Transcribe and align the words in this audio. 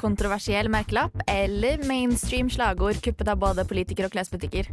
kontroversiell 0.00 0.68
merkelapp 0.72 1.24
eller 1.30 1.82
mainstream 1.88 2.50
slagord 2.52 3.00
kuppet 3.04 3.30
av 3.30 3.40
både 3.42 3.64
politikere 3.68 4.08
og 4.10 4.14
klesbutikker. 4.16 4.70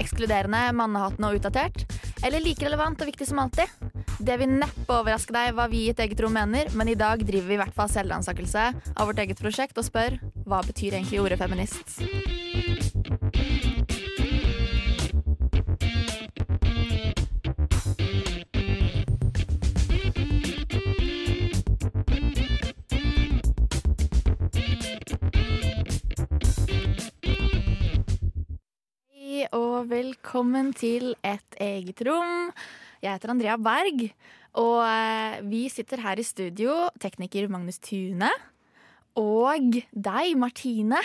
Ekskluderende, 0.00 0.62
mannehatende 0.76 1.30
og 1.30 1.40
utdatert, 1.40 1.84
eller 2.24 2.44
like 2.44 2.64
relevant 2.66 3.00
og 3.00 3.10
viktig 3.10 3.28
som 3.28 3.42
alltid. 3.42 3.70
Det 4.18 4.38
vil 4.40 4.56
neppe 4.56 5.00
overraske 5.00 5.34
deg 5.36 5.52
hva 5.56 5.68
vi 5.72 5.86
i 5.86 5.92
Et 5.96 6.02
eget 6.06 6.20
rom 6.24 6.34
mener, 6.36 6.70
men 6.74 6.88
i 6.88 6.98
dag 6.98 7.22
driver 7.24 7.48
vi 7.48 7.56
i 7.56 7.60
hvert 7.62 7.76
fall 7.76 7.92
selvransakelse 7.92 8.66
av 8.96 9.06
vårt 9.08 9.22
eget 9.24 9.40
prosjekt 9.40 9.78
og 9.78 9.88
spør 9.88 10.18
hva 10.46 10.62
betyr 10.66 10.98
egentlig 10.98 11.22
ordet 11.24 11.40
feminist? 11.40 11.96
Og 29.56 29.88
velkommen 29.88 30.72
til 30.76 31.14
Et 31.24 31.56
eget 31.62 32.00
rom. 32.06 32.50
Jeg 33.00 33.14
heter 33.14 33.32
Andrea 33.32 33.56
Berg, 33.60 34.02
og 34.60 34.80
eh, 34.84 35.36
vi 35.48 35.62
sitter 35.72 36.02
her 36.04 36.20
i 36.20 36.24
studio, 36.26 36.74
tekniker 37.00 37.48
Magnus 37.52 37.78
Tune. 37.80 38.28
Og 39.16 39.78
deg, 39.92 40.34
Martine. 40.36 41.00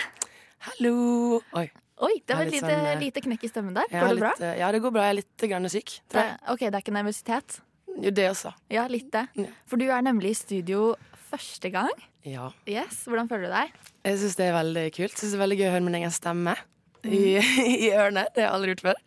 Hallo! 0.68 1.40
Oi. 1.56 1.64
Oi, 2.02 2.14
det 2.26 2.34
var 2.36 2.48
et 2.48 2.56
lite, 2.56 2.66
sånn, 2.66 2.88
eh, 2.90 2.98
lite 3.00 3.22
knekk 3.24 3.46
i 3.46 3.50
stemmen 3.52 3.76
der. 3.76 3.88
Går 3.92 4.10
det 4.10 4.24
bra? 4.24 4.32
litt, 4.34 4.44
eh, 4.48 4.58
Ja, 4.60 4.72
det 4.74 4.82
går 4.84 4.94
bra. 4.96 5.06
Jeg 5.06 5.14
er 5.14 5.18
litt 5.22 5.46
grann 5.52 5.70
syk. 5.72 5.94
Det, 6.12 6.24
ok, 6.52 6.66
det 6.66 6.74
er 6.74 6.82
ikke 6.82 6.96
nervøsitet? 6.98 7.60
Jo, 7.92 8.10
det 8.10 8.26
også. 8.32 8.52
Ja, 8.72 8.84
litt 8.90 9.08
det. 9.14 9.28
For 9.70 9.80
du 9.80 9.86
er 9.88 10.04
nemlig 10.04 10.34
i 10.34 10.40
studio 10.40 10.90
første 11.30 11.70
gang. 11.72 11.92
Ja. 12.28 12.50
Yes, 12.68 13.04
Hvordan 13.08 13.30
føler 13.30 13.48
du 13.48 13.54
deg? 13.54 13.72
Jeg 14.04 14.20
syns 14.20 14.36
det 14.36 14.50
er 14.50 14.58
veldig 14.58 14.84
kult. 14.98 15.16
Synes 15.16 15.32
det 15.32 15.38
er 15.40 15.44
veldig 15.46 15.58
gøy 15.62 15.68
å 15.70 15.74
høre 15.76 15.86
min 15.88 15.98
egen 16.02 16.14
stemme 16.14 16.56
i, 17.04 17.38
i 17.86 17.90
ørene. 17.92 18.26
Det 18.34 18.42
har 18.44 18.50
jeg 18.50 18.56
aldri 18.56 18.74
gjort 18.74 18.84
før. 18.90 19.00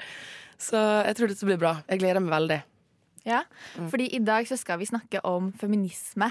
Så 0.65 0.79
jeg 1.05 1.17
tror 1.17 1.31
dette 1.31 1.47
blir 1.49 1.59
bra. 1.61 1.73
Jeg 1.89 2.01
gleder 2.03 2.23
meg 2.23 2.33
veldig. 2.39 2.61
Ja, 3.25 3.43
Mm. 3.75 3.87
fordi 3.89 4.05
i 4.13 4.19
dag 4.21 4.45
så 4.45 4.53
skal 4.57 4.77
vi 4.77 4.85
snakke 4.85 5.19
om 5.25 5.47
feminisme. 5.57 6.27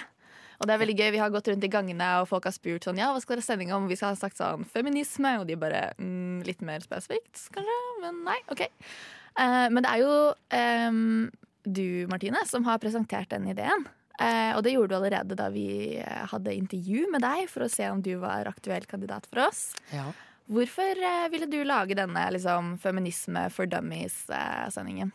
Og 0.61 0.69
det 0.69 0.75
er 0.77 0.79
veldig 0.79 0.95
gøy, 0.97 1.11
Vi 1.11 1.19
har 1.19 1.31
gått 1.34 1.48
rundt 1.51 1.65
i 1.67 1.69
gangene 1.69 2.06
og 2.21 2.29
folk 2.31 2.45
har 2.47 2.53
spurt 2.55 2.84
sånn, 2.87 2.97
ja, 2.97 3.09
hva 3.12 3.21
skal 3.21 3.37
dere 3.37 3.45
sending 3.45 3.73
om. 3.75 3.89
Vi 3.91 3.97
skal 3.98 4.12
ha 4.15 4.17
sagt 4.17 4.39
sånn 4.39 4.62
feminisme, 4.71 5.33
og 5.41 5.48
de 5.48 5.56
bare 5.59 5.93
mm, 5.98 6.45
litt 6.47 6.62
mer 6.62 6.81
spesifikt, 6.81 7.48
kanskje. 7.53 7.75
Men 8.05 8.23
nei, 8.25 8.39
OK. 8.55 8.62
Uh, 9.34 9.67
men 9.75 9.83
det 9.83 9.91
er 9.91 10.05
jo 10.05 10.15
um, 10.89 11.31
du, 11.67 12.06
Martine, 12.09 12.45
som 12.47 12.65
har 12.69 12.78
presentert 12.78 13.28
den 13.34 13.49
ideen. 13.51 13.84
Uh, 14.15 14.55
og 14.55 14.62
det 14.62 14.77
gjorde 14.77 14.95
du 14.95 14.97
allerede 15.01 15.34
da 15.34 15.49
vi 15.51 15.97
eh, 15.99 16.21
hadde 16.31 16.53
intervju 16.55 17.09
med 17.11 17.25
deg 17.27 17.49
for 17.51 17.67
å 17.67 17.69
se 17.73 17.89
om 17.91 17.99
du 18.01 18.12
var 18.23 18.47
aktuell 18.47 18.87
kandidat 18.87 19.27
for 19.27 19.49
oss. 19.49 19.73
Ja. 19.91 20.06
Hvorfor 20.45 20.98
eh, 21.00 21.27
ville 21.33 21.48
du 21.48 21.62
lage 21.64 21.97
denne 21.97 22.27
liksom, 22.34 22.75
feminisme 22.83 23.47
for 23.53 23.69
dummies-sendingen? 23.70 25.14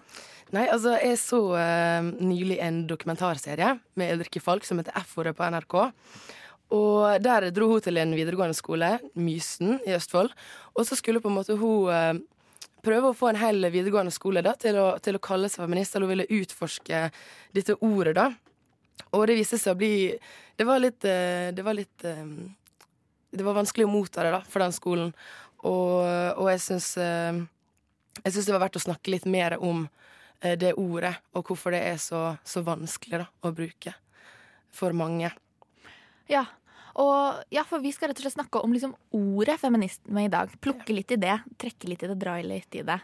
Nei, 0.55 0.65
altså, 0.73 0.95
jeg 0.97 1.19
så 1.21 1.39
uh, 1.53 2.07
nylig 2.17 2.57
en 2.65 2.81
dokumentarserie 2.89 3.75
med 3.99 4.15
Ulrikke 4.15 4.41
Falk 4.41 4.65
som 4.65 4.81
heter 4.81 4.97
F-ordet 5.03 5.35
på 5.37 5.45
NRK. 5.53 5.75
Og 6.73 7.21
der 7.21 7.49
dro 7.53 7.69
hun 7.69 7.85
til 7.85 8.01
en 8.01 8.15
videregående 8.17 8.57
skole, 8.57 8.95
Mysen 9.13 9.77
i 9.85 9.93
Østfold. 9.93 10.33
Og 10.73 10.89
så 10.89 10.97
skulle 10.97 11.21
på 11.21 11.29
en 11.29 11.37
måte 11.37 11.57
hun 11.61 11.93
uh, 11.93 12.17
prøve 12.85 13.11
å 13.11 13.17
få 13.17 13.29
en 13.29 13.41
hel 13.41 13.69
videregående 13.69 14.13
skole 14.15 14.41
da, 14.45 14.55
til, 14.57 14.81
å, 14.81 14.91
til 14.97 15.17
å 15.17 15.23
kalle 15.23 15.49
seg 15.51 15.61
feminist. 15.61 15.93
Eller 15.93 16.09
hun 16.09 16.15
ville 16.15 16.41
utforske 16.41 17.05
dette 17.53 17.77
ordet, 17.85 18.17
da. 18.17 18.31
Og 19.13 19.29
det 19.29 19.37
viste 19.39 19.57
seg 19.57 19.73
å 19.73 19.79
bli 19.79 19.93
Det 20.59 20.65
var 20.67 20.81
litt 20.83 21.05
uh, 21.07 21.49
Det 21.55 21.63
var 21.63 21.77
litt 21.77 22.03
eh, 22.05 22.25
Det 23.31 23.45
var 23.45 23.57
vanskelig 23.57 23.85
å 23.87 23.91
motta 23.91 24.25
det, 24.25 24.33
da, 24.33 24.41
for 24.49 24.63
den 24.63 24.75
skolen. 24.75 25.13
Og, 25.59 26.05
og 26.39 26.47
jeg 26.53 26.61
syns 26.63 26.93
eh, 27.03 27.39
Jeg 28.23 28.31
synes 28.31 28.45
det 28.47 28.53
var 28.55 28.61
verdt 28.63 28.77
å 28.79 28.85
snakke 28.85 29.11
litt 29.11 29.25
mer 29.29 29.57
om 29.59 29.83
eh, 30.41 30.55
det 30.59 30.77
ordet, 30.79 31.17
og 31.35 31.51
hvorfor 31.51 31.75
det 31.75 31.83
er 31.91 31.99
så, 32.01 32.23
så 32.47 32.63
vanskelig 32.65 33.25
da, 33.25 33.27
å 33.43 33.51
bruke 33.55 33.93
for 34.75 34.95
mange. 34.95 35.31
Ja. 36.31 36.45
Og, 36.99 37.43
ja, 37.53 37.63
for 37.67 37.83
vi 37.83 37.93
skal 37.95 38.11
rett 38.11 38.19
og 38.19 38.25
slett 38.25 38.35
snakke 38.35 38.61
om 38.65 38.73
liksom 38.75 38.95
ordet 39.15 39.59
feminisme 39.61 40.25
i 40.25 40.31
dag. 40.31 40.51
Plukke 40.63 40.95
litt 40.95 41.13
i 41.15 41.19
det, 41.21 41.37
trekke 41.61 41.91
litt 41.91 42.03
i 42.03 42.09
det, 42.11 42.17
dra 42.19 42.35
litt 42.43 42.75
i 42.75 42.83
det. 42.85 42.99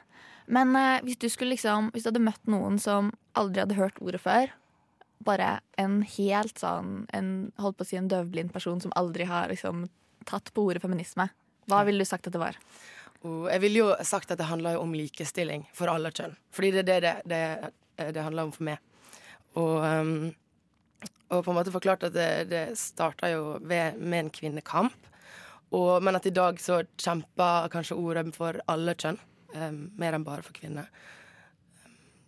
Men 0.51 0.75
eh, 0.77 1.01
hvis 1.05 1.17
du 1.21 1.29
skulle 1.29 1.55
liksom 1.55 1.89
Hvis 1.93 2.05
du 2.05 2.11
hadde 2.11 2.21
møtt 2.21 2.49
noen 2.51 2.77
som 2.77 3.09
aldri 3.33 3.63
hadde 3.63 3.79
hørt 3.79 3.97
ordet 4.01 4.21
før, 4.21 4.51
bare 5.25 5.59
en 5.81 6.01
helt 6.05 6.59
sånn 6.61 7.07
en, 7.15 7.29
Holdt 7.57 7.79
på 7.79 7.85
å 7.87 7.89
si 7.89 7.97
en 7.97 8.09
døvblind 8.11 8.53
person 8.53 8.81
som 8.83 8.93
aldri 8.99 9.25
har 9.29 9.49
liksom 9.49 9.87
tatt 10.27 10.51
på 10.53 10.65
ordet 10.67 10.83
feminisme, 10.83 11.27
hva 11.69 11.81
ville 11.87 12.03
du 12.03 12.07
sagt 12.07 12.27
at 12.29 12.35
det 12.35 12.41
var? 12.41 12.57
Og 13.25 13.47
jeg 13.49 13.61
ville 13.63 13.81
jo 13.81 13.91
sagt 14.05 14.31
at 14.33 14.39
det 14.39 14.49
handler 14.49 14.77
om 14.77 14.93
likestilling 14.93 15.65
for 15.73 15.89
alle 15.89 16.11
kjønn. 16.13 16.35
Fordi 16.53 16.71
det 16.75 16.83
er 16.83 16.87
det 16.87 17.13
det, 17.25 17.43
det, 17.97 18.09
det 18.13 18.25
handler 18.25 18.45
om 18.45 18.53
for 18.53 18.67
meg. 18.67 18.81
Og, 19.57 19.79
um, 19.81 20.33
og 21.31 21.41
på 21.41 21.51
en 21.51 21.57
måte 21.57 21.73
forklart 21.73 22.05
at 22.05 22.13
det, 22.13 22.29
det 22.51 22.63
starta 22.77 23.31
jo 23.31 23.55
ved, 23.63 23.97
med 23.97 24.25
en 24.25 24.33
kvinnekamp. 24.33 25.09
Og, 25.73 26.03
men 26.05 26.19
at 26.19 26.27
i 26.29 26.33
dag 26.35 26.59
så 26.61 26.83
kjemper 27.01 27.71
kanskje 27.73 27.97
ordet 27.97 28.27
for 28.35 28.61
alle 28.71 28.93
kjønn. 28.93 29.17
Um, 29.55 29.87
mer 29.97 30.17
enn 30.17 30.27
bare 30.27 30.45
for 30.45 30.53
kvinner. 30.53 30.91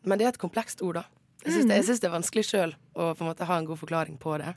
Men 0.08 0.18
det 0.18 0.26
er 0.26 0.34
et 0.34 0.42
komplekst 0.42 0.82
ord, 0.82 1.02
da. 1.02 1.06
Jeg 1.44 1.54
syns 1.54 1.70
det, 1.70 1.84
synes 1.86 2.02
det 2.02 2.08
er 2.10 2.16
vanskelig 2.16 2.44
sjøl 2.48 2.74
å 2.98 3.12
på 3.14 3.24
en 3.24 3.30
måte 3.30 3.46
ha 3.48 3.60
en 3.60 3.68
god 3.68 3.80
forklaring 3.80 4.18
på 4.20 4.34
det. 4.42 4.56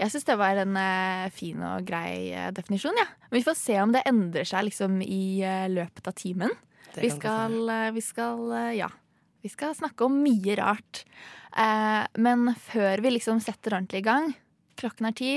Jeg 0.00 0.10
syns 0.10 0.26
det 0.26 0.36
var 0.40 0.58
en 0.58 0.76
eh, 0.80 1.30
fin 1.34 1.60
og 1.62 1.86
grei 1.86 2.32
eh, 2.34 2.50
definisjon. 2.54 2.96
Ja. 2.98 3.06
Men 3.28 3.38
vi 3.38 3.46
får 3.46 3.58
se 3.60 3.78
om 3.82 3.94
det 3.94 4.02
endrer 4.10 4.48
seg 4.48 4.66
liksom, 4.68 4.98
i 5.04 5.40
eh, 5.46 5.68
løpet 5.70 6.10
av 6.10 6.16
timen. 6.18 6.54
Det 6.94 7.02
Vi 7.02 7.10
kan 7.14 7.20
godt 7.20 7.22
skal, 7.22 7.74
eh, 7.76 7.90
vi 7.94 8.04
skal 8.04 8.54
eh, 8.58 8.70
ja. 8.80 8.90
Vi 9.44 9.52
skal 9.52 9.74
snakke 9.76 10.06
om 10.06 10.16
mye 10.24 10.56
rart. 10.58 11.04
Eh, 11.54 12.02
men 12.18 12.48
før 12.58 13.04
vi 13.04 13.16
liksom 13.18 13.42
setter 13.44 13.76
ordentlig 13.76 14.02
i 14.02 14.08
gang 14.08 14.32
Klokken 14.74 15.06
er 15.06 15.14
ti. 15.14 15.34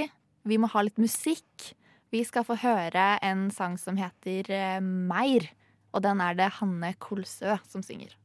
Vi 0.50 0.58
må 0.58 0.70
ha 0.72 0.82
litt 0.82 0.98
musikk. 0.98 1.68
Vi 2.10 2.24
skal 2.26 2.46
få 2.48 2.56
høre 2.58 3.20
en 3.22 3.52
sang 3.54 3.76
som 3.78 4.00
heter 4.00 4.50
eh, 4.50 4.80
Meir. 4.82 5.52
Og 5.94 6.02
den 6.06 6.22
er 6.24 6.38
det 6.38 6.56
Hanne 6.58 6.96
Kolsø 6.98 7.60
som 7.70 7.84
synger. 7.86 8.16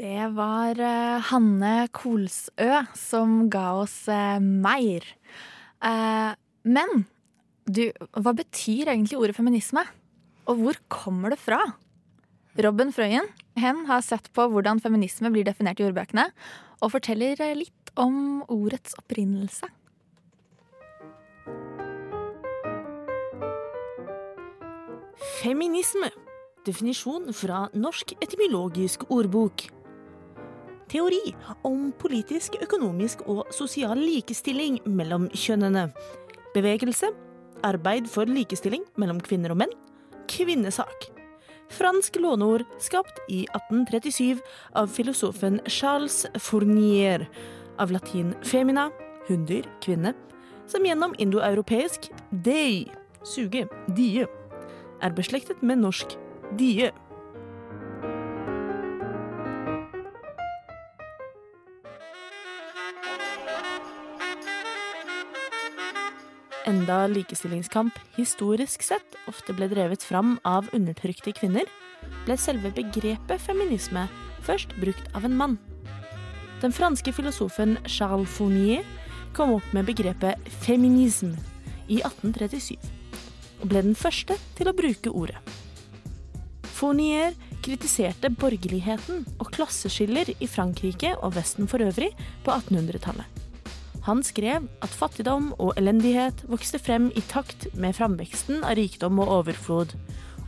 Det 0.00 0.30
var 0.32 0.78
eh, 0.80 1.20
Hanne 1.28 1.72
Kolsø 1.92 2.68
som 2.96 3.50
ga 3.52 3.66
oss 3.82 4.06
eh, 4.08 4.38
Meir. 4.40 5.04
Eh, 5.84 6.30
men 6.64 7.02
du, 7.68 7.82
hva 8.16 8.32
betyr 8.32 8.88
egentlig 8.94 9.18
ordet 9.20 9.36
feminisme? 9.36 9.82
Og 10.48 10.62
hvor 10.62 10.78
kommer 10.88 11.34
det 11.34 11.36
fra? 11.42 11.58
Robin 12.64 12.94
Frøyen 12.96 13.28
hen 13.60 13.82
har 13.90 14.00
sett 14.00 14.30
på 14.32 14.46
hvordan 14.48 14.80
feminisme 14.80 15.28
blir 15.34 15.44
definert 15.44 15.82
i 15.82 15.84
ordbøkene, 15.84 16.30
og 16.80 16.94
forteller 16.94 17.36
litt 17.58 17.92
om 18.00 18.40
ordets 18.48 18.96
opprinnelse. 18.96 19.68
Feminisme. 25.42 26.08
Definisjon 26.64 27.28
fra 27.36 27.66
Norsk 27.76 28.16
etymologisk 28.24 29.04
ordbok. 29.12 29.68
Teori 30.90 31.20
om 31.62 31.90
politisk, 32.00 32.56
økonomisk 32.64 33.22
og 33.30 33.44
sosial 33.54 33.98
likestilling 34.00 34.80
mellom 34.90 35.28
kjønnene. 35.30 35.90
Bevegelse. 36.54 37.12
Arbeid 37.62 38.08
for 38.10 38.26
likestilling 38.26 38.82
mellom 38.98 39.20
kvinner 39.22 39.54
og 39.54 39.60
menn. 39.62 39.74
Kvinnesak. 40.30 41.10
Fransk 41.70 42.16
låneord 42.18 42.64
skapt 42.82 43.20
i 43.30 43.44
1837 43.54 44.40
av 44.74 44.90
filosofen 44.90 45.60
Charles 45.70 46.24
Fournier. 46.42 47.28
Av 47.78 47.92
latin 47.94 48.32
femina, 48.42 48.88
hunndyr, 49.28 49.68
kvinne, 49.84 50.16
som 50.66 50.84
gjennom 50.86 51.14
indoeuropeisk 51.22 52.10
dei, 52.30 52.88
suge, 53.22 53.68
die, 53.94 54.26
er 55.00 55.14
beslektet 55.14 55.62
med 55.62 55.84
norsk 55.84 56.18
Dieu. 56.58 56.90
Enda 66.70 67.06
likestillingskamp 67.10 67.96
historisk 68.14 68.84
sett 68.86 69.16
ofte 69.26 69.54
ble 69.56 69.66
drevet 69.72 70.04
fram 70.06 70.36
av 70.46 70.68
undertrykte 70.76 71.32
kvinner, 71.34 71.66
ble 72.28 72.36
selve 72.38 72.70
begrepet 72.76 73.42
feminisme 73.42 74.04
først 74.46 74.76
brukt 74.78 75.08
av 75.18 75.26
en 75.26 75.34
mann. 75.40 75.56
Den 76.62 76.70
franske 76.76 77.10
filosofen 77.16 77.74
Charles 77.90 78.30
Fournier 78.36 78.86
kom 79.34 79.56
opp 79.56 79.66
med 79.74 79.88
begrepet 79.90 80.46
feminisme 80.62 81.34
i 81.88 81.98
1837, 82.04 82.78
og 83.64 83.66
ble 83.72 83.84
den 83.88 83.98
første 83.98 84.38
til 84.54 84.70
å 84.70 84.76
bruke 84.76 85.10
ordet. 85.10 85.42
Fournier 86.78 87.34
kritiserte 87.66 88.30
borgerligheten 88.30 89.26
og 89.40 89.50
klasseskiller 89.58 90.36
i 90.38 90.46
Frankrike 90.48 91.16
og 91.18 91.34
Vesten 91.34 91.66
for 91.68 91.82
øvrig 91.82 92.14
på 92.46 92.54
1800-tallet. 92.54 93.39
Han 94.10 94.24
skrev 94.26 94.64
at 94.82 94.90
fattigdom 94.90 95.52
og 95.62 95.76
elendighet 95.78 96.40
vokste 96.50 96.80
frem 96.82 97.12
i 97.14 97.20
takt 97.30 97.68
med 97.78 97.94
framveksten 97.94 98.64
av 98.66 98.74
rikdom 98.74 99.20
og 99.22 99.30
overflod, 99.36 99.92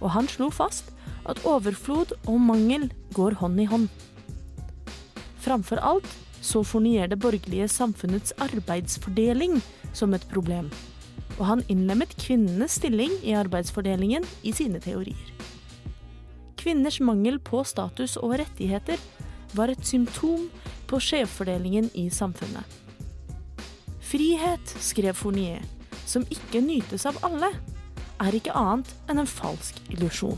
og 0.01 0.09
han 0.17 0.27
slo 0.27 0.49
fast 0.51 0.91
at 1.31 1.39
overflod 1.47 2.17
og 2.25 2.41
mangel 2.43 2.89
går 3.15 3.39
hånd 3.39 3.63
i 3.63 3.69
hånd. 3.71 3.87
Framfor 5.45 5.79
alt 5.79 6.11
så 6.43 6.65
fornyer 6.67 7.07
det 7.07 7.21
borgerlige 7.23 7.71
samfunnets 7.71 8.35
arbeidsfordeling 8.43 9.61
som 9.95 10.19
et 10.19 10.27
problem, 10.35 10.67
og 11.39 11.47
han 11.53 11.67
innlemmet 11.71 12.19
kvinnenes 12.19 12.81
stilling 12.83 13.15
i 13.23 13.39
arbeidsfordelingen 13.39 14.27
i 14.43 14.51
sine 14.59 14.83
teorier. 14.83 15.31
Kvinners 16.59 16.99
mangel 16.99 17.39
på 17.39 17.63
status 17.63 18.19
og 18.19 18.41
rettigheter 18.43 18.99
var 19.55 19.71
et 19.71 19.87
symptom 19.87 20.49
på 20.91 20.99
skjevfordelingen 20.99 21.93
i 21.95 22.11
samfunnet. 22.11 22.82
Frihet, 24.13 24.75
skrev 24.77 25.15
Fournier, 25.17 25.63
som 26.05 26.27
ikke 26.29 26.61
nytes 26.61 27.07
av 27.09 27.17
alle, 27.25 27.49
er 28.21 28.37
ikke 28.37 28.53
annet 28.53 28.91
enn 29.09 29.23
en 29.23 29.31
falsk 29.31 29.79
illusjon. 29.89 30.37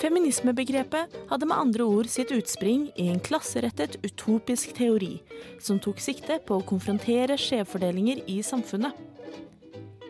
Feminismebegrepet 0.00 1.12
hadde 1.28 1.44
med 1.44 1.58
andre 1.58 1.84
ord 1.84 2.08
sitt 2.08 2.32
utspring 2.32 2.88
i 2.96 3.10
en 3.12 3.20
klasserettet, 3.20 4.00
utopisk 4.00 4.72
teori 4.80 5.18
som 5.60 5.76
tok 5.76 6.00
sikte 6.00 6.40
på 6.48 6.62
å 6.62 6.64
konfrontere 6.64 7.36
skjevfordelinger 7.36 8.24
i 8.24 8.40
samfunnet. 8.40 8.96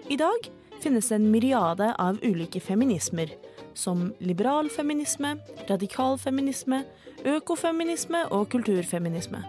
I 0.06 0.22
dag 0.22 0.54
finnes 0.84 1.12
en 1.12 1.30
myriade 1.30 1.94
av 1.98 2.18
ulike 2.22 2.60
feminismer, 2.60 3.30
som 3.74 4.12
liberal 4.18 4.68
feminisme, 4.70 5.36
radikal 5.68 6.18
feminisme, 6.20 6.82
økofeminisme 7.24 8.20
og 8.36 8.50
kulturfeminisme. 8.52 9.40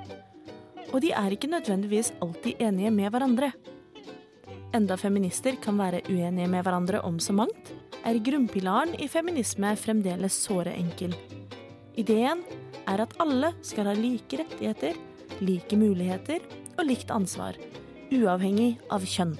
Og 0.93 1.01
de 1.03 1.11
er 1.11 1.35
ikke 1.35 1.51
nødvendigvis 1.51 2.13
alltid 2.23 2.61
enige 2.63 2.91
med 2.95 3.11
hverandre. 3.11 3.51
Enda 4.75 4.95
feminister 4.99 5.57
kan 5.63 5.77
være 5.79 6.05
uenige 6.07 6.47
med 6.51 6.63
hverandre 6.63 7.01
om 7.03 7.19
så 7.19 7.35
mangt, 7.35 7.73
er 8.05 8.21
grunnpilaren 8.23 8.93
i 9.01 9.09
feminisme 9.11 9.73
fremdeles 9.79 10.37
såre 10.45 10.75
enkel. 10.77 11.15
Ideen 11.99 12.43
er 12.87 13.03
at 13.03 13.15
alle 13.19 13.51
skal 13.65 13.89
ha 13.89 13.97
like 13.97 14.39
rettigheter, 14.39 14.95
like 15.41 15.75
muligheter 15.79 16.43
og 16.77 16.87
likt 16.87 17.11
ansvar, 17.11 17.59
uavhengig 18.13 18.75
av 18.93 19.03
kjønn. 19.03 19.35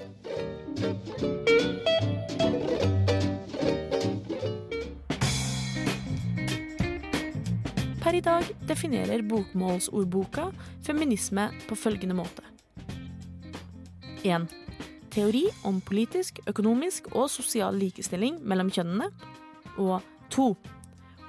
Per 8.06 8.14
i 8.14 8.20
dag 8.22 8.50
definerer 8.68 9.24
bokmålsordboka 9.26 10.50
feminisme 10.86 11.48
på 11.66 11.74
følgende 11.74 12.14
måte. 12.14 12.44
1. 14.22 14.46
Teori 15.10 15.46
om 15.64 15.80
politisk, 15.80 16.38
økonomisk 16.46 17.08
og 17.14 17.30
sosial 17.32 17.74
likestilling 17.80 18.36
mellom 18.44 18.70
kjønnene. 18.70 19.08
Og 19.80 20.04
2. 20.30 20.46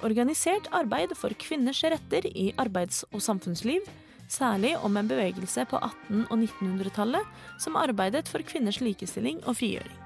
Organisert 0.06 0.68
arbeid 0.76 1.16
for 1.18 1.34
kvinners 1.40 1.80
retter 1.82 2.28
i 2.30 2.52
arbeids- 2.60 3.02
og 3.10 3.24
samfunnsliv, 3.24 3.82
særlig 4.28 4.74
om 4.84 4.96
en 4.96 5.08
bevegelse 5.08 5.64
på 5.68 5.80
1800- 5.80 6.28
og 6.28 6.38
1900-tallet 6.38 7.60
som 7.60 7.78
arbeidet 7.80 8.28
for 8.28 8.44
kvinners 8.46 8.80
likestilling 8.84 9.40
og 9.44 9.58
frigjøring. 9.60 9.96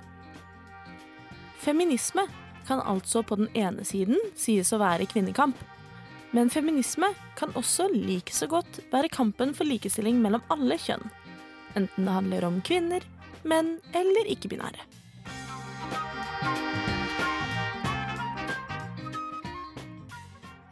Feminisme 1.62 2.24
kan 2.66 2.82
altså 2.86 3.22
på 3.26 3.38
den 3.38 3.50
ene 3.58 3.84
siden 3.86 4.18
sies 4.38 4.72
å 4.72 4.80
være 4.82 5.06
kvinnekamp, 5.10 5.58
men 6.32 6.50
feminisme 6.50 7.10
kan 7.36 7.52
også 7.58 7.90
like 7.92 8.32
så 8.34 8.48
godt 8.50 8.80
være 8.92 9.12
kampen 9.12 9.52
for 9.54 9.68
likestilling 9.68 10.22
mellom 10.22 10.42
alle 10.54 10.78
kjønn. 10.80 11.04
Enten 11.76 12.08
det 12.08 12.16
handler 12.16 12.48
om 12.48 12.60
kvinner, 12.64 13.04
menn 13.44 13.76
eller 13.96 14.30
ikke-binære. 14.32 15.01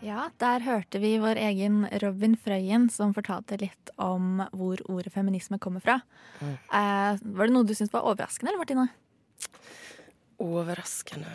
Ja, 0.03 0.31
der 0.41 0.63
hørte 0.65 0.99
vi 1.03 1.19
vår 1.21 1.37
egen 1.37 1.83
Robin 2.01 2.33
Frøyen 2.41 2.87
som 2.93 3.13
fortalte 3.17 3.59
litt 3.61 3.91
om 4.01 4.41
hvor 4.57 4.81
ordet 4.89 5.13
feminisme 5.13 5.59
kommer 5.61 5.83
fra. 5.85 5.99
Eh, 6.41 7.19
var 7.21 7.47
det 7.47 7.53
noe 7.53 7.67
du 7.69 7.75
syntes 7.77 7.93
var 7.93 8.07
overraskende, 8.09 8.49
eller 8.55 8.63
Martine? 8.63 8.87
Overraskende 10.41 11.35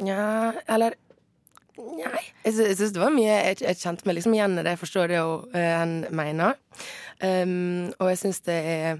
Nja, 0.00 0.52
eller 0.66 0.96
Nei. 1.80 2.20
Jeg 2.44 2.52
sy- 2.52 2.66
jeg 2.66 2.76
syns 2.76 2.92
det 2.92 3.00
var 3.00 3.12
mye 3.14 3.30
jeg, 3.30 3.60
jeg 3.62 3.76
kjente 3.80 4.04
meg 4.04 4.16
liksom 4.18 4.34
igjen 4.36 4.58
i 4.58 4.62
det. 4.66 4.72
Jeg 4.74 4.80
forstår 4.82 5.06
det 5.08 5.16
jo, 5.16 5.30
uh, 5.54 6.10
mener. 6.12 6.58
Um, 7.24 7.86
og 7.96 8.10
jeg 8.10 8.18
syns 8.20 8.42
det 8.44 8.56
er 8.68 8.98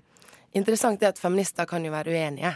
interessant 0.56 1.00
det 1.02 1.10
at 1.10 1.20
feminister 1.20 1.66
kan 1.68 1.84
jo 1.84 1.92
være 1.92 2.08
uenige. 2.14 2.54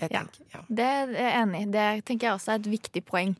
Jeg 0.00 0.10
Ja. 0.14 0.22
tenker, 0.22 0.46
ja. 0.54 0.60
Det 0.70 0.86
er 0.86 1.12
jeg 1.12 1.34
enig 1.42 1.60
i. 1.60 1.70
Det 1.74 2.04
tenker 2.06 2.28
jeg 2.30 2.34
også 2.38 2.52
er 2.54 2.62
et 2.62 2.70
viktig 2.70 3.04
poeng. 3.04 3.36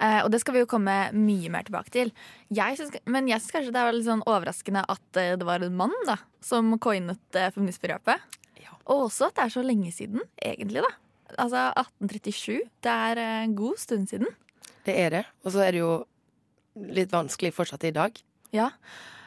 Eh, 0.00 0.20
og 0.24 0.30
det 0.32 0.40
skal 0.40 0.56
vi 0.56 0.62
jo 0.62 0.70
komme 0.70 0.94
mye 1.12 1.50
mer 1.52 1.66
tilbake 1.66 1.92
til. 1.92 2.12
Jeg 2.48 2.78
synes, 2.78 2.96
men 3.04 3.28
jeg 3.28 3.42
syns 3.42 3.56
kanskje 3.56 3.74
det 3.74 3.82
er 3.82 3.96
litt 3.96 4.08
sånn 4.08 4.24
overraskende 4.24 4.84
at 4.88 5.20
eh, 5.20 5.34
det 5.36 5.48
var 5.48 5.64
en 5.64 5.76
mann 5.76 5.96
da, 6.08 6.16
som 6.44 6.72
coinet 6.80 7.36
uh, 7.36 7.50
feministbegrepet. 7.52 8.38
Ja. 8.62 8.72
Og 8.88 9.10
også 9.10 9.28
at 9.28 9.36
det 9.36 9.44
er 9.44 9.54
så 9.58 9.64
lenge 9.66 9.92
siden, 9.92 10.24
egentlig. 10.40 10.84
da. 10.86 10.94
Altså 11.36 11.68
1837. 11.76 12.70
Det 12.82 12.94
er 13.10 13.20
eh, 13.20 13.42
en 13.44 13.56
god 13.58 13.78
stund 13.82 14.08
siden. 14.10 14.32
Det 14.86 14.96
er 14.96 15.14
det. 15.18 15.24
Og 15.44 15.54
så 15.54 15.66
er 15.66 15.76
det 15.76 15.82
jo 15.82 15.92
litt 16.96 17.12
vanskelig 17.12 17.52
fortsatt 17.54 17.84
i 17.84 17.94
dag. 17.94 18.16
Ja, 18.54 18.70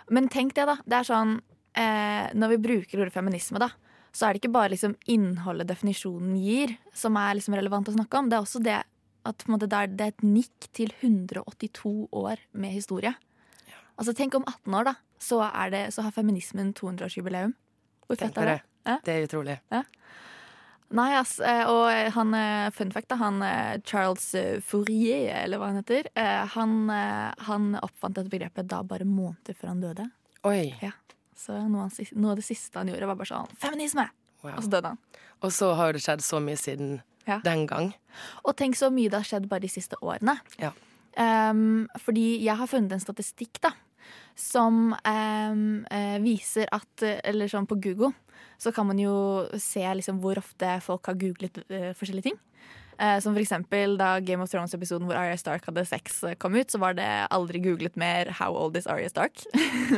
Men 0.10 0.28
tenk 0.28 0.56
det, 0.58 0.66
da. 0.68 0.76
Det 0.84 0.98
er 0.98 1.08
sånn 1.08 1.38
eh, 1.80 2.26
Når 2.36 2.50
vi 2.52 2.64
bruker 2.66 3.00
ordet 3.00 3.14
feminisme, 3.14 3.62
da, 3.62 3.70
så 4.12 4.28
er 4.28 4.34
det 4.34 4.42
ikke 4.42 4.56
bare 4.58 4.74
liksom 4.74 4.98
innholdet 5.10 5.70
definisjonen 5.70 6.36
gir, 6.38 6.76
som 6.94 7.16
er 7.18 7.38
liksom 7.38 7.56
relevant 7.56 7.88
å 7.90 7.96
snakke 7.96 8.20
om. 8.20 8.28
Det 8.30 8.38
er 8.38 8.44
også 8.44 8.62
det 8.64 8.82
at 9.26 9.46
måte, 9.48 9.68
det, 9.72 9.78
er, 9.80 9.88
det 9.94 10.06
er 10.08 10.14
et 10.14 10.24
nikk 10.26 10.68
til 10.76 10.92
182 11.02 11.94
år 12.12 12.42
med 12.52 12.74
historie. 12.76 13.14
Altså 13.98 14.14
Tenk 14.18 14.36
om 14.36 14.46
18 14.50 14.74
år, 14.80 14.90
da, 14.90 14.96
så, 15.22 15.40
er 15.48 15.70
det, 15.74 15.82
så 15.96 16.04
har 16.06 16.12
feminismen 16.16 16.74
200-årsjubileum. 16.78 17.54
Hvor 18.08 18.20
fett 18.20 18.38
er 18.42 18.50
det? 18.50 18.56
det. 18.60 18.90
Ja. 18.90 18.98
Det 19.06 19.14
er 19.14 19.28
utrolig. 19.28 19.58
Nei, 20.94 21.08
ass. 21.18 21.38
eh, 21.40 21.64
Og 21.70 21.88
han, 22.14 22.34
eh, 22.38 22.70
fun 22.76 22.92
fact, 22.94 23.08
da, 23.10 23.16
han 23.22 23.40
eh, 23.42 23.78
Charles 23.88 24.26
eh, 24.38 24.60
Fourier, 24.62 25.30
eller 25.44 25.58
hva 25.62 25.72
han 25.72 25.80
heter, 25.80 26.10
eh, 26.20 26.44
han, 26.54 26.76
eh, 26.94 27.32
han 27.48 27.72
oppfant 27.82 28.18
dette 28.20 28.30
begrepet 28.34 28.68
da 28.70 28.84
bare 28.86 29.08
måneder 29.08 29.56
før 29.58 29.72
han 29.72 29.82
døde. 29.82 30.10
Oi. 30.46 30.74
Ja. 30.84 30.92
Så 31.40 31.56
noe, 31.70 31.88
av, 31.88 32.12
noe 32.14 32.36
av 32.36 32.42
det 32.42 32.46
siste 32.46 32.78
han 32.82 32.92
gjorde, 32.92 33.08
var 33.10 33.18
bare 33.18 33.32
sånn 33.32 33.56
Feminisme! 33.58 34.06
Wow. 34.44 34.58
Og 34.60 34.66
så 34.68 34.74
døde 34.76 34.92
han. 34.92 35.00
Og 35.42 35.52
så 35.56 35.72
har 35.80 35.96
det 35.96 36.04
skjedd 36.04 36.22
så 36.26 36.40
mye 36.44 36.60
siden 36.60 36.98
Ja. 37.28 37.40
den 37.44 37.68
gang. 37.70 37.94
Og 38.44 38.58
tenk 38.60 38.76
så 38.76 38.90
mye 38.94 39.12
det 39.12 39.22
har 39.22 39.28
skjedd 39.28 39.48
bare 39.52 39.64
de 39.64 39.72
siste 39.72 40.00
årene. 40.04 40.38
Ja. 40.60 40.74
Um, 41.14 41.86
fordi 42.02 42.42
jeg 42.42 42.58
har 42.58 42.68
funnet 42.68 42.96
en 42.96 43.04
statistikk 43.04 43.62
da 43.62 43.76
som 44.36 44.96
eh, 45.06 46.18
viser 46.24 46.70
at 46.74 47.04
eh, 47.06 47.20
Eller 47.30 47.52
sånn 47.52 47.70
på 47.70 47.78
Google 47.82 48.12
så 48.58 48.72
kan 48.74 48.88
man 48.88 49.00
jo 49.02 49.44
se 49.60 49.84
liksom 49.84 50.22
hvor 50.24 50.40
ofte 50.40 50.78
folk 50.84 51.10
har 51.10 51.18
googlet 51.20 51.58
uh, 51.68 51.90
forskjellige 51.98 52.30
ting. 52.30 52.38
Uh, 52.96 53.18
som 53.20 53.34
for 53.34 53.42
eksempel 53.42 53.98
da 54.00 54.14
Game 54.24 54.46
of 54.46 54.52
Thrones-episoden 54.52 55.10
hvor 55.10 55.18
Aria 55.20 55.36
Stark 55.40 55.66
hadde 55.68 55.84
sex 55.90 56.22
kom 56.40 56.56
ut, 56.56 56.72
så 56.72 56.80
var 56.80 56.96
det 56.96 57.10
aldri 57.34 57.60
googlet 57.66 57.98
mer 58.00 58.32
'How 58.32 58.56
old 58.56 58.78
is 58.80 58.88
Aria 58.88 59.10
Stark?' 59.12 59.44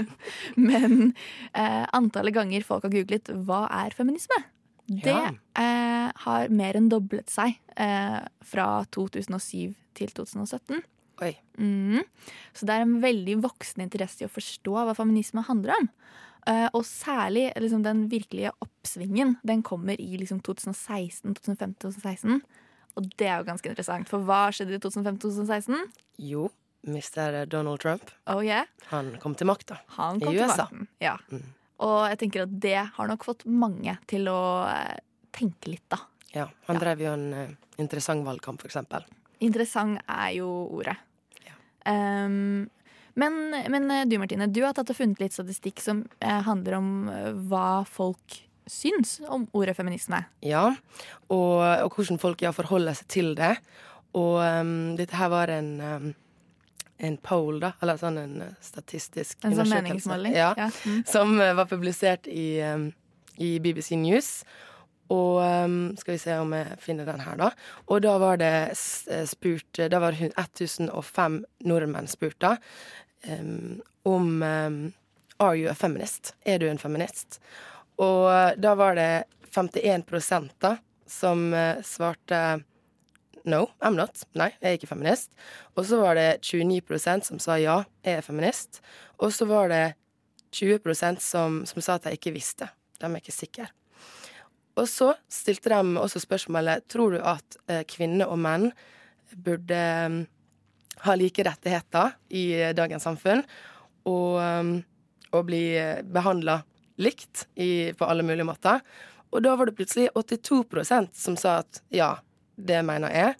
Men 0.70 1.14
uh, 1.54 1.86
antallet 1.94 2.34
ganger 2.34 2.66
folk 2.66 2.88
har 2.88 2.96
googlet 2.96 3.30
'Hva 3.30 3.68
er 3.70 3.94
feminisme?' 3.94 4.42
Det 4.88 5.12
Ja. 5.12 5.32
eh, 5.56 6.12
har 6.16 6.50
mer 6.50 6.74
enn 6.78 6.90
doblet 6.90 7.30
seg 7.30 7.58
eh, 7.78 8.20
fra 8.44 8.86
2007 8.92 9.74
til 9.96 10.08
2017. 10.14 10.84
Oi. 11.22 11.32
Mm. 11.58 12.04
Så 12.54 12.66
det 12.68 12.76
er 12.76 12.82
en 12.84 13.00
veldig 13.02 13.38
voksen 13.42 13.82
interesse 13.82 14.22
i 14.22 14.28
å 14.28 14.32
forstå 14.34 14.74
hva 14.86 14.94
feminisme 14.96 15.42
handler 15.48 15.74
om. 15.80 15.90
Eh, 16.48 16.68
og 16.74 16.84
særlig 16.86 17.48
liksom, 17.58 17.82
den 17.84 18.08
virkelige 18.12 18.52
oppsvingen, 18.62 19.38
den 19.44 19.64
kommer 19.64 19.96
i 20.00 20.18
liksom 20.18 20.42
2016, 20.44 21.34
2015, 21.34 21.76
2016. 21.80 22.42
Og 22.98 23.10
det 23.18 23.28
er 23.28 23.40
jo 23.40 23.48
ganske 23.50 23.68
interessant, 23.72 24.08
for 24.08 24.20
hva 24.24 24.52
skjedde 24.54 24.76
i 24.78 24.80
2015-2016? 24.80 25.88
Jo, 26.20 26.50
Mr. 26.86 27.46
Donald 27.50 27.80
Trump, 27.82 28.12
Oh 28.28 28.44
yeah, 28.46 28.66
han 28.92 29.16
kom 29.20 29.34
til 29.36 29.48
makta. 29.48 29.80
han 29.98 30.18
I 30.22 30.26
kom 30.26 30.36
til 30.36 30.48
makten. 30.48 30.88
Ja. 31.02 31.18
Mm. 31.32 31.42
Og 31.84 32.06
jeg 32.12 32.20
tenker 32.22 32.46
at 32.46 32.54
det 32.64 32.78
har 32.96 33.10
nok 33.10 33.26
fått 33.28 33.44
mange 33.50 33.98
til 34.08 34.30
å 34.32 34.40
eh, 34.70 34.96
tenke 35.36 35.74
litt, 35.74 35.84
da. 35.92 36.00
Ja, 36.36 36.46
han 36.68 36.78
Ja. 36.78 36.82
drev 36.82 37.02
jo 37.04 37.12
en 37.16 37.28
uh, 37.34 37.50
interessant 37.80 38.24
valgkamp, 38.28 38.62
for 38.62 38.68
eksempel. 38.72 39.04
Interessant 39.44 40.00
er 40.08 40.32
jo 40.38 40.48
ordet. 40.72 40.96
Ja. 41.46 41.56
Um, 41.92 42.70
men, 43.16 43.38
men 43.72 43.92
eh, 43.92 44.06
du 44.08 44.18
Martine, 44.20 44.48
du 44.52 44.62
har 44.64 44.74
tatt 44.76 44.92
og 44.92 44.98
funnet 44.98 45.20
litt 45.24 45.36
statistikk 45.36 45.80
som 45.84 46.04
uh, 46.24 46.42
handler 46.48 46.78
om 46.80 46.90
uh, 47.08 47.32
hva 47.48 47.86
folk 47.88 48.42
syns 48.68 49.20
om 49.30 49.46
ordet 49.54 49.76
feminisme. 49.78 50.24
Ja, 50.44 50.70
og, 51.30 51.60
og 51.86 51.96
hvordan 51.96 52.20
folk 52.20 52.42
ja, 52.42 52.52
forholder 52.56 52.96
seg 52.98 53.08
til 53.14 53.34
det. 53.38 53.54
Og 54.16 54.40
um, 54.42 54.96
dette 54.98 55.16
her 55.20 55.30
var 55.32 55.52
en 55.54 55.70
um, 55.84 56.14
en 56.98 57.18
poll, 57.18 57.60
da, 57.60 57.74
eller 57.84 57.98
sånn 58.00 58.18
en 58.18 58.36
eh, 58.42 58.54
statistisk 58.64 59.44
En 59.44 59.56
sånn 59.56 59.70
meningsmåling. 59.70 60.34
Ja, 60.36 60.54
Ja. 60.58 60.70
Mm. 60.86 61.02
som 61.06 61.40
eh, 61.42 61.54
var 61.54 61.66
publisert 61.66 62.28
i, 62.28 62.62
um, 62.64 62.94
i 63.38 63.60
BBC 63.60 63.96
News. 64.00 64.44
Og 65.14 65.38
skal 66.00 66.16
vi 66.16 66.18
se 66.18 66.34
om 66.42 66.54
jeg 66.56 66.80
finner 66.82 67.06
den 67.06 67.20
her, 67.22 67.36
da. 67.38 67.52
Og 67.94 68.00
da 68.02 68.16
var 68.18 68.38
det 68.42 68.54
eh, 68.74 69.26
spurt 69.30 69.78
Da 69.92 70.00
var 70.00 70.14
hun- 70.18 70.32
1005 70.34 71.44
nordmenn 71.62 72.08
spurt, 72.10 72.40
da, 72.40 72.56
om 74.06 74.44
Are 75.40 75.56
you 75.58 75.70
a 75.70 75.76
feminist? 75.76 76.34
Er 76.46 76.60
du 76.60 76.68
en 76.70 76.78
feminist? 76.78 77.40
Og 78.00 78.30
eh, 78.32 78.54
da 78.58 78.76
var 78.76 78.96
det 78.96 79.24
51 79.52 80.54
da 80.60 80.78
som 81.08 81.54
eh, 81.54 81.82
svarte 81.84 82.64
No, 83.46 83.68
I'm 83.82 83.98
not. 83.98 84.24
Nei, 84.34 84.50
jeg 84.58 84.72
er 84.72 84.80
ikke 84.80 84.90
feminist. 84.90 85.32
Og 85.78 85.86
så 85.86 86.00
var 86.02 86.18
det 86.18 86.42
29% 86.42 87.30
som 87.30 87.42
sa 87.42 87.60
ja, 87.62 87.84
jeg 88.06 88.20
er 88.20 88.26
feminist. 88.26 88.82
Og 89.22 89.34
så 89.36 89.46
var 89.50 89.70
det 89.70 89.84
20% 90.56 91.22
som, 91.22 91.62
som 91.70 91.84
sa 91.84 92.00
at 92.00 92.08
de 92.08 92.16
ikke 92.18 92.34
visste. 92.36 92.72
De 92.98 93.10
er 93.10 93.22
ikke 93.22 93.36
sikre. 93.36 93.70
Og 94.76 94.90
så 94.92 95.14
stilte 95.32 95.72
de 95.72 96.02
også 96.02 96.20
spørsmålet 96.24 96.88
tror 96.92 97.16
du 97.16 97.22
at 97.24 97.58
eh, 97.72 97.86
kvinner 97.88 98.28
og 98.32 98.42
menn 98.44 98.72
burde 99.36 99.78
eh, 99.78 100.18
ha 101.06 101.16
like 101.16 101.44
rettigheter 101.44 102.16
i 102.30 102.46
eh, 102.60 102.74
dagens 102.76 103.06
samfunn, 103.08 103.44
og, 104.10 104.40
eh, 104.42 104.72
og 105.32 105.48
bli 105.48 105.64
behandla 106.12 106.62
likt 107.02 107.48
i, 107.56 107.92
på 107.96 108.08
alle 108.08 108.24
mulige 108.24 108.48
måter. 108.48 108.84
Og 109.36 109.44
da 109.44 109.56
var 109.56 109.68
det 109.68 109.76
plutselig 109.76 110.10
82% 110.16 111.16
som 111.18 111.36
sa 111.40 111.60
at 111.64 111.82
ja, 111.92 112.14
det 112.58 112.82
mener 112.86 113.12
jeg. 113.14 113.36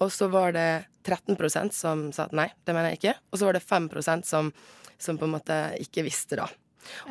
Og 0.00 0.10
så 0.12 0.28
var 0.32 0.52
det 0.56 0.86
13% 1.04 1.72
som 1.76 2.06
sa 2.12 2.24
at 2.28 2.32
nei, 2.36 2.48
det 2.64 2.74
mener 2.74 2.90
jeg 2.92 2.98
ikke. 3.00 3.14
Og 3.32 3.38
så 3.40 3.46
var 3.48 3.52
det 3.56 3.62
5% 3.66 4.24
som, 4.28 4.52
som 4.98 5.18
på 5.20 5.24
en 5.28 5.34
måte 5.36 5.56
ikke 5.80 6.04
visste, 6.06 6.36
da. 6.40 6.46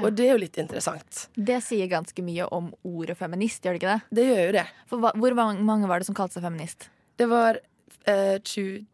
Og 0.01 0.11
det 0.17 0.25
er 0.25 0.31
jo 0.33 0.41
litt 0.41 0.57
interessant. 0.57 1.27
Det 1.37 1.59
sier 1.61 1.87
ganske 1.91 2.23
mye 2.25 2.47
om 2.51 2.71
ordet 2.89 3.15
feminist, 3.19 3.61
gjør 3.63 3.77
det 3.77 3.81
ikke 3.83 3.93
det? 3.93 4.17
Det 4.17 4.25
gjør 4.25 4.41
jo 4.47 4.55
det. 4.57 4.65
For 4.89 4.97
hva, 5.03 5.11
hvor 5.13 5.35
mange- 5.37 5.87
var 5.87 5.99
det 6.01 6.07
som 6.09 6.15
kalte 6.17 6.33
seg 6.39 6.43
feminist? 6.47 6.89
Det 7.21 7.27
var 7.29 7.59
eh, 8.05 8.39
20 8.41 8.85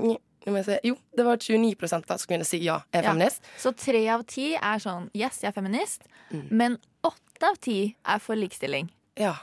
Nå 0.00 0.54
må 0.54 0.56
jeg 0.62 0.64
se. 0.70 0.76
Jo, 0.88 0.94
det 1.16 1.24
var 1.26 1.36
29 1.36 2.06
da 2.08 2.16
som 2.16 2.28
kunne 2.30 2.46
si 2.48 2.62
ja, 2.64 2.78
jeg 2.94 3.02
er 3.02 3.04
Ja. 3.04 3.10
feminist. 3.12 3.42
Så 3.60 3.74
tre 3.76 4.00
av 4.08 4.22
ti 4.24 4.54
er 4.54 4.78
sånn 4.80 5.10
yes, 5.12 5.42
jeg 5.42 5.50
er 5.50 5.52
feminist, 5.52 6.02
Mm. 6.32 6.46
men 6.50 6.78
åtte 7.04 7.44
av 7.50 7.58
ti 7.60 7.94
er 8.06 8.18
for 8.18 8.34
likestilling. 8.36 8.88
Ja. 9.20 9.34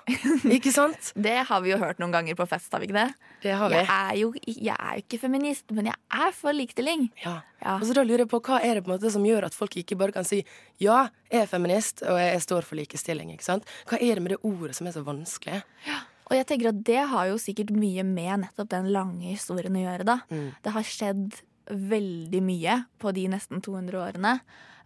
Ikke 0.49 0.71
sant? 0.73 1.11
Det 1.27 1.35
har 1.45 1.61
vi 1.61 1.69
jo 1.71 1.77
hørt 1.81 1.99
noen 2.01 2.13
ganger 2.15 2.37
på 2.39 2.47
fest, 2.49 2.71
har 2.73 2.81
vi 2.81 2.89
ikke 2.89 2.97
det? 2.97 3.31
Det 3.43 3.53
har 3.59 3.69
vi. 3.69 3.77
Jeg 3.77 3.87
er 3.93 4.15
jo 4.17 4.31
jeg 4.41 4.73
er 4.73 5.01
ikke 5.03 5.19
feminist, 5.21 5.69
men 5.77 5.91
jeg 5.91 5.99
er 6.17 6.33
for 6.35 6.57
likestilling. 6.57 7.07
Ja. 7.23 7.35
Ja. 7.61 7.75
Og 7.77 7.85
så 7.89 7.95
da 7.97 8.03
lurer 8.05 8.25
jeg 8.25 8.31
på 8.31 8.41
hva 8.47 8.59
er 8.65 8.77
det 8.77 8.83
på 8.85 8.91
en 8.91 8.95
måte 8.97 9.11
som 9.13 9.25
gjør 9.25 9.47
at 9.47 9.55
folk 9.57 9.77
ikke 9.79 9.97
bare 9.99 10.13
kan 10.15 10.25
si 10.27 10.41
ja, 10.81 11.07
jeg 11.31 11.45
er 11.45 11.49
feminist 11.49 12.03
og 12.05 12.17
jeg 12.21 12.41
står 12.43 12.65
for 12.67 12.79
likestilling. 12.79 13.31
ikke 13.33 13.45
sant? 13.45 13.69
Hva 13.89 13.99
er 14.01 14.17
det 14.17 14.23
med 14.25 14.33
det 14.35 14.41
ordet 14.45 14.75
som 14.77 14.89
er 14.89 14.95
så 14.97 15.05
vanskelig? 15.05 15.61
Ja. 15.87 16.01
Og 16.27 16.35
jeg 16.35 16.47
tenker 16.49 16.73
at 16.73 16.79
det 16.89 17.03
har 17.07 17.29
jo 17.29 17.37
sikkert 17.39 17.69
mye 17.71 18.03
med 18.03 18.41
nettopp 18.43 18.67
den 18.73 18.89
lange 18.91 19.29
historien 19.29 19.77
å 19.79 19.83
gjøre, 19.85 20.07
da. 20.09 20.17
Mm. 20.27 20.49
Det 20.65 20.73
har 20.75 20.83
skjedd 20.89 21.37
veldig 21.67 22.41
mye 22.43 22.75
på 22.99 23.13
de 23.15 23.25
nesten 23.31 23.63
200 23.63 23.99
årene. 24.01 24.33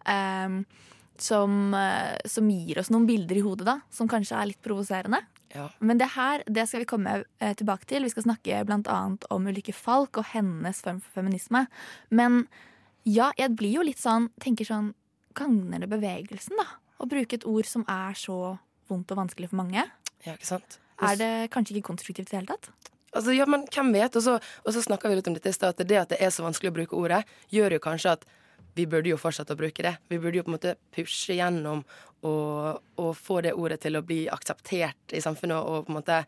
ehm, 0.09 0.63
som, 1.21 1.73
eh, 1.77 2.17
som 2.25 2.49
gir 2.49 2.81
oss 2.81 2.89
noen 2.93 3.05
bilder 3.09 3.37
i 3.37 3.45
hodet, 3.45 3.67
da, 3.67 3.77
som 3.93 4.09
kanskje 4.09 4.39
er 4.39 4.49
litt 4.49 4.61
provoserende. 4.65 5.21
Ja. 5.53 5.67
Men 5.79 5.99
det 5.99 6.11
her 6.15 6.43
det 6.47 6.67
skal 6.69 6.83
vi 6.83 6.89
komme 6.89 7.15
eh, 7.39 7.53
tilbake 7.59 7.85
til. 7.89 8.07
Vi 8.07 8.13
skal 8.13 8.25
snakke 8.25 8.63
annet 8.63 9.25
om 9.29 9.47
Ulrikke 9.47 9.75
Falk 9.75 10.21
og 10.21 10.29
hennes 10.31 10.81
form 10.81 11.01
for 11.03 11.21
feminisme. 11.21 11.65
Men 12.09 12.45
ja, 13.03 13.31
jeg 13.37 13.55
blir 13.57 13.79
jo 13.79 13.85
litt 13.85 13.99
sånn 13.99 14.29
Tenker 14.39 14.67
sånn 14.67 14.91
Gagner 15.33 15.79
det 15.79 15.87
bevegelsen, 15.89 16.57
da? 16.59 16.67
Å 17.01 17.07
bruke 17.09 17.37
et 17.37 17.47
ord 17.47 17.65
som 17.65 17.85
er 17.89 18.17
så 18.19 18.57
vondt 18.91 19.13
og 19.13 19.21
vanskelig 19.21 19.47
for 19.49 19.61
mange? 19.61 19.85
ja, 20.25 20.35
ikke 20.35 20.49
sant? 20.49 20.77
Er 21.01 21.17
det 21.17 21.31
kanskje 21.53 21.77
ikke 21.77 21.89
konstruktivt 21.89 22.29
i 22.29 22.31
det 22.33 22.41
hele 22.41 22.51
tatt? 22.51 22.69
Altså, 23.11 23.33
ja, 23.35 23.47
men 23.49 23.65
hvem 23.73 23.89
vet? 23.95 24.15
Og 24.15 24.23
så, 24.23 24.37
og 24.37 24.75
så 24.75 24.83
snakka 24.85 25.09
vi 25.09 25.17
litt 25.17 25.27
om 25.27 25.35
dette 25.35 25.51
i 25.51 25.55
stad, 25.55 25.73
at 25.73 25.87
det 25.87 25.97
at 25.99 26.13
det 26.13 26.19
er 26.21 26.31
så 26.31 26.45
vanskelig 26.45 26.71
å 26.71 26.75
bruke 26.75 26.99
ordet, 26.99 27.23
gjør 27.51 27.75
jo 27.75 27.81
kanskje 27.83 28.13
at 28.15 28.27
vi 28.77 28.85
burde 28.87 29.11
jo 29.11 29.19
fortsette 29.19 29.55
å 29.55 29.59
bruke 29.59 29.83
det. 29.85 29.95
Vi 30.11 30.19
burde 30.21 30.39
jo 30.39 30.45
på 30.45 30.51
en 30.51 30.57
måte 30.57 30.77
pushe 30.95 31.35
gjennom 31.37 31.83
og, 32.27 32.81
og 33.01 33.11
få 33.17 33.41
det 33.45 33.55
ordet 33.57 33.81
til 33.83 33.97
å 33.97 34.05
bli 34.05 34.23
akseptert 34.31 35.15
i 35.15 35.21
samfunnet 35.23 35.57
og 35.57 35.87
på 35.87 35.93
en 35.93 35.99
måte 35.99 36.21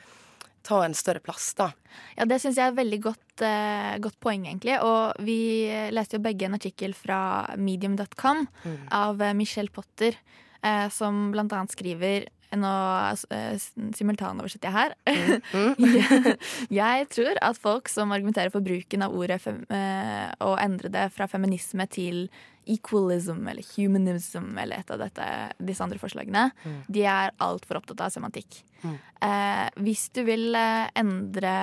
ta 0.63 0.79
en 0.85 0.95
større 0.95 1.19
plass, 1.19 1.51
da. 1.59 1.71
Ja, 2.15 2.25
Det 2.25 2.39
syns 2.41 2.57
jeg 2.57 2.65
er 2.65 2.71
et 2.71 2.79
veldig 2.79 2.99
godt, 3.03 3.41
eh, 3.43 3.97
godt 3.99 4.19
poeng, 4.23 4.45
egentlig. 4.47 4.77
Og 4.79 5.19
vi 5.19 5.67
leste 5.91 6.17
jo 6.17 6.23
begge 6.23 6.47
en 6.47 6.55
artikkel 6.55 6.95
fra 6.95 7.55
medium.com 7.57 8.47
av 8.91 9.21
eh, 9.21 9.33
Michelle 9.33 9.73
Potter, 9.75 10.15
eh, 10.63 10.87
som 10.89 11.31
blant 11.35 11.51
annet 11.51 11.75
skriver 11.75 12.29
Nå 12.59 12.69
å 12.69 13.11
uh, 13.33 14.49
jeg 14.67 14.73
her. 14.73 14.95
jeg, 15.09 16.37
jeg 16.77 17.07
tror 17.13 17.39
at 17.41 17.59
folk 17.59 17.91
som 17.91 18.13
argumenterer 18.15 18.53
for 18.53 18.65
bruken 18.65 19.05
av 19.05 19.15
ordet 19.17 19.39
fem, 19.43 19.61
uh, 19.69 20.29
og 20.45 20.57
endre 20.61 20.91
det 20.93 21.07
fra 21.15 21.27
feminisme 21.31 21.87
til 21.91 22.27
equalism 22.69 23.41
eller 23.49 23.65
humanism 23.75 24.53
eller 24.59 24.79
et 24.79 24.91
av 24.93 25.01
dette, 25.01 25.25
disse 25.59 25.83
andre 25.83 25.99
forslagene, 25.99 26.45
de 26.87 27.03
er 27.03 27.33
altfor 27.43 27.81
opptatt 27.81 28.05
av 28.05 28.13
semantikk. 28.13 28.61
Eh, 28.83 29.67
hvis 29.83 30.05
du 30.15 30.21
vil 30.27 30.55
endre 30.55 31.55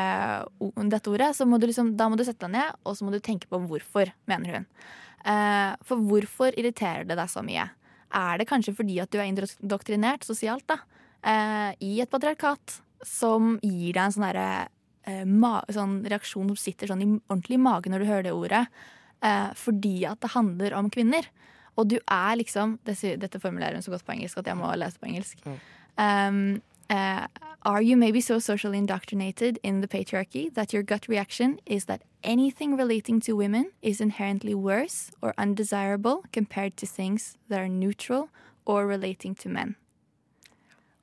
dette 0.93 1.13
ordet, 1.13 1.31
så 1.37 1.49
må 1.49 1.57
du 1.57 1.71
liksom, 1.71 1.95
da 1.97 2.11
må 2.13 2.21
du 2.21 2.25
sette 2.29 2.45
deg 2.45 2.53
ned 2.59 2.85
og 2.85 2.99
så 2.99 3.07
må 3.07 3.15
du 3.15 3.21
tenke 3.25 3.49
på 3.49 3.63
hvorfor, 3.65 4.13
mener 4.29 4.59
hun. 4.59 4.69
Eh, 5.25 5.73
for 5.85 6.01
hvorfor 6.09 6.57
irriterer 6.57 7.05
det 7.09 7.19
deg 7.19 7.33
så 7.33 7.45
mye? 7.45 7.69
Er 8.11 8.41
det 8.41 8.49
kanskje 8.51 8.75
fordi 8.75 8.99
at 9.03 9.11
du 9.13 9.21
er 9.21 9.29
indoktrinert 9.31 10.27
sosialt 10.27 10.67
da, 10.71 10.81
eh, 11.23 11.73
i 11.81 12.01
et 12.03 12.11
patriarkat 12.11 12.81
som 13.07 13.57
gir 13.63 13.95
deg 13.95 14.03
en 14.03 14.15
sånn, 14.15 14.27
derre, 14.29 14.69
eh, 15.07 15.25
sånn 15.73 16.01
reaksjon 16.05 16.51
som 16.51 16.57
sitter 16.57 16.91
sånn 16.91 17.05
i, 17.05 17.11
ordentlig 17.31 17.57
i 17.57 17.63
magen 17.63 17.93
når 17.93 18.03
du 18.03 18.11
hører 18.11 18.27
det 18.29 18.37
ordet, 18.37 18.67
eh, 19.23 19.51
fordi 19.55 20.05
at 20.07 20.21
det 20.21 20.35
handler 20.35 20.75
om 20.75 20.91
kvinner? 20.91 21.27
Og 21.79 21.89
du 21.89 21.97
er 21.97 22.37
liksom 22.37 22.79
Dette 22.85 23.41
formulerer 23.41 23.75
hun 23.75 23.83
så 23.83 23.93
godt 23.95 24.05
på 24.05 24.13
engelsk 24.13 24.39
at 24.39 24.47
jeg 24.51 24.59
må 24.59 24.69
lese 24.77 24.99
på 24.99 25.09
engelsk. 25.09 25.39
Um, 25.97 26.61
uh, 26.91 27.27
are 27.63 27.83
you 27.83 27.97
maybe 27.97 28.21
so 28.21 28.39
socially 28.39 28.79
indoctrinated 28.79 29.59
in 29.63 29.81
the 29.81 29.89
patriarchy 29.89 30.53
that 30.55 30.73
your 30.73 30.83
gut 30.83 31.09
reaction 31.09 31.59
is 31.67 31.85
that 31.87 32.03
anything 32.23 32.77
relating 32.77 33.21
to 33.21 33.35
women 33.37 33.71
is 33.83 34.01
inherently 34.01 34.55
worse 34.55 35.11
or 35.23 35.33
undesirable 35.39 36.23
compared 36.33 36.77
to 36.77 36.87
things 36.87 37.37
that 37.49 37.61
are 37.61 37.69
neutral 37.69 38.29
or 38.67 38.87
relating 38.87 39.35
to 39.37 39.49
men? 39.49 39.77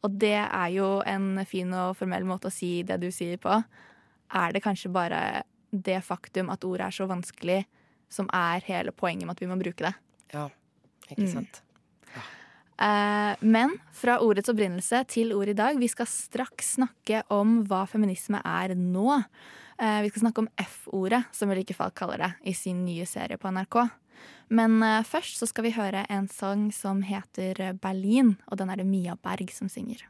Og 0.04 0.20
det 0.22 0.34
er 0.38 0.68
jo 0.72 1.02
en 1.06 1.46
fin 1.46 1.74
og 1.74 1.98
formell 1.98 2.24
måte 2.26 2.48
å 2.48 2.54
si 2.54 2.84
det 2.84 3.00
du 3.02 3.10
sier 3.12 3.38
på. 3.42 3.64
Er 4.34 4.52
det 4.54 4.62
kanskje 4.64 4.92
bare 4.94 5.44
det 5.72 6.04
faktum 6.06 6.50
at 6.54 6.64
ordet 6.64 6.86
er 6.88 6.92
så 6.96 7.08
vanskelig, 7.10 7.66
som 8.10 8.30
er 8.34 8.62
hele 8.68 8.92
poenget 8.92 9.26
med 9.26 9.36
at 9.36 9.42
vi 9.42 9.48
må 9.50 9.58
bruke 9.60 9.84
det? 9.84 9.94
Ja, 10.34 10.50
ikke 11.10 11.24
Mm. 11.24 11.32
sant? 11.34 11.62
Eh, 11.62 11.67
men 12.78 13.72
fra 13.96 14.20
ordets 14.22 14.52
opprinnelse 14.52 15.00
til 15.10 15.32
ordet 15.34 15.56
i 15.56 15.58
dag. 15.58 15.80
Vi 15.82 15.90
skal 15.90 16.10
straks 16.10 16.76
snakke 16.78 17.24
om 17.34 17.64
hva 17.66 17.86
feminisme 17.90 18.42
er 18.46 18.76
nå. 18.78 19.24
Eh, 19.80 20.02
vi 20.02 20.10
skal 20.10 20.20
snakke 20.20 20.42
om 20.42 20.50
F-ordet, 20.58 21.24
som 21.32 21.50
Ulrikke 21.50 21.76
Falk 21.78 21.96
kaller 21.96 22.18
det, 22.18 22.32
i 22.50 22.54
sin 22.54 22.86
nye 22.86 23.06
serie 23.06 23.38
på 23.38 23.52
NRK. 23.54 23.78
Men 24.50 24.82
eh, 24.84 25.04
først 25.06 25.38
så 25.38 25.46
skal 25.50 25.68
vi 25.68 25.76
høre 25.78 26.06
en 26.10 26.28
sang 26.28 26.72
som 26.74 27.04
heter 27.06 27.78
Berlin, 27.82 28.38
og 28.50 28.58
den 28.58 28.74
er 28.74 28.82
det 28.82 28.90
Mia 28.90 29.18
Berg 29.22 29.54
som 29.54 29.70
synger. 29.70 30.02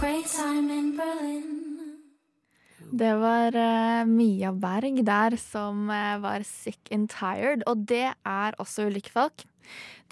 Great 0.00 0.26
time 0.28 0.70
in 0.70 0.96
Berlin? 0.96 1.63
Det 2.94 3.10
var 3.18 3.56
uh, 3.58 4.06
Mia 4.06 4.52
Berg 4.54 5.00
der 5.02 5.34
som 5.40 5.88
uh, 5.90 6.14
var 6.22 6.44
sick 6.46 6.92
and 6.94 7.08
tired, 7.10 7.64
og 7.66 7.82
det 7.90 8.12
er 8.14 8.58
også 8.62 8.86
ulike 8.86 9.10
folk. 9.10 9.42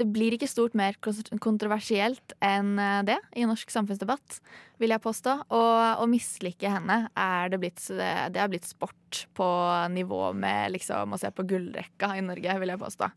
Det 0.01 0.09
blir 0.11 0.35
ikke 0.35 0.49
stort 0.51 0.75
mer 0.75 0.97
kontroversielt 0.97 2.33
enn 2.41 2.79
eh, 2.81 3.03
det 3.05 3.19
i 3.37 3.45
norsk 3.45 3.69
samfunnsdebatt, 3.69 4.39
vil 4.81 4.95
jeg 4.95 5.03
påstå. 5.05 5.35
Og 5.53 6.01
å 6.01 6.07
mislike 6.09 6.73
henne 6.73 6.97
er 7.12 7.53
det 7.53 7.61
blitt, 7.61 7.83
det 7.93 8.41
er 8.41 8.49
blitt 8.49 8.65
sport 8.65 9.27
på 9.37 9.51
nivå 9.93 10.31
med 10.33 10.73
liksom 10.73 11.12
å 11.12 11.21
se 11.21 11.29
på 11.37 11.45
gullrekka 11.53 12.15
i 12.17 12.25
Norge, 12.25 12.57
vil 12.65 12.73
jeg 12.73 12.81
påstå. 12.81 13.12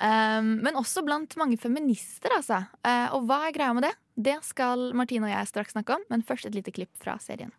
Um, 0.00 0.56
men 0.64 0.80
også 0.80 1.04
blant 1.04 1.36
mange 1.36 1.60
feminister, 1.60 2.32
altså. 2.40 2.64
Uh, 2.80 3.12
og 3.12 3.28
hva 3.28 3.42
er 3.44 3.54
greia 3.60 3.76
med 3.76 3.90
det? 3.90 3.92
Det 4.16 4.40
skal 4.48 4.94
Martine 4.96 5.28
og 5.28 5.36
jeg 5.36 5.52
straks 5.52 5.76
snakke 5.76 6.00
om, 6.00 6.08
men 6.08 6.24
først 6.24 6.48
et 6.48 6.56
lite 6.56 6.72
klipp 6.72 6.96
fra 6.96 7.20
serien. 7.20 7.52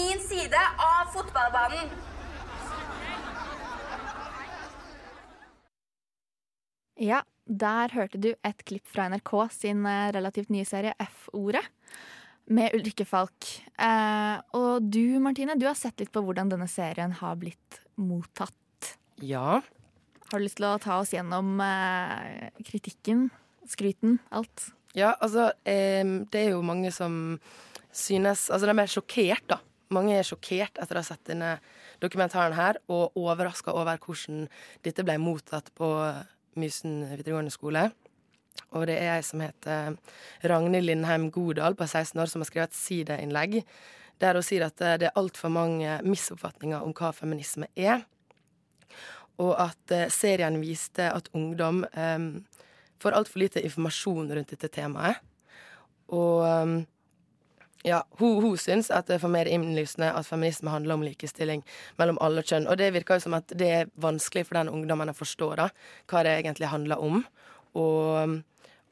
Min 0.00 0.20
side 0.20 0.60
av 0.76 1.10
fotballbanen? 1.12 1.90
Ja, 7.00 7.22
der 7.44 7.92
hørte 7.96 8.20
du 8.20 8.30
et 8.46 8.64
klipp 8.68 8.88
fra 8.88 9.08
NRK 9.10 9.32
sin 9.52 9.86
eh, 9.88 10.10
relativt 10.14 10.52
nye 10.52 10.68
serie 10.68 10.94
F-ordet. 11.00 11.64
Med 12.50 12.74
Ulrikke 12.76 13.06
Falk. 13.08 13.46
Eh, 13.78 14.36
og 14.58 14.88
du, 14.92 15.20
Martine, 15.22 15.56
du 15.60 15.66
har 15.68 15.78
sett 15.78 16.00
litt 16.02 16.12
på 16.12 16.22
hvordan 16.24 16.50
denne 16.52 16.68
serien 16.70 17.14
har 17.20 17.38
blitt 17.40 17.80
mottatt. 18.00 18.94
Ja. 19.22 19.60
Har 20.30 20.38
du 20.38 20.44
lyst 20.44 20.60
til 20.60 20.68
å 20.68 20.76
ta 20.82 21.00
oss 21.02 21.14
gjennom 21.14 21.60
eh, 21.64 22.50
kritikken, 22.66 23.28
skryten, 23.68 24.18
alt? 24.34 24.70
Ja, 24.96 25.14
altså 25.22 25.52
eh, 25.62 26.02
Det 26.32 26.40
er 26.40 26.54
jo 26.56 26.64
mange 26.66 26.90
som 26.90 27.38
synes 27.94 28.48
Altså, 28.50 28.66
de 28.66 28.74
er 28.74 28.90
sjokkert, 28.90 29.44
da. 29.50 29.60
Mange 29.90 30.14
er 30.18 30.26
sjokkert 30.26 30.78
etter 30.78 30.98
å 30.98 31.02
ha 31.02 31.06
sett 31.06 31.24
denne 31.26 31.56
dokumentaren 32.02 32.54
her, 32.54 32.78
og 32.86 33.16
overraska 33.18 33.74
over 33.74 33.98
hvordan 33.98 34.44
dette 34.86 35.06
ble 35.06 35.18
mottatt 35.22 35.72
på 35.74 35.88
Mysen 36.58 37.04
videregående 37.10 37.52
skole. 37.54 37.88
Og 38.74 38.86
det 38.90 38.98
er 38.98 39.16
ei 39.16 39.22
som 39.26 39.42
heter 39.42 39.96
Ragnhild 40.46 40.86
Lindheim 40.86 41.28
Godal 41.34 41.76
på 41.78 41.86
16 41.86 42.18
år, 42.20 42.30
som 42.30 42.42
har 42.42 42.50
skrevet 42.50 42.74
et 42.74 42.78
sideinnlegg 42.78 43.60
der 44.20 44.36
hun 44.36 44.44
sier 44.44 44.66
at 44.66 44.80
eh, 44.84 44.98
det 45.00 45.08
er 45.08 45.18
altfor 45.18 45.52
mange 45.52 45.96
misoppfatninger 46.04 46.84
om 46.84 46.94
hva 46.96 47.12
feminisme 47.16 47.70
er. 47.72 48.04
Og 49.40 49.54
at 49.56 49.94
eh, 49.96 50.10
serien 50.12 50.60
viste 50.60 51.06
at 51.08 51.30
ungdom 51.36 51.86
um, 51.88 52.30
får 53.00 53.16
altfor 53.16 53.40
lite 53.40 53.64
informasjon 53.64 54.32
rundt 54.36 54.52
dette 54.52 54.68
temaet. 54.74 55.22
Og 56.12 56.44
um, 56.44 56.74
ja, 57.86 58.02
hun, 58.20 58.42
hun 58.44 58.56
syns 58.60 58.90
at 58.92 59.08
det 59.08 59.16
er 59.16 59.22
for 59.22 59.32
mer 59.32 59.48
innlysende 59.48 60.10
at 60.12 60.28
feminisme 60.28 60.72
handler 60.72 60.98
om 60.98 61.04
likestilling 61.04 61.62
mellom 62.00 62.18
alle 62.20 62.44
kjønn. 62.44 62.68
Og 62.68 62.76
det 62.80 62.90
virker 62.92 63.16
jo 63.16 63.24
som 63.24 63.36
at 63.38 63.54
det 63.56 63.70
er 63.72 63.92
vanskelig 64.00 64.46
for 64.48 64.60
den 64.60 64.72
ungdommen 64.72 65.12
å 65.12 65.16
forstå 65.16 65.54
da, 65.62 65.70
hva 66.10 66.24
det 66.26 66.34
egentlig 66.42 66.68
handler 66.72 67.00
om. 67.00 67.22
Og, 67.80 68.36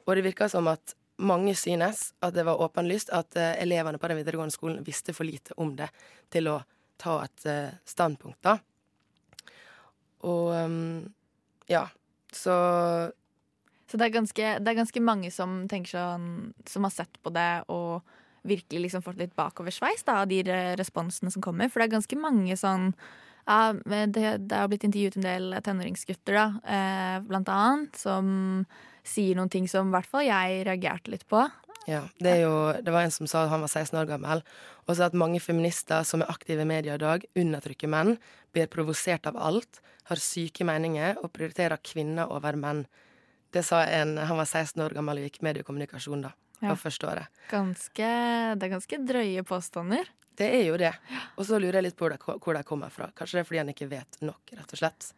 og 0.05 0.17
det 0.17 0.25
virker 0.25 0.49
som 0.49 0.69
at 0.71 0.95
mange 1.19 1.53
synes 1.59 2.13
at 2.23 2.33
det 2.33 2.45
var 2.47 2.61
åpenlyst 2.63 3.11
at 3.13 3.35
eh, 3.37 3.57
elevene 3.61 3.99
på 3.99 4.09
den 4.09 4.21
videregående 4.21 4.55
skolen 4.55 4.83
visste 4.87 5.13
for 5.13 5.27
lite 5.27 5.53
om 5.59 5.75
det 5.77 5.89
til 6.31 6.47
å 6.47 6.61
ta 6.99 7.19
et 7.25 7.47
eh, 7.49 7.77
standpunkt, 7.87 8.39
da. 8.43 8.57
Og 10.27 10.51
um, 10.51 11.07
ja, 11.71 11.85
så 12.33 12.55
Så 13.87 13.97
det 13.97 14.05
er, 14.05 14.13
ganske, 14.13 14.49
det 14.59 14.67
er 14.67 14.77
ganske 14.77 15.01
mange 15.01 15.31
som 15.31 15.63
tenker 15.71 15.95
sånn 15.95 16.25
Som 16.67 16.83
har 16.83 16.91
sett 16.91 17.15
på 17.23 17.31
det 17.31 17.63
og 17.71 18.03
virkelig 18.47 18.85
liksom 18.87 19.03
fått 19.05 19.19
litt 19.21 19.35
bakoversveis 19.37 20.05
da, 20.07 20.21
av 20.23 20.29
de 20.31 20.43
responsene 20.79 21.31
som 21.33 21.43
kommer. 21.43 21.69
For 21.69 21.81
det 21.81 21.89
er 21.89 21.97
ganske 21.97 22.19
mange 22.19 22.57
sånn 22.59 22.93
ja, 23.49 23.73
det, 23.73 24.23
det 24.45 24.53
har 24.55 24.69
blitt 24.69 24.85
intervjuet 24.85 25.17
en 25.17 25.25
del 25.25 25.55
tenåringsgutter, 25.65 26.35
da, 26.37 26.45
eh, 26.69 27.15
blant 27.25 27.49
annet, 27.49 27.97
som 27.97 28.27
sier 29.07 29.37
noen 29.37 29.49
ting 29.49 29.65
som 29.69 29.89
i 29.89 29.95
hvert 29.95 30.09
fall 30.09 30.27
jeg 30.27 30.61
reagerte 30.67 31.13
litt 31.13 31.25
på. 31.29 31.47
Ja, 31.89 32.03
det, 32.21 32.35
jo, 32.43 32.51
det 32.85 32.93
var 32.93 33.07
en 33.07 33.13
som 33.13 33.25
sa 33.29 33.45
at 33.45 33.53
han 33.53 33.63
var 33.63 33.71
16 33.71 33.97
år 33.97 34.09
gammel, 34.11 34.43
og 34.85 34.97
sa 34.97 35.07
at 35.07 35.17
mange 35.17 35.39
feminister 35.41 36.05
som 36.05 36.21
er 36.21 36.29
aktive 36.29 36.61
i 36.61 36.69
media 36.69 36.99
i 36.99 37.01
dag, 37.01 37.25
undertrykker 37.39 37.89
menn, 37.89 38.17
blir 38.53 38.69
provosert 38.69 39.25
av 39.29 39.39
alt, 39.39 39.81
har 40.09 40.21
syke 40.21 40.65
meninger 40.65 41.17
og 41.23 41.31
prioriterer 41.33 41.81
kvinner 41.81 42.29
over 42.29 42.57
menn. 42.59 42.83
Det 43.53 43.63
sa 43.65 43.81
en 43.85 44.17
Han 44.17 44.37
var 44.37 44.45
16 44.45 44.81
år 44.83 44.93
gammel 44.93 45.17
og 45.17 45.25
gikk 45.25 45.41
mediekommunikasjon 45.45 46.27
da. 46.27 46.35
På 46.61 46.75
første 46.79 47.09
året. 47.09 47.41
Ganske, 47.49 48.09
det 48.55 48.67
er 48.67 48.73
ganske 48.75 49.01
drøye 49.11 49.43
påstander. 49.47 50.11
Det 50.39 50.47
er 50.55 50.65
jo 50.69 50.77
det. 50.79 50.93
Og 51.35 51.47
så 51.47 51.59
lurer 51.59 51.79
jeg 51.79 51.89
litt 51.89 51.97
på 51.99 52.07
hvor 52.07 52.15
det, 52.15 52.19
hvor 52.45 52.55
det 52.55 52.67
kommer 52.67 52.93
fra. 52.93 53.09
Kanskje 53.15 53.39
det 53.39 53.43
er 53.43 53.49
fordi 53.49 53.61
han 53.63 53.73
ikke 53.73 53.89
vet 53.91 54.21
nok, 54.23 54.53
rett 54.55 54.75
og 54.75 54.81
slett. 54.81 55.09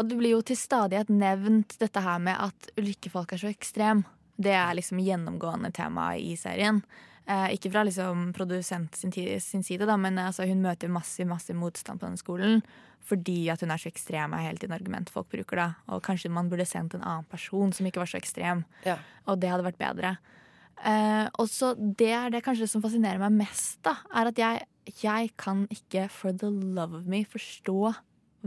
Og 0.00 0.08
det 0.08 0.18
blir 0.18 0.34
jo 0.34 0.42
til 0.46 0.58
stadighet 0.58 1.12
nevnt 1.12 1.76
dette 1.78 2.02
her 2.02 2.18
med 2.22 2.40
at 2.40 2.72
ulykkefolk 2.80 3.36
er 3.36 3.42
så 3.42 3.52
ekstrem. 3.52 4.02
Det 4.42 4.54
er 4.56 4.74
liksom 4.74 5.02
gjennomgående 5.04 5.70
tema 5.76 6.14
i 6.18 6.32
serien. 6.40 6.80
Eh, 7.26 7.52
ikke 7.54 7.70
fra 7.70 7.84
liksom 7.86 8.32
produsent 8.34 8.96
sin, 8.98 9.12
sin 9.14 9.62
side, 9.62 9.86
da, 9.86 9.94
men 10.00 10.18
altså, 10.18 10.46
hun 10.48 10.64
møter 10.64 10.90
massiv, 10.90 11.28
massiv 11.30 11.54
motstand 11.60 12.00
på 12.00 12.08
denne 12.08 12.18
skolen 12.18 12.64
fordi 13.02 13.48
at 13.50 13.62
hun 13.62 13.72
er 13.74 13.80
så 13.82 13.90
ekstrem, 13.90 14.34
er 14.34 14.44
hele 14.46 14.60
tiden 14.62 14.74
argument 14.76 15.10
folk 15.10 15.26
bruker. 15.32 15.58
da. 15.58 15.68
Og 15.90 16.02
kanskje 16.06 16.30
man 16.30 16.50
burde 16.50 16.66
sendt 16.68 16.94
en 16.94 17.02
annen 17.02 17.26
person 17.30 17.72
som 17.74 17.86
ikke 17.86 18.02
var 18.02 18.10
så 18.10 18.20
ekstrem. 18.20 18.64
Ja. 18.86 18.98
Og 19.26 19.40
det 19.42 19.50
hadde 19.50 19.66
vært 19.66 19.80
bedre. 19.80 20.16
Eh, 20.82 21.26
og 21.38 21.46
så 21.50 21.72
det 21.78 22.10
er 22.10 22.32
det 22.34 22.42
kanskje 22.42 22.66
som 22.70 22.82
fascinerer 22.82 23.20
meg 23.22 23.36
mest, 23.44 23.78
da, 23.86 23.96
er 24.18 24.32
at 24.32 24.40
jeg, 24.40 24.64
jeg 25.02 25.30
kan 25.38 25.66
ikke 25.70 26.08
for 26.10 26.34
the 26.34 26.50
love 26.50 26.96
of 26.98 27.06
me 27.06 27.22
forstå 27.28 27.76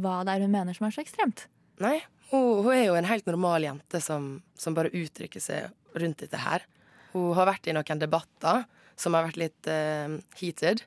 hva 0.04 0.16
det 0.28 0.34
er 0.34 0.44
hun 0.44 0.52
mener 0.52 0.76
som 0.76 0.88
er 0.90 0.96
så 0.96 1.04
ekstremt. 1.06 1.46
Nei, 1.84 2.02
hun, 2.32 2.66
hun 2.66 2.74
er 2.76 2.86
jo 2.90 2.98
en 3.00 3.08
helt 3.08 3.28
normal 3.30 3.64
jente 3.64 4.02
som, 4.04 4.42
som 4.60 4.76
bare 4.76 4.92
uttrykker 4.92 5.44
seg 5.44 5.72
rundt 5.96 6.26
dette 6.26 6.42
her. 6.44 6.66
Hun 7.14 7.32
har 7.38 7.48
vært 7.48 7.70
i 7.72 7.76
noen 7.76 8.02
debatter 8.02 8.66
som 9.00 9.16
har 9.16 9.30
vært 9.30 9.40
litt 9.40 9.70
uh, 9.72 10.18
heated. 10.40 10.84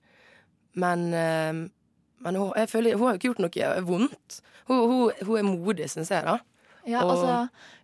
Men, 0.76 1.06
uh, 1.12 1.64
men 2.24 2.38
hun, 2.40 2.52
føler, 2.68 2.96
hun 2.96 3.08
har 3.08 3.16
jo 3.16 3.20
ikke 3.22 3.30
gjort 3.30 3.42
noe 3.46 3.70
vondt. 3.88 4.38
Hun, 4.68 4.82
hun, 4.90 5.24
hun 5.24 5.40
er 5.40 5.48
modig, 5.48 5.88
syns 5.92 6.12
jeg, 6.12 6.24
da. 6.28 6.37
Ja, 6.88 7.02
Og- 7.04 7.14
altså, 7.14 7.38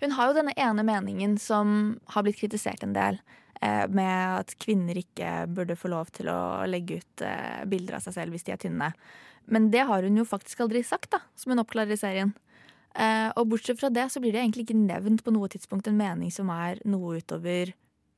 hun 0.05 0.15
har 0.17 0.29
jo 0.29 0.37
denne 0.37 0.55
ene 0.61 0.85
meningen 0.85 1.39
som 1.41 1.97
har 2.13 2.25
blitt 2.25 2.41
kritisert 2.41 2.85
en 2.85 2.93
del. 2.97 3.21
Eh, 3.65 3.85
med 3.89 4.41
at 4.43 4.53
kvinner 4.61 4.99
ikke 4.99 5.47
burde 5.55 5.77
få 5.79 5.89
lov 5.93 6.11
til 6.13 6.29
å 6.29 6.65
legge 6.69 6.99
ut 7.01 7.23
eh, 7.25 7.63
bilder 7.71 7.97
av 7.97 8.05
seg 8.05 8.17
selv 8.19 8.37
hvis 8.37 8.45
de 8.45 8.53
er 8.53 8.61
tynne. 8.61 8.91
Men 9.49 9.71
det 9.73 9.87
har 9.89 10.05
hun 10.05 10.19
jo 10.21 10.27
faktisk 10.29 10.65
aldri 10.65 10.83
sagt, 10.85 11.15
da, 11.15 11.23
som 11.39 11.55
hun 11.55 11.63
oppklarer 11.63 11.95
i 11.95 12.01
serien. 12.01 12.35
Eh, 12.93 13.31
og 13.33 13.49
bortsett 13.53 13.81
fra 13.81 13.89
det 13.93 14.11
så 14.13 14.21
blir 14.21 14.35
det 14.35 14.43
egentlig 14.43 14.67
ikke 14.67 14.83
nevnt 14.83 15.25
på 15.25 15.33
noe 15.33 15.49
tidspunkt 15.53 15.89
en 15.89 15.97
mening 15.99 16.33
som 16.35 16.53
er 16.53 16.83
noe 16.89 17.23
utover 17.23 17.73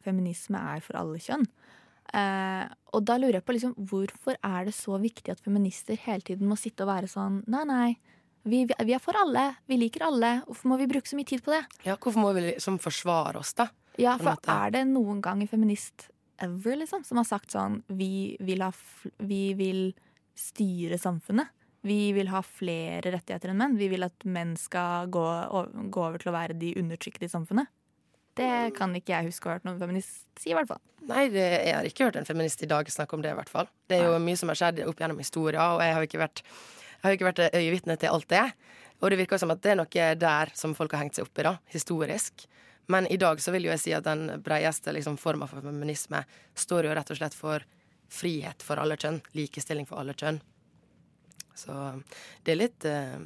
feminisme 0.07 0.59
er 0.75 0.83
for 0.83 0.99
alle 0.99 1.23
kjønn. 1.23 1.47
Og 2.17 3.01
da 3.03 3.17
lurer 3.19 3.41
jeg 3.41 3.45
på 3.45 3.55
liksom, 3.57 3.73
hvorfor 3.91 4.37
er 4.47 4.69
det 4.69 4.77
så 4.77 4.95
viktig 5.03 5.33
at 5.33 5.41
feminister 5.43 5.99
hele 6.05 6.23
tiden 6.23 6.47
må 6.47 6.55
sitte 6.57 6.85
og 6.85 6.93
være 6.93 7.11
sånn 7.11 7.41
nei, 7.51 7.65
nei, 7.67 7.89
vi, 8.47 8.61
vi 8.63 8.95
er 8.95 9.03
for 9.03 9.19
alle, 9.19 9.43
vi 9.67 9.81
liker 9.81 10.05
alle, 10.07 10.31
hvorfor 10.47 10.71
må 10.71 10.79
vi 10.79 10.87
bruke 10.93 11.11
så 11.11 11.19
mye 11.19 11.27
tid 11.27 11.43
på 11.43 11.51
det? 11.51 11.65
Ja, 11.83 11.97
hvorfor 11.99 12.23
må 12.23 12.31
vi 12.37 12.45
liksom 12.47 12.79
forsvare 12.79 13.43
oss, 13.43 13.51
da? 13.59 13.67
Ja, 14.01 14.17
for 14.21 14.37
er 14.53 14.75
det 14.75 14.85
noen 14.91 15.23
gang 15.25 15.43
en 15.43 15.51
feminist 15.51 16.09
ever, 16.43 16.77
liksom, 16.83 17.05
som 17.07 17.21
har 17.21 17.29
sagt 17.29 17.55
sånn 17.55 17.81
vi 17.89 18.37
vil, 18.45 18.65
ha 18.65 18.73
vi 19.25 19.55
vil 19.57 19.87
styre 20.37 20.99
samfunnet. 21.01 21.53
Vi 21.87 22.11
vil 22.17 22.29
ha 22.33 22.41
flere 22.43 23.13
rettigheter 23.15 23.53
enn 23.53 23.61
menn. 23.61 23.77
Vi 23.79 23.87
vil 23.93 24.03
at 24.03 24.25
menn 24.27 24.57
skal 24.59 25.07
gå, 25.13 25.25
gå 25.93 26.03
over 26.03 26.19
til 26.19 26.33
å 26.33 26.35
være 26.35 26.57
de 26.59 26.73
undertrykte 26.81 27.29
i 27.29 27.31
samfunnet. 27.31 27.71
Det 28.37 28.75
kan 28.77 28.93
ikke 28.99 29.15
jeg 29.15 29.31
huske 29.31 29.49
å 29.49 29.53
ha 29.53 29.57
hørt 29.57 29.69
noen 29.69 29.79
feminist 29.81 30.27
si, 30.37 30.51
i 30.51 30.57
hvert 30.57 30.69
fall. 30.69 30.83
Nei, 31.09 31.29
det, 31.33 31.45
jeg 31.65 31.77
har 31.79 31.87
ikke 31.89 32.09
hørt 32.09 32.19
en 32.21 32.27
feminist 32.29 32.65
i 32.67 32.69
dag 32.69 32.89
snakke 32.93 33.17
om 33.17 33.23
det, 33.25 33.33
i 33.33 33.39
hvert 33.39 33.53
fall. 33.53 33.71
Det 33.89 33.97
er 33.97 34.11
jo 34.11 34.19
mye 34.21 34.37
som 34.37 34.51
har 34.53 34.59
skjedd 34.61 34.83
opp 34.85 35.01
gjennom 35.01 35.23
historia, 35.23 35.71
og 35.77 35.81
jeg 35.85 35.95
har 35.95 36.03
jo 36.03 36.11
ikke 36.11 36.21
vært, 36.21 36.43
ikke 37.15 37.29
vært 37.31 37.43
øyevitne 37.47 37.97
til 38.03 38.13
alt 38.13 38.29
det. 38.35 38.43
Og 39.01 39.13
det 39.13 39.21
virker 39.23 39.41
som 39.41 39.55
at 39.55 39.63
det 39.65 39.73
er 39.73 39.81
noe 39.81 40.11
der 40.21 40.53
som 40.59 40.75
folk 40.77 40.93
har 40.97 41.05
hengt 41.05 41.17
seg 41.17 41.29
opp 41.29 41.41
i, 41.41 41.47
da, 41.47 41.55
historisk. 41.73 42.45
Men 42.87 43.07
i 43.07 43.17
dag 43.17 43.41
så 43.43 43.53
vil 43.55 43.67
jo 43.67 43.73
jeg 43.75 43.83
si 43.83 43.95
at 43.97 44.07
den 44.07 44.29
bredeste 44.43 44.95
liksom, 44.95 45.19
forma 45.19 45.49
for 45.51 45.65
feminisme 45.65 46.23
står 46.55 46.87
jo 46.87 46.95
rett 46.95 47.11
og 47.11 47.19
slett 47.19 47.35
for 47.35 47.65
frihet 48.13 48.63
for 48.63 48.79
alle 48.79 48.99
kjønn. 49.01 49.19
Likestilling 49.35 49.89
for 49.89 50.03
alle 50.03 50.15
kjønn. 50.15 50.39
Så 51.57 51.75
det 52.45 52.53
er 52.53 52.61
litt 52.61 52.85
eh, 52.85 53.19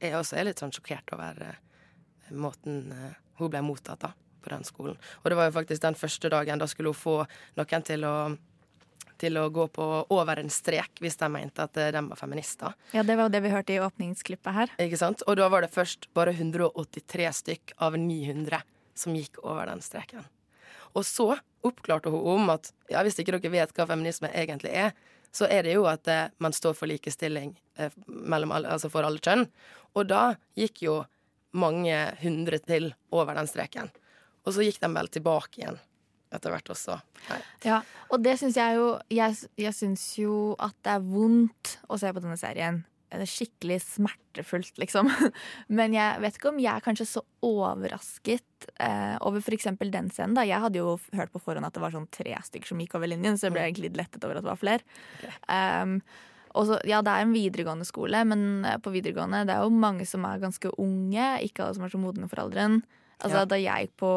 Jeg 0.00 0.16
også 0.16 0.38
er 0.40 0.48
litt 0.48 0.62
sånn 0.62 0.72
sjokkert 0.74 1.12
over 1.14 1.42
eh, 1.44 2.34
måten 2.34 2.90
eh, 2.94 3.16
hun 3.36 3.52
ble 3.52 3.60
mottatt 3.62 4.00
da, 4.00 4.14
på 4.42 4.50
den 4.50 4.64
skolen. 4.64 4.96
Og 5.22 5.30
det 5.30 5.38
var 5.38 5.50
jo 5.50 5.56
faktisk 5.58 5.84
den 5.84 5.98
første 5.98 6.30
dagen. 6.32 6.58
Da 6.58 6.66
skulle 6.70 6.94
hun 6.94 6.98
få 6.98 7.18
noen 7.60 7.86
til 7.86 8.06
å 8.08 8.16
til 9.16 9.32
å 9.40 9.46
gå 9.48 9.64
på 9.72 9.84
over 10.12 10.42
en 10.42 10.50
strek 10.52 10.98
hvis 11.00 11.14
de 11.16 11.28
mente 11.32 11.64
at 11.64 11.72
de 11.72 12.00
var 12.04 12.18
feminister. 12.20 12.74
Ja, 12.92 13.00
det 13.00 13.14
var 13.16 13.30
jo 13.30 13.32
det 13.32 13.40
vi 13.46 13.52
hørte 13.54 13.72
i 13.72 13.78
åpningsklippet 13.80 14.52
her. 14.52 14.74
Ikke 14.84 14.98
sant? 15.00 15.24
Og 15.24 15.38
da 15.40 15.46
var 15.48 15.64
det 15.64 15.72
først 15.72 16.10
bare 16.12 16.34
183 16.36 17.30
stykk 17.38 17.72
av 17.80 17.96
900 17.96 18.60
som 18.96 19.16
gikk 19.16 19.40
over 19.44 19.68
den 19.70 19.82
streken. 19.84 20.24
Og 20.96 21.04
så 21.04 21.34
oppklarte 21.66 22.12
hun 22.12 22.24
om 22.36 22.54
at 22.54 22.70
ja, 22.92 23.02
hvis 23.04 23.18
ikke 23.20 23.36
dere 23.36 23.52
vet 23.52 23.74
hva 23.76 23.88
feminisme 23.88 24.30
egentlig 24.32 24.72
er, 24.72 24.94
så 25.34 25.48
er 25.52 25.66
det 25.66 25.74
jo 25.76 25.84
at 25.90 26.08
eh, 26.08 26.30
man 26.40 26.54
står 26.56 26.76
for 26.78 26.88
likestilling 26.88 27.52
eh, 27.76 27.92
alle, 28.32 28.62
altså 28.64 28.88
for 28.92 29.04
alle 29.04 29.20
kjønn. 29.20 29.44
Og 29.96 30.08
da 30.08 30.36
gikk 30.56 30.86
jo 30.86 31.02
mange 31.56 31.96
hundre 32.22 32.60
til 32.64 32.92
over 33.12 33.36
den 33.36 33.48
streken. 33.50 33.90
Og 34.46 34.54
så 34.56 34.64
gikk 34.64 34.80
de 34.80 34.90
vel 34.94 35.12
tilbake 35.12 35.60
igjen 35.60 35.78
etter 36.34 36.52
hvert 36.52 36.72
også. 36.72 36.98
Nei. 37.30 37.38
Ja, 37.64 37.80
og 38.10 38.22
det 38.24 38.34
syns 38.40 38.56
jeg 38.58 38.76
jo 38.76 38.88
Jeg, 39.14 39.36
jeg 39.56 39.72
syns 39.76 40.02
jo 40.18 40.54
at 40.62 40.74
det 40.84 40.96
er 40.96 41.04
vondt 41.04 41.76
å 41.88 41.98
se 42.00 42.10
på 42.12 42.22
denne 42.22 42.38
serien. 42.40 42.82
Skikkelig 43.10 43.78
smertefullt, 43.84 44.76
liksom. 44.82 45.08
Men 45.78 45.94
jeg 45.94 46.20
vet 46.24 46.38
ikke 46.38 46.50
om 46.50 46.60
jeg 46.60 46.72
er 46.72 46.84
kanskje 46.84 47.06
så 47.08 47.22
overrasket 47.46 48.66
eh, 48.82 49.16
over 49.22 49.38
f.eks. 49.38 49.68
den 49.78 50.10
scenen. 50.10 50.34
da 50.34 50.42
Jeg 50.46 50.62
hadde 50.64 50.80
jo 50.80 50.96
hørt 51.14 51.32
på 51.32 51.42
forhånd 51.42 51.68
at 51.68 51.76
det 51.76 51.84
var 51.84 51.94
sånn 51.94 52.08
tre 52.10 52.34
stykker 52.48 52.72
som 52.72 52.80
gikk 52.82 52.96
over 52.98 53.10
linjen, 53.12 53.38
så 53.38 53.48
jeg 53.48 53.56
ble 53.56 53.66
egentlig 53.66 53.90
litt 53.90 54.00
lettet 54.02 54.26
over 54.26 54.40
at 54.40 54.46
det 54.46 54.50
var 54.50 54.60
flere. 54.60 54.82
Um, 55.46 56.00
så, 56.56 56.78
ja, 56.88 57.02
det 57.04 57.12
er 57.12 57.26
en 57.26 57.34
videregående 57.36 57.84
skole, 57.86 58.22
men 58.24 58.64
eh, 58.64 58.78
på 58.82 58.92
videregående 58.94 59.44
det 59.48 59.54
er 59.54 59.66
jo 59.66 59.80
mange 59.86 60.06
som 60.08 60.24
er 60.26 60.42
ganske 60.42 60.72
unge. 60.80 61.30
Ikke 61.44 61.66
alle 61.66 61.76
som 61.76 61.86
er 61.86 61.92
så 61.92 62.00
modne 62.00 62.30
for 62.32 62.42
alderen. 62.46 62.80
Altså, 63.20 63.42
Ja. 63.42 63.48
Da 63.48 63.58
jeg 63.60 63.86
gikk 63.86 63.96
på 64.02 64.12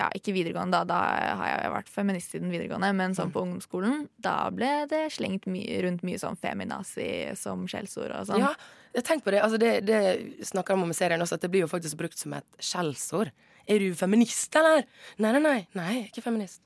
ja, 0.00 0.08
ikke 0.16 0.32
videregående, 0.34 0.80
da, 0.80 0.84
da 0.88 1.36
har 1.40 1.50
jeg 1.52 1.72
vært 1.74 1.92
feminist 1.92 2.32
siden 2.34 2.50
videregående, 2.52 2.90
men 2.96 3.14
sånn 3.18 3.32
på 3.34 3.42
ungdomsskolen, 3.44 4.06
da 4.24 4.34
ble 4.54 4.70
det 4.90 5.04
slengt 5.14 5.46
my 5.50 5.62
rundt 5.84 6.04
mye 6.06 6.20
sånn 6.22 6.38
feminazi 6.40 7.10
som 7.38 7.66
skjellsord 7.70 8.14
og 8.16 8.26
sånn. 8.30 8.40
Ja, 8.46 8.54
jeg 8.96 9.06
tenk 9.06 9.22
på 9.26 9.34
det. 9.34 9.42
Altså 9.44 9.60
det, 9.60 9.74
det 9.86 10.00
snakker 10.48 10.74
de 10.74 10.86
om 10.88 10.90
i 10.94 10.96
serien 10.96 11.20
også, 11.22 11.36
at 11.38 11.44
det 11.44 11.52
blir 11.52 11.66
jo 11.66 11.70
faktisk 11.70 12.00
brukt 12.00 12.18
som 12.18 12.34
et 12.38 12.48
skjellsord. 12.64 13.30
Er 13.70 13.78
du 13.78 13.92
feminist, 13.94 14.56
eller? 14.58 14.86
Nei, 15.20 15.34
nei, 15.36 15.42
nei. 15.44 15.58
Nei, 15.78 15.94
ikke 16.08 16.24
feminist. 16.24 16.62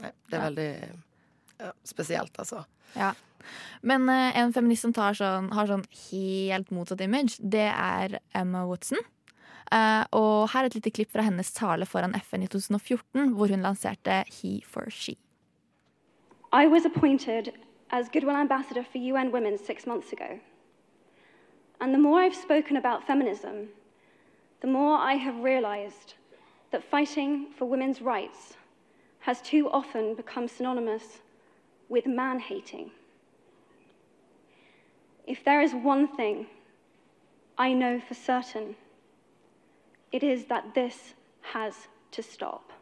Nei, 0.00 0.12
det 0.30 0.38
er 0.38 0.38
Ja. 0.38 0.46
veldig 0.46 0.70
ja, 1.58 1.72
spesielt, 1.90 2.38
altså. 2.38 2.62
Ja. 2.94 3.10
Men 3.82 4.06
uh, 4.08 4.30
en 4.38 4.52
feminist 4.54 4.86
som 4.86 4.94
tar 4.96 5.16
sånn, 5.18 5.50
har 5.56 5.68
sånn 5.68 5.84
helt 6.08 6.70
motsatt 6.74 7.02
image, 7.04 7.36
det 7.42 7.66
er 7.68 8.18
Emma 8.38 8.62
Watson. 8.70 9.02
Eh, 9.72 10.04
og 10.12 10.48
her 10.52 10.64
er 10.64 10.70
et 10.70 10.74
lite 10.74 10.90
klipp 10.90 11.10
fra 11.12 11.22
hennes 11.22 11.52
tale 11.52 11.86
foran 11.86 12.14
FN 12.14 12.42
i 12.42 12.46
2014, 12.46 13.32
hvor 13.36 13.48
hun 13.52 13.64
lanserte 13.66 14.24
He 14.28 14.60
for 14.64 14.90
She. 14.90 15.16
I 16.52 16.66
was 16.66 16.84
appointed 16.86 17.52
as 17.90 18.08
Goodwill 18.08 18.36
Ambassador 18.36 18.82
for 18.82 18.98
UN 18.98 19.32
Women 19.32 19.58
six 19.58 19.86
months 19.86 20.12
ago. 20.12 20.40
And 21.80 21.94
the 21.94 21.98
more 21.98 22.20
I've 22.20 22.34
spoken 22.34 22.76
about 22.76 23.06
feminism, 23.06 23.68
the 24.60 24.66
more 24.66 24.98
I 24.98 25.14
have 25.14 25.44
realized 25.44 26.14
that 26.70 26.82
fighting 26.82 27.46
for 27.56 27.66
women's 27.66 28.00
rights 28.00 28.56
has 29.20 29.42
too 29.42 29.68
often 29.70 30.14
become 30.14 30.48
synonymous 30.48 31.20
with 31.88 32.06
man 32.06 32.40
hating. 32.40 32.90
If 35.26 35.44
there 35.44 35.60
is 35.60 35.72
one 35.74 36.08
thing 36.16 36.46
I 37.58 37.72
know 37.74 38.00
for 38.00 38.14
certain, 38.14 38.74
it 40.12 40.22
is 40.22 40.46
that 40.46 40.74
this 40.74 41.14
has 41.42 41.74
to 42.12 42.22
stop. 42.22 42.72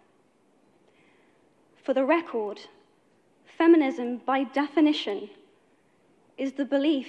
For 1.85 1.95
the 1.95 2.05
record, 2.05 2.61
feminism, 3.45 4.21
by 4.27 4.45
definition, 4.45 5.29
is 6.37 6.53
the 6.53 6.65
belief 6.65 7.09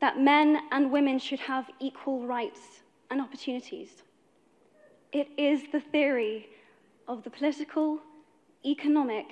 that 0.00 0.18
men 0.18 0.58
and 0.72 0.90
women 0.90 1.18
should 1.18 1.40
have 1.40 1.70
equal 1.80 2.26
rights 2.26 2.82
and 3.10 3.20
opportunities. 3.20 4.02
It 5.12 5.28
is 5.36 5.62
the 5.72 5.80
theory 5.80 6.48
of 7.06 7.22
the 7.22 7.30
political, 7.30 7.98
economic, 8.64 9.26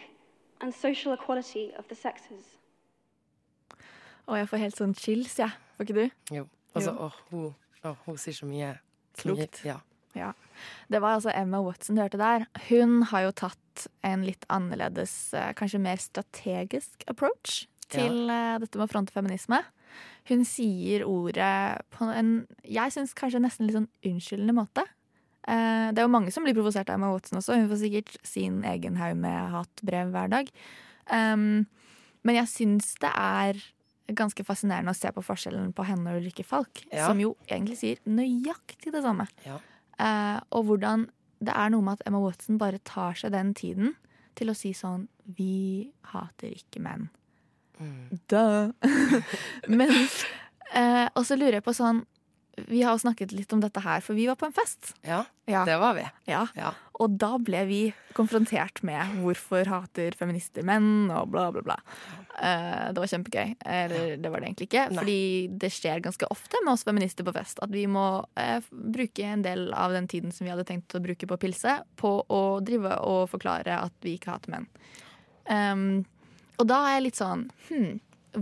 and 0.61 0.73
social 0.75 1.13
equality 1.13 1.73
of 1.79 1.89
the 1.89 1.95
sexes. 1.95 2.45
Og 4.27 4.39
jeg 4.39 4.49
får 4.49 4.57
helt 4.63 4.77
sånn 4.79 4.93
chills, 4.95 5.39
jeg. 5.39 5.51
Får 5.77 5.85
ikke 5.85 5.95
du? 5.97 6.35
Jo. 6.37 6.45
Altså, 6.75 6.91
Jo. 6.93 6.97
åh, 7.07 7.17
hun, 7.31 7.55
åh, 7.85 7.97
hun 8.07 8.19
sier 8.19 8.35
så 8.35 8.47
mye 8.47 8.79
Klokt. 9.19 9.65
Ja. 9.65 9.81
Ja. 10.19 10.33
Det 10.91 11.01
var 11.01 11.17
altså 11.17 11.31
Emma 11.35 11.61
Watson 11.65 11.97
du 11.97 12.03
hørte 12.03 12.19
der. 12.21 12.47
Hun 12.69 13.03
har 13.11 13.27
jo 13.29 13.33
tatt 13.33 13.87
en 14.05 14.25
litt 14.27 14.45
annerledes, 14.53 15.33
eh, 15.35 15.53
kanskje 15.57 15.81
mer 15.81 15.97
strategisk 16.03 17.05
approach 17.09 17.67
til 17.91 18.27
ja. 18.29 18.59
dette 18.63 18.79
med 18.79 18.89
å 18.89 18.93
fronte 18.93 19.15
feminisme. 19.15 19.63
Hun 20.29 20.45
sier 20.47 21.03
ordet 21.09 21.81
på 21.95 22.07
en 22.13 22.47
jeg 22.63 22.93
syns 22.95 23.15
kanskje 23.19 23.41
nesten 23.43 23.67
litt 23.67 23.79
sånn 23.79 23.89
unnskyldende 24.07 24.55
måte. 24.55 24.85
Eh, 25.49 25.91
Det 25.91 25.99
er 25.99 26.07
jo 26.07 26.13
mange 26.13 26.31
som 26.35 26.45
blir 26.45 26.55
provosert 26.55 26.91
av 26.91 26.99
Emma 26.99 27.11
Watson 27.15 27.39
også. 27.41 27.57
Hun 27.57 27.69
får 27.71 27.81
sikkert 27.87 28.17
sin 28.27 28.63
egen 28.65 28.97
haug 29.01 29.17
med 29.17 29.51
hatbrev 29.55 30.13
hver 30.13 30.31
dag. 30.31 30.51
Um, 31.11 31.67
men 32.23 32.37
jeg 32.37 32.47
syns 32.53 32.93
det 33.01 33.11
er 33.11 33.59
ganske 34.15 34.45
fascinerende 34.45 34.93
å 34.93 34.99
se 34.99 35.11
på 35.15 35.23
forskjellen 35.25 35.73
på 35.75 35.85
henne 35.87 36.13
og 36.13 36.21
Ulrikke 36.21 36.45
Falk, 36.45 36.85
Ja. 36.93 37.07
som 37.09 37.19
jo 37.19 37.37
egentlig 37.49 37.79
sier 37.79 37.99
nøyaktig 38.07 38.93
det 38.93 39.03
samme. 39.03 39.27
Ja. 39.47 39.59
Eh, 40.01 40.39
og 40.57 40.69
hvordan 40.69 41.09
det 41.41 41.55
er 41.57 41.73
noe 41.73 41.85
med 41.85 41.99
at 41.99 42.07
Emma 42.09 42.21
Watson 42.23 42.59
bare 42.61 42.81
tar 42.89 43.17
seg 43.17 43.33
den 43.35 43.55
tiden 43.57 43.95
til 44.39 44.53
å 44.53 44.57
si 44.57 44.73
sånn 44.77 45.07
Vi 45.37 45.91
hater 46.13 46.53
ikke 46.53 46.83
menn. 46.85 47.09
Mm. 47.81 48.21
Da! 48.29 48.73
Men 49.79 49.93
eh, 50.77 51.07
Og 51.15 51.25
så 51.25 51.39
lurer 51.39 51.61
jeg 51.61 51.67
på 51.67 51.77
sånn 51.77 52.05
Vi 52.69 52.83
har 52.83 52.99
snakket 52.99 53.33
litt 53.33 53.53
om 53.53 53.61
dette 53.63 53.81
her, 53.85 54.01
for 54.05 54.15
vi 54.19 54.27
var 54.29 54.37
på 54.41 54.47
en 54.49 54.53
fest. 54.57 54.95
ja, 55.07 55.25
Ja. 55.51 55.65
det 55.65 55.79
var 55.81 55.95
vi. 55.95 56.05
Ja. 56.27 56.47
Ja. 56.55 56.73
Og 57.01 57.17
da 57.19 57.39
ble 57.39 57.65
vi 57.67 57.79
konfrontert 58.15 58.83
med 58.85 59.17
hvorfor 59.23 59.67
hater 59.67 60.13
feminister 60.19 60.63
menn, 60.63 61.11
og 61.11 61.31
bla, 61.33 61.47
bla, 61.53 61.63
bla. 61.63 61.77
Uh, 62.41 62.93
det 62.93 63.01
var 63.01 63.11
kjempegøy. 63.11 63.57
Eller 63.65 64.17
det 64.21 64.31
var 64.31 64.41
det 64.41 64.51
egentlig 64.51 64.69
ikke. 64.69 64.85
Nei. 64.91 64.99
Fordi 65.01 65.23
det 65.65 65.71
skjer 65.73 66.03
ganske 66.05 66.29
ofte 66.31 66.61
med 66.65 66.73
oss 66.75 66.85
feminister 66.85 67.25
på 67.27 67.35
fest 67.37 67.59
at 67.65 67.73
vi 67.73 67.87
må 67.91 68.05
uh, 68.39 68.61
bruke 68.71 69.25
en 69.25 69.43
del 69.43 69.73
av 69.73 69.93
den 69.97 70.09
tiden 70.09 70.33
som 70.33 70.45
vi 70.47 70.53
hadde 70.53 70.67
tenkt 70.69 70.95
å 70.95 71.03
bruke 71.03 71.27
på 71.27 71.41
pilse, 71.41 71.79
på 71.97 72.13
å 72.29 72.43
drive 72.61 72.95
og 73.09 73.27
forklare 73.33 73.81
at 73.81 73.97
vi 74.05 74.19
ikke 74.19 74.37
hater 74.37 74.55
menn. 74.55 74.69
Um, 75.51 76.05
og 76.61 76.69
da 76.69 76.83
er 76.85 76.99
jeg 76.99 77.07
litt 77.09 77.19
sånn 77.19 77.47
hm, 77.71 77.95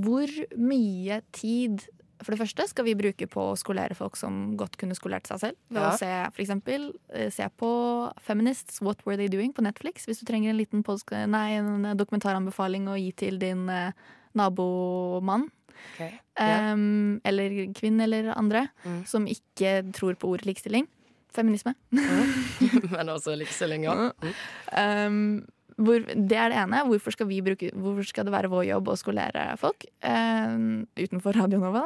Hvor 0.03 0.33
mye 0.59 1.21
tid 1.33 1.87
for 2.23 2.33
det 2.35 2.41
første 2.41 2.67
skal 2.69 2.85
vi 2.85 2.95
bruke 2.99 3.27
på 3.31 3.45
å 3.53 3.57
skolere 3.59 3.95
folk 3.95 4.17
som 4.17 4.57
godt 4.59 4.77
kunne 4.81 4.97
skolert 4.99 5.27
seg 5.31 5.39
selv. 5.43 5.57
Ved 5.71 5.83
Ja. 5.83 5.91
å 5.91 5.99
se 5.99 6.31
for 6.35 6.43
eksempel, 6.43 6.93
eh, 7.13 7.31
se 7.31 7.49
på 7.59 8.13
Feminists 8.21 8.81
What 8.81 9.05
Were 9.07 9.17
They 9.17 9.29
Doing 9.29 9.53
på 9.53 9.63
Netflix. 9.63 10.07
Hvis 10.07 10.21
du 10.21 10.27
trenger 10.27 10.51
en 10.51 10.59
liten 10.59 10.83
nei, 11.31 11.53
en 11.59 11.97
dokumentaranbefaling 11.97 12.89
å 12.89 12.99
gi 12.99 13.13
til 13.13 13.39
din 13.39 13.69
eh, 13.69 13.93
nabomann. 14.35 15.51
Okay. 15.95 16.19
Yeah. 16.39 16.73
Um, 16.73 17.21
eller 17.25 17.73
kvinne 17.73 18.03
eller 18.03 18.33
andre 18.37 18.69
Mm. 18.85 19.07
som 19.07 19.27
ikke 19.27 19.93
tror 19.93 20.15
på 20.15 20.29
ordet 20.29 20.47
likestilling. 20.47 20.87
Feminisme. 21.33 21.75
Men 22.91 23.09
også 23.09 23.37
likestilling, 23.39 23.85
ja. 23.85 24.11
Mm. 24.23 25.07
Um, 25.07 25.47
hvor, 25.79 26.03
det 26.03 26.37
er 26.38 26.51
det 26.53 26.59
ene. 26.59 26.83
Hvorfor 26.88 27.14
skal, 27.14 27.29
vi 27.31 27.41
bruke, 27.47 27.71
hvorfor 27.75 28.07
skal 28.09 28.27
det 28.27 28.35
være 28.35 28.51
vår 28.53 28.64
jobb 28.73 28.88
å 28.93 28.97
skolere 28.99 29.45
folk 29.61 29.87
eh, 30.03 30.57
utenfor 30.99 31.38
Radio 31.38 31.61
Nova? 31.62 31.85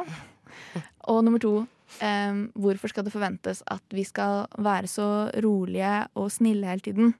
Og 1.11 1.23
nummer 1.25 1.41
to, 1.41 1.53
eh, 2.01 2.39
hvorfor 2.57 2.89
skal 2.93 3.05
det 3.07 3.13
forventes 3.13 3.61
at 3.73 3.83
vi 3.93 4.05
skal 4.07 4.47
være 4.57 4.89
så 4.89 5.07
rolige 5.45 5.93
og 6.17 6.31
snille 6.33 6.69
hele 6.69 6.85
tiden? 6.85 7.13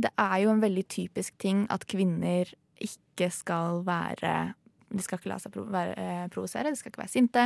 Det 0.00 0.12
er 0.16 0.38
jo 0.46 0.54
en 0.54 0.62
veldig 0.62 0.86
typisk 0.88 1.36
ting 1.42 1.66
at 1.72 1.84
kvinner 1.90 2.48
ikke 2.80 3.28
skal 3.34 3.82
være 3.84 4.54
De 4.90 5.02
skal 5.04 5.20
ikke 5.20 5.28
la 5.30 5.36
seg 5.38 5.54
eh, 5.54 6.24
provosere, 6.32 6.72
de 6.72 6.78
skal 6.80 6.90
ikke 6.90 7.02
være 7.04 7.12
sinte. 7.12 7.42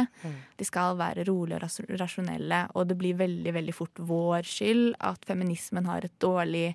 De 0.56 0.64
skal 0.64 0.94
være 0.96 1.26
rolige 1.28 1.58
og 1.58 1.64
ras- 1.66 1.90
rasjonelle, 2.00 2.60
og 2.72 2.86
det 2.88 2.96
blir 2.96 3.18
veldig 3.18 3.52
veldig 3.52 3.74
fort 3.76 4.00
vår 4.00 4.46
skyld 4.48 4.94
at 5.04 5.26
feminismen 5.28 5.84
har 5.90 6.06
et 6.06 6.14
dårlig 6.24 6.70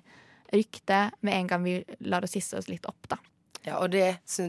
rykte 0.52 1.08
med 1.26 1.36
en 1.36 1.50
gang 1.50 1.66
vi 1.66 1.80
lar 2.00 2.26
oss 2.26 2.36
hisse 2.38 2.58
oss 2.58 2.70
litt 2.70 2.86
opp, 2.88 3.08
da. 3.10 3.20
Ja, 3.66 3.76
og 3.76 3.90
det, 3.92 4.04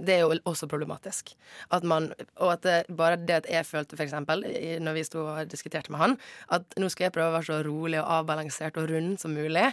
det 0.08 0.14
er 0.14 0.22
jo 0.24 0.36
også 0.48 0.70
problematisk. 0.72 1.34
At 1.76 1.84
man, 1.84 2.14
og 2.40 2.54
at 2.54 2.64
det, 2.64 2.76
bare 2.96 3.20
det 3.20 3.42
at 3.42 3.50
jeg 3.52 3.68
følte, 3.68 3.98
for 4.00 4.06
eksempel, 4.06 4.46
når 4.80 4.96
vi 4.96 5.04
sto 5.04 5.26
og 5.34 5.52
diskuterte 5.52 5.92
med 5.92 6.00
han, 6.00 6.16
at 6.56 6.78
nå 6.80 6.88
skal 6.92 7.10
jeg 7.10 7.16
prøve 7.18 7.34
å 7.34 7.36
være 7.36 7.50
så 7.50 7.58
rolig 7.68 8.00
og 8.00 8.08
avbalansert 8.22 8.80
og 8.80 8.88
rund 8.94 9.18
som 9.20 9.36
mulig. 9.36 9.68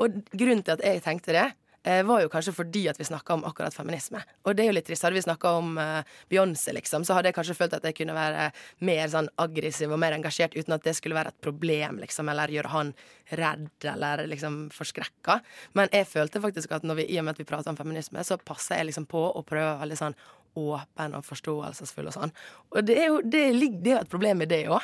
Og 0.00 0.22
grunnen 0.32 0.64
til 0.64 0.78
at 0.78 0.84
jeg 0.86 1.04
tenkte 1.04 1.36
det, 1.36 1.50
var 1.84 2.20
jo 2.20 2.28
kanskje 2.28 2.52
fordi 2.52 2.82
at 2.90 2.98
vi 3.00 3.04
snakka 3.08 3.34
om 3.38 3.44
akkurat 3.48 3.72
feminisme. 3.74 4.20
Og 4.44 4.54
det 4.56 4.64
er 4.64 4.68
jo 4.68 4.74
litt 4.76 4.86
trist. 4.86 5.02
Hadde 5.06 5.16
vi 5.16 5.22
snakka 5.24 5.52
om 5.56 5.78
eh, 5.80 6.02
Beyoncé, 6.28 6.74
liksom, 6.76 7.04
så 7.08 7.14
hadde 7.16 7.30
jeg 7.30 7.34
kanskje 7.38 7.56
følt 7.56 7.72
at 7.78 7.84
jeg 7.88 7.96
kunne 7.96 8.14
være 8.14 8.50
mer 8.84 9.08
sånn 9.08 9.30
aggressiv 9.40 9.90
og 9.94 9.98
mer 10.02 10.12
engasjert 10.12 10.54
uten 10.58 10.74
at 10.76 10.84
det 10.84 10.94
skulle 10.98 11.16
være 11.16 11.32
et 11.32 11.40
problem, 11.40 11.98
liksom, 12.02 12.28
eller 12.28 12.52
gjøre 12.52 12.68
han 12.74 12.92
redd 13.32 13.88
eller 13.94 14.26
liksom 14.28 14.68
forskrekka. 14.76 15.40
Men 15.78 15.88
jeg 15.96 16.06
følte 16.10 16.42
faktisk 16.44 16.72
at 16.76 16.84
når 16.84 17.00
vi, 17.00 17.08
i 17.14 17.18
og 17.18 17.24
med 17.24 17.36
at 17.38 17.40
vi 17.40 17.48
prater 17.48 17.72
om 17.72 17.78
feminisme, 17.80 18.20
så 18.28 18.36
passer 18.36 18.76
jeg 18.82 18.90
liksom 18.90 19.08
på 19.08 19.24
å 19.32 19.42
prøve 19.46 19.72
å 19.74 19.80
være 19.80 19.92
litt 19.94 20.02
sånn 20.02 20.18
åpen 20.60 21.14
og 21.14 21.24
forståelsesfull 21.24 22.08
og 22.10 22.16
sånn. 22.16 22.32
Og 22.74 22.84
det 22.84 22.96
er 22.98 23.06
jo, 23.12 23.20
det 23.22 23.44
ligger- 23.54 23.82
det 23.82 23.92
er 23.92 23.96
jo 24.00 24.04
et 24.04 24.10
problem 24.10 24.42
i 24.42 24.50
det 24.50 24.64
òg. 24.68 24.82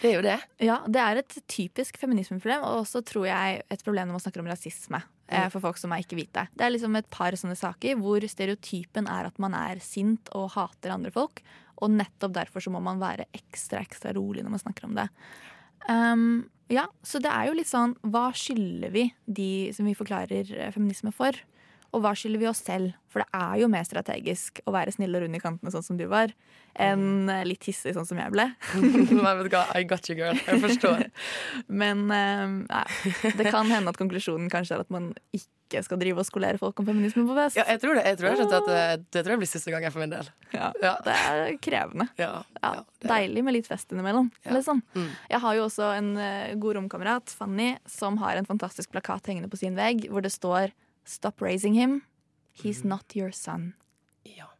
Det 0.00 0.10
er 0.10 0.14
jo 0.16 0.22
det. 0.22 0.38
Ja, 0.60 0.80
det 0.86 1.00
er 1.00 1.16
et 1.16 1.38
typisk 1.48 1.96
feminismeproblem, 1.98 2.62
og 2.62 2.84
også 2.84 3.00
tror 3.04 3.26
jeg 3.26 3.62
et 3.70 3.82
problem 3.84 4.08
når 4.08 4.12
man 4.18 4.20
snakker 4.20 4.40
om 4.40 4.46
rasisme. 4.52 5.02
Eh, 5.28 5.48
For 5.52 5.64
folk 5.64 5.80
som 5.80 5.92
er 5.94 6.04
ikke 6.04 6.18
hvite. 6.18 6.46
Det 6.56 6.66
er 6.66 6.74
liksom 6.74 6.96
et 6.98 7.08
par 7.12 7.36
sånne 7.38 7.56
saker 7.58 7.98
hvor 8.00 8.24
stereotypen 8.24 9.08
er 9.10 9.28
at 9.28 9.40
man 9.42 9.56
er 9.56 9.82
sint 9.84 10.30
og 10.36 10.52
hater 10.56 10.94
andre 10.94 11.12
folk. 11.14 11.42
Og 11.78 11.92
nettopp 11.94 12.34
derfor 12.34 12.64
så 12.64 12.72
må 12.74 12.82
man 12.82 13.00
være 13.02 13.28
ekstra 13.36 13.82
ekstra 13.84 14.14
rolig 14.16 14.42
når 14.44 14.56
man 14.56 14.64
snakker 14.64 14.88
om 14.88 14.96
det. 14.98 15.08
Um, 15.88 16.48
ja, 16.68 16.88
Så 17.06 17.20
det 17.22 17.30
er 17.32 17.46
jo 17.48 17.54
litt 17.56 17.70
sånn 17.70 17.94
Hva 18.04 18.26
skylder 18.36 18.90
vi 18.92 19.06
de 19.24 19.70
som 19.72 19.86
vi 19.88 19.94
forklarer 19.96 20.50
eh, 20.52 20.72
feminisme 20.74 21.14
for? 21.16 21.36
Og 21.96 22.02
hva 22.04 22.12
skylder 22.16 22.42
vi 22.42 22.48
oss 22.50 22.60
selv? 22.64 22.92
For 23.08 23.24
det 23.24 23.28
er 23.32 23.60
jo 23.62 23.68
mer 23.72 23.84
strategisk 23.88 24.60
å 24.68 24.74
være 24.74 24.92
snill 24.92 25.16
og 25.16 25.22
rund 25.24 25.38
i 25.38 25.40
kantene 25.40 25.72
sånn 25.72 25.84
som 25.86 25.96
du 25.96 26.04
var, 26.10 26.34
enn 26.76 27.30
eh, 27.32 27.44
litt 27.48 27.64
hissig 27.64 27.94
sånn 27.96 28.06
som 28.08 28.18
jeg 28.20 28.32
ble. 28.34 28.44
Nei, 28.76 29.34
vet 29.38 29.46
du 29.48 29.54
hva, 29.54 29.62
I 29.72 29.86
got 29.88 30.08
you, 30.10 30.16
girl. 30.18 30.36
Jeg 30.36 30.60
forstår. 30.66 31.06
Men 31.82 32.04
eh, 32.12 32.42
nei, 32.68 32.82
det 33.40 33.48
kan 33.48 33.70
hende 33.72 33.94
at 33.94 34.00
konklusjonen 34.00 34.50
kanskje 34.52 34.76
er 34.76 34.84
at 34.84 34.92
man 34.92 35.14
ikke 35.32 35.80
skal 35.84 36.00
drive 36.00 36.20
og 36.20 36.28
skolere 36.28 36.60
folk 36.60 36.78
om 36.80 36.86
feminisme 36.88 37.24
på 37.28 37.36
fest. 37.36 37.56
Ja, 37.58 37.64
jeg 37.72 37.80
tror 37.82 37.96
det. 37.96 38.04
Jeg 38.06 38.18
tror, 38.20 38.28
jeg 38.36 38.48
at 38.58 38.68
det, 38.68 38.82
det 39.16 39.22
tror 39.24 39.34
jeg 39.34 39.42
blir 39.42 39.50
siste 39.50 39.72
gangen 39.72 39.94
for 39.94 40.04
min 40.04 40.12
del. 40.12 40.28
Ja, 40.52 40.68
Ja. 40.84 40.92
Det 41.04 41.14
er 41.16 41.54
krevende. 41.64 42.08
Ja, 42.20 42.28
Ja, 42.60 42.74
ja, 42.74 42.84
det 43.00 43.08
er 43.08 43.14
deilig 43.14 43.44
med 43.48 43.56
litt 43.56 43.68
fest 43.70 43.92
innimellom. 43.92 44.28
Ja. 44.44 44.52
Liksom. 44.56 44.84
Mm. 44.92 45.08
Jeg 45.32 45.40
har 45.44 45.56
jo 45.56 45.64
også 45.70 45.88
en 45.96 46.12
eh, 46.20 46.52
god 46.60 46.76
romkamerat, 46.82 47.32
Fanny, 47.36 47.70
som 47.88 48.20
har 48.20 48.36
en 48.36 48.48
fantastisk 48.48 48.92
plakat 48.92 49.32
hengende 49.32 49.48
på 49.48 49.60
sin 49.60 49.76
vegg 49.78 50.08
hvor 50.12 50.24
det 50.24 50.32
står 50.36 50.72
'Stop 51.08 51.40
raising 51.40 51.74
him. 51.74 52.00
He's 52.52 52.84
not 52.84 53.16
your 53.16 53.30
son'. 53.30 53.72
Ja. 54.22 54.50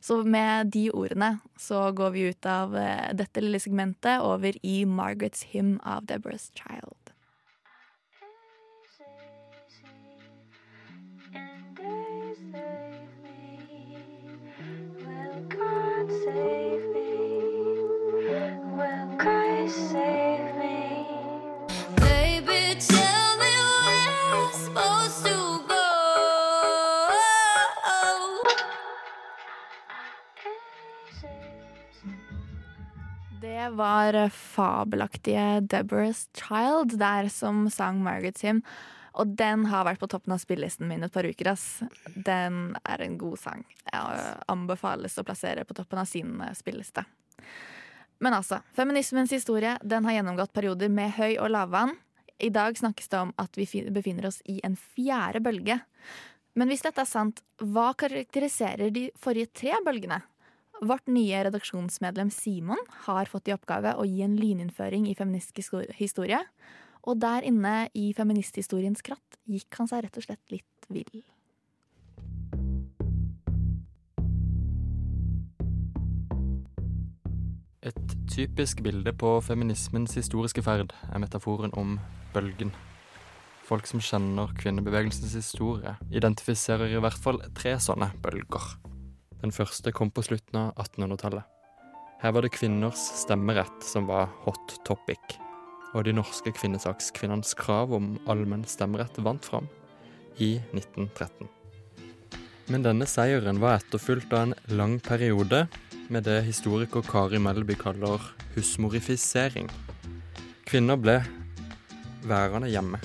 Så 0.00 0.24
med 0.24 0.66
de 0.66 0.90
ordene 0.90 1.38
så 1.58 1.92
går 1.92 2.10
vi 2.10 2.20
ut 2.20 2.46
av 2.46 2.76
eh, 2.76 3.12
dette 3.14 3.40
lille 3.40 3.60
segmentet 3.60 4.24
over 4.24 4.56
i 4.62 4.84
Margaret's 4.84 5.44
Hymn 5.52 5.80
av 5.84 6.08
Deborah's 6.08 6.48
Child. 6.56 7.01
Det 33.62 33.70
var 33.70 34.28
fabelaktige 34.28 35.60
Deborah's 35.60 36.26
Child 36.34 36.98
der 36.98 37.28
som 37.28 37.70
sang 37.70 38.00
Margaret's 38.02 38.42
Hymn. 38.42 38.62
Og 39.14 39.36
den 39.38 39.68
har 39.70 39.84
vært 39.86 40.00
på 40.02 40.08
toppen 40.10 40.34
av 40.34 40.40
spillelisten 40.42 40.88
min 40.90 41.04
et 41.06 41.12
par 41.14 41.22
uker. 41.22 41.52
ass. 41.52 41.82
Den 42.16 42.74
er 42.82 43.04
en 43.04 43.14
god 43.18 43.38
sang. 43.38 43.62
Jeg 43.86 44.32
anbefales 44.50 45.14
å 45.18 45.22
plassere 45.22 45.62
på 45.64 45.76
toppen 45.78 46.00
av 46.02 46.08
sin 46.10 46.40
eh, 46.40 46.50
spilleliste. 46.58 47.04
Men 48.18 48.34
altså, 48.34 48.58
feminismens 48.74 49.30
historie 49.30 49.76
den 49.84 50.10
har 50.10 50.18
gjennomgått 50.18 50.52
perioder 50.52 50.90
med 50.90 51.14
høy- 51.20 51.38
og 51.38 51.54
lavvann. 51.54 51.94
I 52.42 52.50
dag 52.50 52.74
snakkes 52.74 53.14
det 53.14 53.20
om 53.20 53.32
at 53.38 53.54
vi 53.54 53.68
befinner 53.94 54.26
oss 54.26 54.42
i 54.42 54.58
en 54.66 54.74
fjerde 54.74 55.44
bølge. 55.44 55.78
Men 56.58 56.66
hvis 56.66 56.82
dette 56.82 57.06
er 57.06 57.14
sant, 57.14 57.44
hva 57.62 57.92
karakteriserer 57.94 58.90
de 58.90 59.10
forrige 59.14 59.54
tre 59.54 59.78
bølgene? 59.86 60.18
Vårt 60.82 61.06
nye 61.06 61.44
redaksjonsmedlem 61.46 62.30
Simon 62.34 62.80
har 63.04 63.28
fått 63.30 63.46
i 63.46 63.52
oppgave 63.54 63.92
å 63.94 64.02
gi 64.02 64.24
en 64.24 64.34
lyninnføring 64.34 65.04
i 65.06 65.14
feministisk 65.14 65.76
historie. 65.94 66.40
Og 67.06 67.20
der 67.22 67.46
inne 67.46 67.86
i 67.94 68.08
feministhistoriens 68.18 69.04
kratt 69.06 69.38
gikk 69.46 69.78
han 69.78 69.86
seg 69.90 70.02
rett 70.02 70.18
og 70.18 70.26
slett 70.26 70.42
litt 70.50 70.88
vill. 70.90 71.22
Et 77.86 78.18
typisk 78.30 78.82
bilde 78.82 79.14
på 79.14 79.36
feminismens 79.46 80.18
historiske 80.18 80.66
ferd 80.66 80.94
er 81.12 81.22
metaforen 81.22 81.74
om 81.78 82.00
bølgen. 82.34 82.74
Folk 83.70 83.86
som 83.86 84.02
kjenner 84.02 84.50
kvinnebevegelsens 84.58 85.38
historie, 85.38 85.94
identifiserer 86.10 86.90
i 86.90 87.02
hvert 87.02 87.22
fall 87.22 87.38
tre 87.54 87.78
sånne 87.78 88.10
bølger. 88.22 88.81
Den 89.42 89.50
første 89.50 89.90
kom 89.90 90.12
på 90.14 90.22
slutten 90.22 90.54
av 90.54 90.76
1800-tallet. 90.78 91.42
Her 92.22 92.34
var 92.34 92.46
det 92.46 92.52
kvinners 92.54 93.00
stemmerett 93.18 93.82
som 93.82 94.06
var 94.06 94.28
hot 94.44 94.76
topic, 94.86 95.38
og 95.90 96.04
de 96.06 96.14
norske 96.14 96.52
kvinnesakskvinnenes 96.54 97.56
krav 97.58 97.90
om 97.96 98.12
allmenn 98.30 98.62
stemmerett 98.70 99.18
vant 99.18 99.42
fram 99.42 99.66
i 100.38 100.54
1913. 100.70 101.50
Men 102.70 102.86
denne 102.86 103.08
seieren 103.10 103.58
var 103.58 103.80
etterfulgt 103.80 104.30
av 104.30 104.44
en 104.46 104.54
lang 104.78 105.00
periode 105.02 105.64
med 106.06 106.28
det 106.28 106.44
historiker 106.46 107.02
Kari 107.02 107.42
Melby 107.42 107.74
kaller 107.80 108.22
husmorifisering. 108.54 109.66
Kvinner 110.70 111.02
ble 111.02 111.18
værende 112.30 112.70
hjemme. 112.70 113.02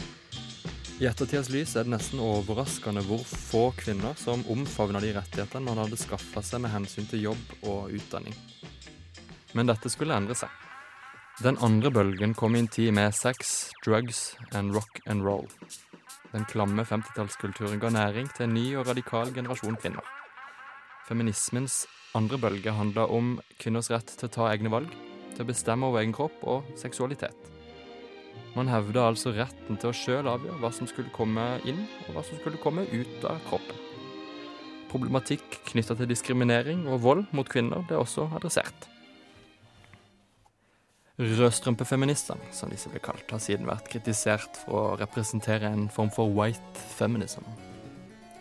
I 0.98 1.06
ettertidas 1.06 1.52
lys 1.54 1.76
er 1.78 1.86
det 1.86 1.92
nesten 1.94 2.18
overraskende 2.26 3.04
hvor 3.06 3.22
få 3.22 3.68
kvinner 3.78 4.16
som 4.18 4.42
omfavna 4.50 4.98
de 5.04 5.12
rettighetene 5.14 5.68
man 5.68 5.78
hadde 5.84 6.00
skaffa 6.02 6.42
seg 6.42 6.64
med 6.64 6.72
hensyn 6.74 7.06
til 7.06 7.28
jobb 7.28 7.52
og 7.70 7.92
utdanning. 7.94 8.34
Men 9.54 9.70
dette 9.70 9.92
skulle 9.94 10.16
endre 10.18 10.34
seg. 10.40 10.50
Den 11.46 11.60
andre 11.62 11.92
bølgen 11.94 12.34
kom 12.34 12.58
i 12.58 12.64
en 12.64 12.70
tid 12.74 12.96
med 12.98 13.14
sex, 13.14 13.70
drugs 13.86 14.32
and 14.58 14.74
rock 14.74 14.98
and 15.06 15.22
roll. 15.22 15.46
Den 16.32 16.48
klamme 16.50 16.82
50-tallskulturen 16.82 17.78
ga 17.78 17.92
næring 17.94 18.32
til 18.34 18.48
en 18.48 18.58
ny 18.58 18.66
og 18.82 18.90
radikal 18.90 19.30
generasjon 19.36 19.78
kvinner. 19.78 20.02
Feminismens 21.06 21.84
andre 22.18 22.42
bølge 22.42 22.74
handla 22.74 23.06
om 23.06 23.36
kvinners 23.62 23.92
rett 23.94 24.16
til 24.18 24.32
å 24.32 24.34
ta 24.34 24.50
egne 24.50 24.74
valg, 24.74 24.90
til 25.36 25.46
å 25.46 25.52
bestemme 25.52 25.86
over 25.86 26.02
egen 26.02 26.18
kropp 26.18 26.42
og 26.42 26.74
seksualitet. 26.74 27.57
Man 28.58 28.72
hevda 28.72 29.04
altså 29.12 29.36
retten 29.36 29.78
til 29.78 29.92
å 29.92 29.96
sjøl 29.96 30.28
avgjøre 30.32 30.58
hva 30.64 30.72
som 30.74 30.90
skulle 30.90 31.14
komme 31.14 31.44
inn, 31.70 31.84
og 32.08 32.16
hva 32.16 32.24
som 32.26 32.40
skulle 32.40 32.58
komme 32.58 32.88
ut 32.90 33.26
av 33.30 33.38
kroppen. 33.46 33.84
Problematikk 34.90 35.60
knytta 35.68 35.98
til 36.00 36.10
diskriminering 36.10 36.88
og 36.90 37.04
vold 37.04 37.26
mot 37.38 37.50
kvinner 37.52 37.84
ble 37.86 38.00
også 38.02 38.26
adressert. 38.34 38.88
Rødstrømpefeministene, 41.18 42.50
som 42.54 42.74
disse 42.74 42.90
ble 42.94 43.02
kalt, 43.04 43.30
har 43.30 43.42
siden 43.42 43.70
vært 43.70 43.90
kritisert 43.94 44.58
for 44.64 44.80
å 44.80 44.98
representere 45.02 45.70
en 45.70 45.88
form 45.94 46.10
for 46.14 46.30
white 46.34 46.86
feminism. 46.98 47.46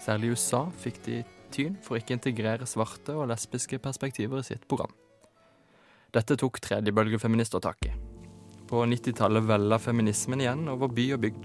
Særlig 0.00 0.30
i 0.30 0.36
USA 0.36 0.66
fikk 0.80 1.00
de 1.04 1.22
tyn 1.52 1.76
for 1.82 1.96
å 1.96 2.00
ikke 2.00 2.16
integrere 2.16 2.68
svarte 2.68 3.16
og 3.16 3.28
lesbiske 3.32 3.80
perspektiver 3.84 4.40
i 4.40 4.48
sitt 4.48 4.68
program. 4.68 4.92
Dette 6.16 6.36
tok 6.40 6.60
tredjebølgefeminister 6.64 7.64
tak 7.64 7.88
i. 7.88 8.05
På 8.66 8.82
90-tallet 8.82 9.46
vella 9.46 9.78
feminismen 9.78 10.40
igjen 10.42 10.66
over 10.72 10.90
by 10.90 11.04
og 11.14 11.22
bygd. 11.22 11.44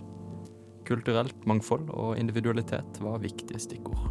Kulturelt 0.89 1.45
mangfold 1.45 1.91
og 1.93 2.17
individualitet 2.17 2.97
var 3.03 3.21
viktige 3.21 3.61
stikkord. 3.61 4.07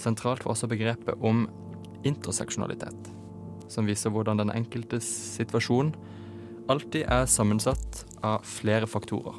Sentralt 0.00 0.44
var 0.44 0.54
også 0.54 0.68
begrepet 0.70 1.20
om 1.20 1.44
interseksjonalitet, 2.08 3.10
som 3.68 3.88
viser 3.88 4.12
hvordan 4.14 4.40
den 4.40 4.54
enkeltes 4.54 5.06
situasjon 5.36 5.92
alltid 6.72 7.04
er 7.04 7.28
sammensatt 7.30 8.04
av 8.24 8.44
flere 8.48 8.88
faktorer. 8.88 9.36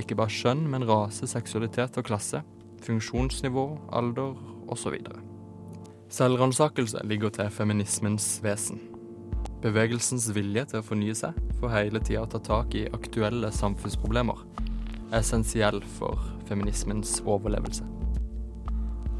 Ikke 0.00 0.16
bare 0.18 0.34
kjønn, 0.34 0.66
men 0.70 0.86
rase, 0.88 1.28
seksualitet 1.30 1.98
og 2.00 2.06
klasse, 2.10 2.42
funksjonsnivå, 2.84 3.66
alder 3.94 4.34
osv. 4.72 4.98
Selvransakelse 6.10 7.04
ligger 7.06 7.30
til 7.34 7.52
feminismens 7.54 8.40
vesen. 8.42 8.89
Bevegelsens 9.60 10.30
vilje 10.32 10.62
til 10.70 10.80
å 10.80 10.84
fornye 10.84 11.14
seg, 11.16 11.36
for 11.60 11.68
hele 11.74 12.00
tida 12.00 12.22
å 12.24 12.28
ta 12.32 12.38
tak 12.40 12.72
i 12.78 12.86
aktuelle 12.96 13.50
samfunnsproblemer, 13.52 14.38
er 15.10 15.18
essensiell 15.18 15.82
for 15.98 16.16
feminismens 16.48 17.18
overlevelse. 17.28 17.84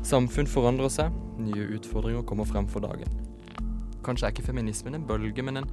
Samfunn 0.07 0.49
forandrer 0.49 0.89
seg, 0.89 1.13
nye 1.45 1.67
utfordringer 1.77 2.25
kommer 2.25 2.49
frem 2.49 2.69
for 2.73 2.81
dagen. 2.81 3.19
Kanskje 4.01 4.31
er 4.31 4.33
ikke 4.33 4.47
feminismen 4.47 4.97
en 4.97 5.05
bølge, 5.05 5.45
men 5.45 5.61
en 5.61 5.69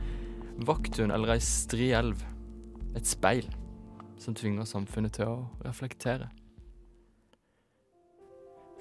vakthund 0.68 1.16
eller 1.16 1.38
ei 1.38 1.44
stri 1.44 1.94
elv. 1.96 2.20
Et 2.98 3.08
speil 3.08 3.48
som 4.20 4.36
tvinger 4.36 4.68
samfunnet 4.68 5.16
til 5.16 5.32
å 5.32 5.38
reflektere. 5.64 6.28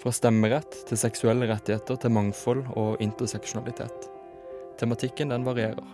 Fra 0.03 0.11
stemmerett 0.13 0.83
til 0.91 0.99
seksuelle 0.99 1.47
rettigheter 1.47 2.03
til 2.03 2.15
mangfold 2.19 2.67
og 2.75 2.99
interseksjonalitet. 3.05 4.16
Tematikken 4.77 5.31
den 5.33 5.45
varierer, 5.47 5.87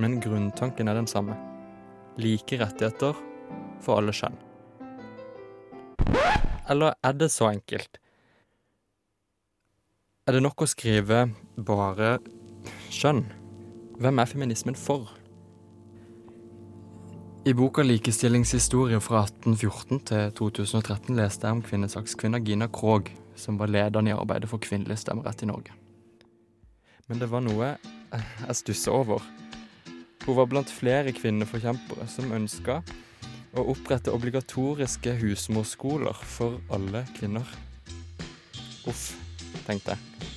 men 0.00 0.20
grunntanken 0.20 0.88
er 0.88 0.96
den 0.96 1.08
samme. 1.10 1.36
Like 2.16 2.56
rettigheter 2.56 3.18
for 3.84 4.00
alle 4.00 4.14
kjønn. 4.16 4.38
Eller 6.70 6.94
er 7.04 7.12
det 7.12 7.28
så 7.32 7.50
enkelt? 7.50 7.98
Er 10.24 10.32
det 10.32 10.40
nok 10.40 10.64
å 10.64 10.70
skrive 10.70 11.26
bare 11.60 12.14
kjønn? 12.88 13.26
Hvem 14.00 14.22
er 14.22 14.30
feminismen 14.30 14.78
for? 14.78 15.10
I 17.44 17.52
boka 17.52 17.82
'Likestillingshistorie 17.82 19.00
fra 19.04 19.26
1814 19.26 20.00
til 20.08 20.30
2013' 20.38 21.18
leste 21.18 21.46
jeg 21.46 21.58
om 21.58 21.62
kvinnesakskvinna 21.62 22.40
Gina 22.40 22.70
Krog, 22.72 23.10
som 23.36 23.58
var 23.58 23.68
lederen 23.68 24.08
i 24.08 24.16
arbeidet 24.16 24.48
for 24.48 24.58
kvinnelig 24.58 25.02
stemmerett 25.02 25.42
i 25.42 25.50
Norge. 25.50 25.76
Men 27.08 27.20
det 27.20 27.28
var 27.28 27.44
noe 27.44 27.74
jeg 28.18 28.58
stusser 28.60 28.94
over. 28.94 29.24
Hun 30.24 30.38
var 30.38 30.48
blant 30.48 30.70
flere 30.72 31.12
kvinneforkjempere 31.12 32.06
som 32.08 32.32
ønska 32.32 32.78
å 33.54 33.64
opprette 33.70 34.12
obligatoriske 34.14 35.12
husmorskoler 35.20 36.16
for 36.26 36.58
alle 36.74 37.04
kvinner. 37.18 37.46
Uff, 38.88 39.12
tenkte 39.66 39.94
jeg. 39.94 40.30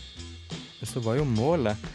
Men 0.77 0.91
så 0.91 1.01
var 1.05 1.17
jo 1.17 1.25
målet 1.29 1.87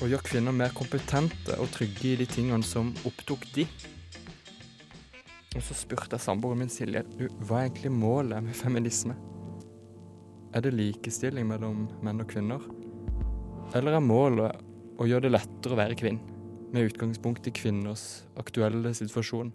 å 0.00 0.08
gjøre 0.08 0.28
kvinner 0.28 0.54
mer 0.56 0.72
kompetente 0.76 1.56
og 1.60 1.72
trygge 1.74 2.12
i 2.12 2.18
de 2.20 2.28
tingene 2.30 2.64
som 2.64 2.92
opptok 3.08 3.48
de. 3.56 3.66
Og 5.56 5.64
så 5.66 5.74
spurte 5.74 6.14
jeg 6.14 6.24
samboeren 6.24 6.62
min 6.62 6.70
Silje 6.72 7.02
du, 7.16 7.26
hva 7.42 7.60
er 7.60 7.68
egentlig 7.68 7.92
målet 7.92 8.44
med 8.46 8.56
feminisme. 8.56 9.16
Er 10.54 10.64
det 10.64 10.76
likestilling 10.76 11.48
mellom 11.50 11.88
menn 12.04 12.22
og 12.22 12.30
kvinner? 12.30 12.62
Eller 13.76 13.98
er 13.98 14.04
målet 14.04 14.69
å 15.00 15.08
gjør 15.08 15.24
det 15.24 15.32
lettere 15.32 15.72
å 15.72 15.80
være 15.80 15.96
kvinne, 15.96 16.36
med 16.70 16.90
utgangspunkt 16.90 17.46
i 17.48 17.54
kvinners 17.56 18.26
aktuelle 18.38 18.92
situasjon? 18.94 19.48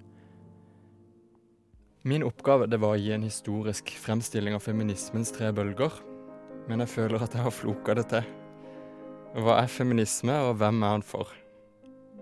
Min 2.05 2.25
oppgave 2.25 2.67
det 2.69 2.79
var 2.81 2.95
å 2.95 3.01
gi 3.01 3.13
en 3.13 3.25
historisk 3.25 3.93
fremstilling 4.01 4.57
av 4.57 4.65
feminismens 4.65 5.31
tre 5.33 5.51
bølger, 5.53 5.93
men 6.65 6.81
jeg 6.81 6.93
føler 6.95 7.21
at 7.21 7.37
jeg 7.37 7.45
har 7.45 7.53
floka 7.53 7.95
det 7.97 8.07
til. 8.09 8.25
Hva 9.37 9.59
er 9.61 9.69
feminisme, 9.69 10.33
og 10.49 10.57
hvem 10.61 10.81
er 10.81 10.95
han 10.95 11.05
for? 11.05 11.29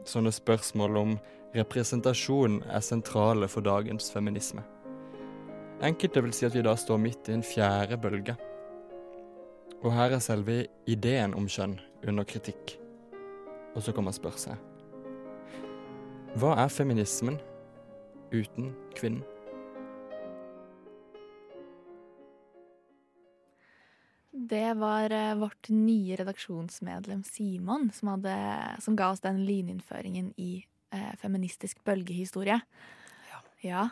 Sånne 0.07 0.31
spørsmål 0.35 0.99
om 0.99 1.17
representasjon 1.55 2.59
er 2.67 2.83
sentrale 2.83 3.47
for 3.51 3.63
dagens 3.63 4.11
feminisme. 4.11 4.63
Enkelte 5.83 6.23
vil 6.23 6.35
si 6.35 6.47
at 6.47 6.55
vi 6.55 6.63
da 6.65 6.75
står 6.79 6.99
midt 6.99 7.31
i 7.31 7.37
en 7.37 7.43
fjerde 7.43 7.99
bølge. 8.03 8.35
Og 9.83 9.91
her 9.95 10.15
er 10.15 10.23
selve 10.23 10.63
ideen 10.87 11.35
om 11.35 11.47
kjønn 11.51 11.79
under 12.07 12.27
kritikk. 12.27 12.82
Og 13.73 13.83
så 13.83 13.93
kan 13.93 14.05
man 14.05 14.15
spørre 14.15 14.41
seg 14.41 14.57
Hva 16.39 16.55
er 16.63 16.73
feminismen 16.73 17.39
uten 18.33 18.73
kvinnen? 18.97 19.23
Det 24.33 24.73
var 24.75 25.13
eh, 25.13 25.35
vårt 25.39 25.69
nye 25.69 26.17
redaksjonsmedlem 26.19 27.21
Simon 27.23 27.87
som, 27.93 28.09
hadde, 28.15 28.33
som 28.83 28.97
ga 28.97 29.11
oss 29.13 29.21
den 29.23 29.43
lyninnføringen 29.45 30.33
i 30.41 30.65
eh, 30.93 31.13
feministisk 31.21 31.79
bølgehistorie. 31.85 32.59
Ja. 33.63 33.85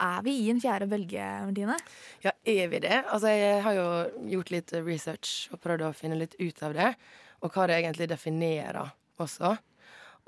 Er 0.00 0.22
vi 0.24 0.32
i 0.40 0.48
en 0.50 0.60
fjerde 0.62 0.88
bølge, 0.88 1.24
Martine? 1.44 1.76
Ja, 2.24 2.32
er 2.48 2.70
vi 2.72 2.80
det? 2.80 3.02
Altså, 3.12 3.28
jeg 3.34 3.60
har 3.66 3.76
jo 3.76 3.88
gjort 4.32 4.54
litt 4.54 4.72
research 4.78 5.50
og 5.52 5.60
prøvd 5.60 5.84
å 5.90 5.92
finne 5.96 6.16
litt 6.18 6.38
ut 6.40 6.62
av 6.64 6.74
det. 6.78 6.88
Og 7.44 7.52
hva 7.52 7.66
det 7.68 7.76
egentlig 7.82 8.08
definerer 8.10 8.94
også. 9.24 9.56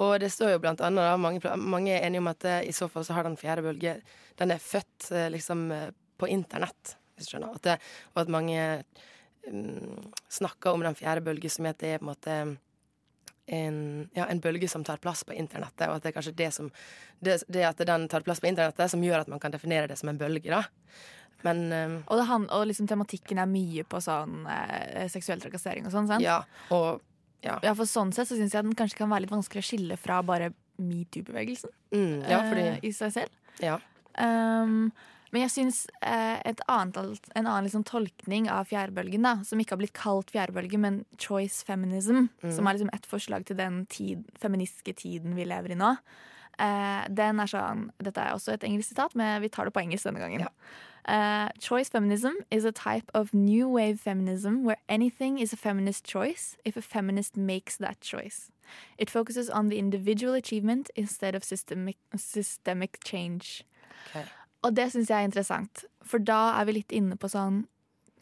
Og 0.03 0.15
det 0.23 0.31
står 0.33 0.55
jo 0.55 0.63
blant 0.63 0.81
annet, 0.81 1.05
da, 1.05 1.17
mange, 1.21 1.57
mange 1.61 1.93
er 1.95 2.07
enige 2.07 2.23
om 2.23 2.31
at 2.33 2.47
i 2.65 2.73
så 2.75 2.89
fall 2.91 3.05
så 3.07 3.17
har 3.17 3.27
den 3.27 3.37
fjerde 3.37 3.65
bølge 3.67 3.99
Den 4.41 4.55
er 4.55 4.63
født 4.63 5.11
eh, 5.13 5.29
liksom 5.31 5.67
eh, 5.75 5.91
på 6.19 6.29
internett, 6.33 6.97
hvis 7.15 7.29
du 7.29 7.35
skjønner. 7.35 7.57
At 7.59 7.67
det, 7.67 7.79
og 8.15 8.23
at 8.23 8.31
mange 8.33 8.59
um, 9.51 10.13
snakker 10.31 10.73
om 10.73 10.85
den 10.87 10.97
fjerde 10.99 11.25
bølge 11.27 11.51
som 11.51 11.67
at 11.69 11.81
det 11.83 11.97
er 11.97 12.01
på 12.01 12.07
en 12.07 12.13
måte 12.13 12.37
en, 13.53 14.09
ja, 14.15 14.27
en 14.31 14.41
bølge 14.41 14.69
som 14.71 14.85
tar 14.87 15.03
plass 15.03 15.25
på 15.27 15.35
internettet, 15.35 15.89
og 15.89 15.97
at 15.97 16.05
det 16.05 16.13
er 16.13 16.15
kanskje 16.17 16.37
det 16.39 16.51
som 16.55 16.71
det, 17.19 17.41
det 17.51 17.67
at 17.67 17.83
den 17.87 18.07
tar 18.09 18.25
plass 18.25 18.41
på 18.41 18.49
internettet, 18.49 18.91
som 18.91 19.03
gjør 19.03 19.25
at 19.25 19.33
man 19.33 19.43
kan 19.43 19.53
definere 19.53 19.91
det 19.91 19.99
som 19.99 20.13
en 20.13 20.21
bølge, 20.21 20.47
da. 20.47 20.63
Men 21.43 21.65
um, 21.73 21.97
Og, 22.07 22.23
han, 22.27 22.47
og 22.55 22.69
liksom 22.71 22.87
tematikken 22.87 23.43
er 23.43 23.51
mye 23.51 23.83
på 23.83 23.99
sånn 24.03 24.45
eh, 24.47 25.09
seksuell 25.11 25.43
trakassering 25.43 25.89
og 25.89 25.95
sånn, 25.95 26.07
sant? 26.11 26.23
ja, 26.23 26.39
og 26.71 27.03
ja. 27.43 27.59
Ja, 27.63 27.73
for 27.75 27.85
sånn 27.91 28.13
sett 28.15 28.29
så 28.31 28.37
syns 28.39 28.53
jeg 28.55 28.65
den 28.65 28.75
kanskje 28.79 28.97
kan 29.03 29.11
være 29.11 29.25
litt 29.27 29.35
vanskelig 29.35 29.63
å 29.65 29.69
skille 29.71 29.97
fra 29.99 30.21
bare 30.23 30.53
metoo-bevegelsen 30.83 31.71
Mm, 31.93 32.23
ja, 32.29 32.39
fordi 32.49 32.69
uh, 32.71 32.79
i 32.89 32.91
seg 32.97 33.11
selv. 33.13 33.33
Ja. 33.61 33.75
Um, 34.19 34.93
men 35.33 35.43
jeg 35.47 35.53
syns 35.53 35.87
eh, 36.05 36.41
annet, 36.69 36.97
alt- 37.01 37.29
en 37.35 37.47
annen 37.47 37.65
liksom 37.65 37.85
tolkning 37.89 38.49
av 38.53 38.67
fjærbølgen, 38.69 39.23
da, 39.25 39.35
som 39.49 39.61
ikke 39.61 39.73
har 39.77 39.81
blitt 39.81 39.95
kalt 39.97 40.33
fjærbølge, 40.33 40.79
men 40.81 41.03
choice 41.19 41.63
feminism, 41.65 42.27
Mm. 42.43 42.53
som 42.53 42.67
er 42.69 42.75
liksom 42.77 42.91
et 42.93 43.07
forslag 43.09 43.45
til 43.49 43.57
den 43.57 43.87
tid, 43.87 44.25
feministiske 44.41 44.95
tiden 44.97 45.35
vi 45.37 45.45
lever 45.49 45.73
i 45.73 45.79
nå, 45.81 45.93
uh, 46.61 47.03
den 47.09 47.41
er 47.41 47.49
sånn 47.49 47.87
Dette 48.03 48.21
er 48.21 48.33
også 48.37 48.53
et 48.57 48.65
engelsk 48.69 48.93
sitat, 48.93 49.15
men 49.17 49.41
vi 49.41 49.49
tar 49.49 49.65
det 49.69 49.73
på 49.77 49.81
engelsk 49.85 50.05
denne 50.11 50.21
gangen. 50.21 50.47
Uh, 51.05 51.49
choice 51.59 51.89
feminism 51.89 52.35
is 52.51 52.65
a 52.65 52.71
type 52.71 53.11
of 53.13 53.35
new 53.35 53.69
wave 53.69 53.99
feminism 53.99 54.63
where 54.63 54.79
anything 54.89 55.39
is 55.39 55.53
a 55.53 55.57
feminist 55.57 56.05
choice 56.05 56.57
if 56.65 56.77
a 56.77 56.83
feminist 56.83 57.37
makes 57.37 57.77
that 57.77 58.01
choice. 58.01 58.51
It 58.99 59.11
focuses 59.11 59.51
on 59.51 59.69
the 59.69 59.79
individual 59.79 60.35
achievement 60.35 60.91
instead 60.95 61.35
of 61.35 61.43
systemic, 61.43 61.97
systemic 62.17 62.99
change. 63.05 63.65
Okay. 64.11 64.25
Og 64.63 64.77
det 64.77 64.93
syns 64.93 65.11
jeg 65.11 65.19
er 65.19 65.27
interessant, 65.27 65.85
for 66.07 66.23
da 66.23 66.55
er 66.61 66.69
vi 66.69 66.77
litt 66.79 66.95
inne 66.95 67.19
på 67.19 67.31
sånn 67.31 67.65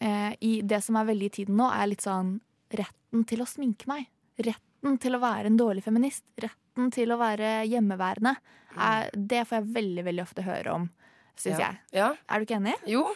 eh, 0.01 0.33
i 0.40 0.61
Det 0.64 0.81
som 0.85 0.97
er 0.97 1.09
veldig 1.11 1.29
i 1.29 1.35
tiden 1.40 1.59
nå, 1.61 1.69
er 1.69 1.90
litt 1.90 2.05
sånn 2.07 2.38
retten 2.73 3.27
til 3.29 3.45
å 3.45 3.49
sminke 3.49 3.90
meg. 3.90 4.09
Retten 4.40 4.97
til 5.03 5.16
å 5.16 5.21
være 5.21 5.51
en 5.51 5.61
dårlig 5.61 5.85
feminist. 5.85 6.25
Retten 6.40 6.88
til 6.95 7.12
å 7.12 7.21
være 7.21 7.61
hjemmeværende. 7.69 8.38
Er, 8.79 9.11
det 9.12 9.45
får 9.49 9.61
jeg 9.61 9.75
veldig, 9.77 10.07
veldig 10.07 10.25
ofte 10.25 10.47
høre 10.47 10.77
om, 10.79 10.88
syns 11.37 11.59
Ja. 11.59 11.71
jeg. 11.71 11.79
Ja. 11.93 12.09
Er 12.29 12.38
du 12.38 12.47
ikke 12.47 12.59
enig? 12.61 12.75
Jo. 12.87 13.07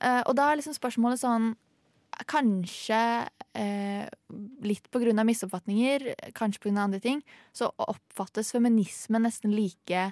Uh, 0.00 0.22
og 0.26 0.34
da 0.36 0.50
er 0.50 0.56
liksom 0.60 0.74
spørsmålet 0.76 1.20
sånn 1.22 1.54
Kanskje 2.30 3.26
eh, 3.58 4.04
litt 4.62 4.84
på 4.94 5.00
grunn 5.02 5.18
av 5.18 5.26
misoppfatninger, 5.26 6.04
kanskje 6.38 6.60
på 6.62 6.68
grunn 6.68 6.78
av 6.78 6.84
andre 6.84 7.00
ting, 7.02 7.22
så 7.50 7.72
oppfattes 7.82 8.52
feminisme 8.54 9.18
nesten 9.18 9.50
like 9.50 10.04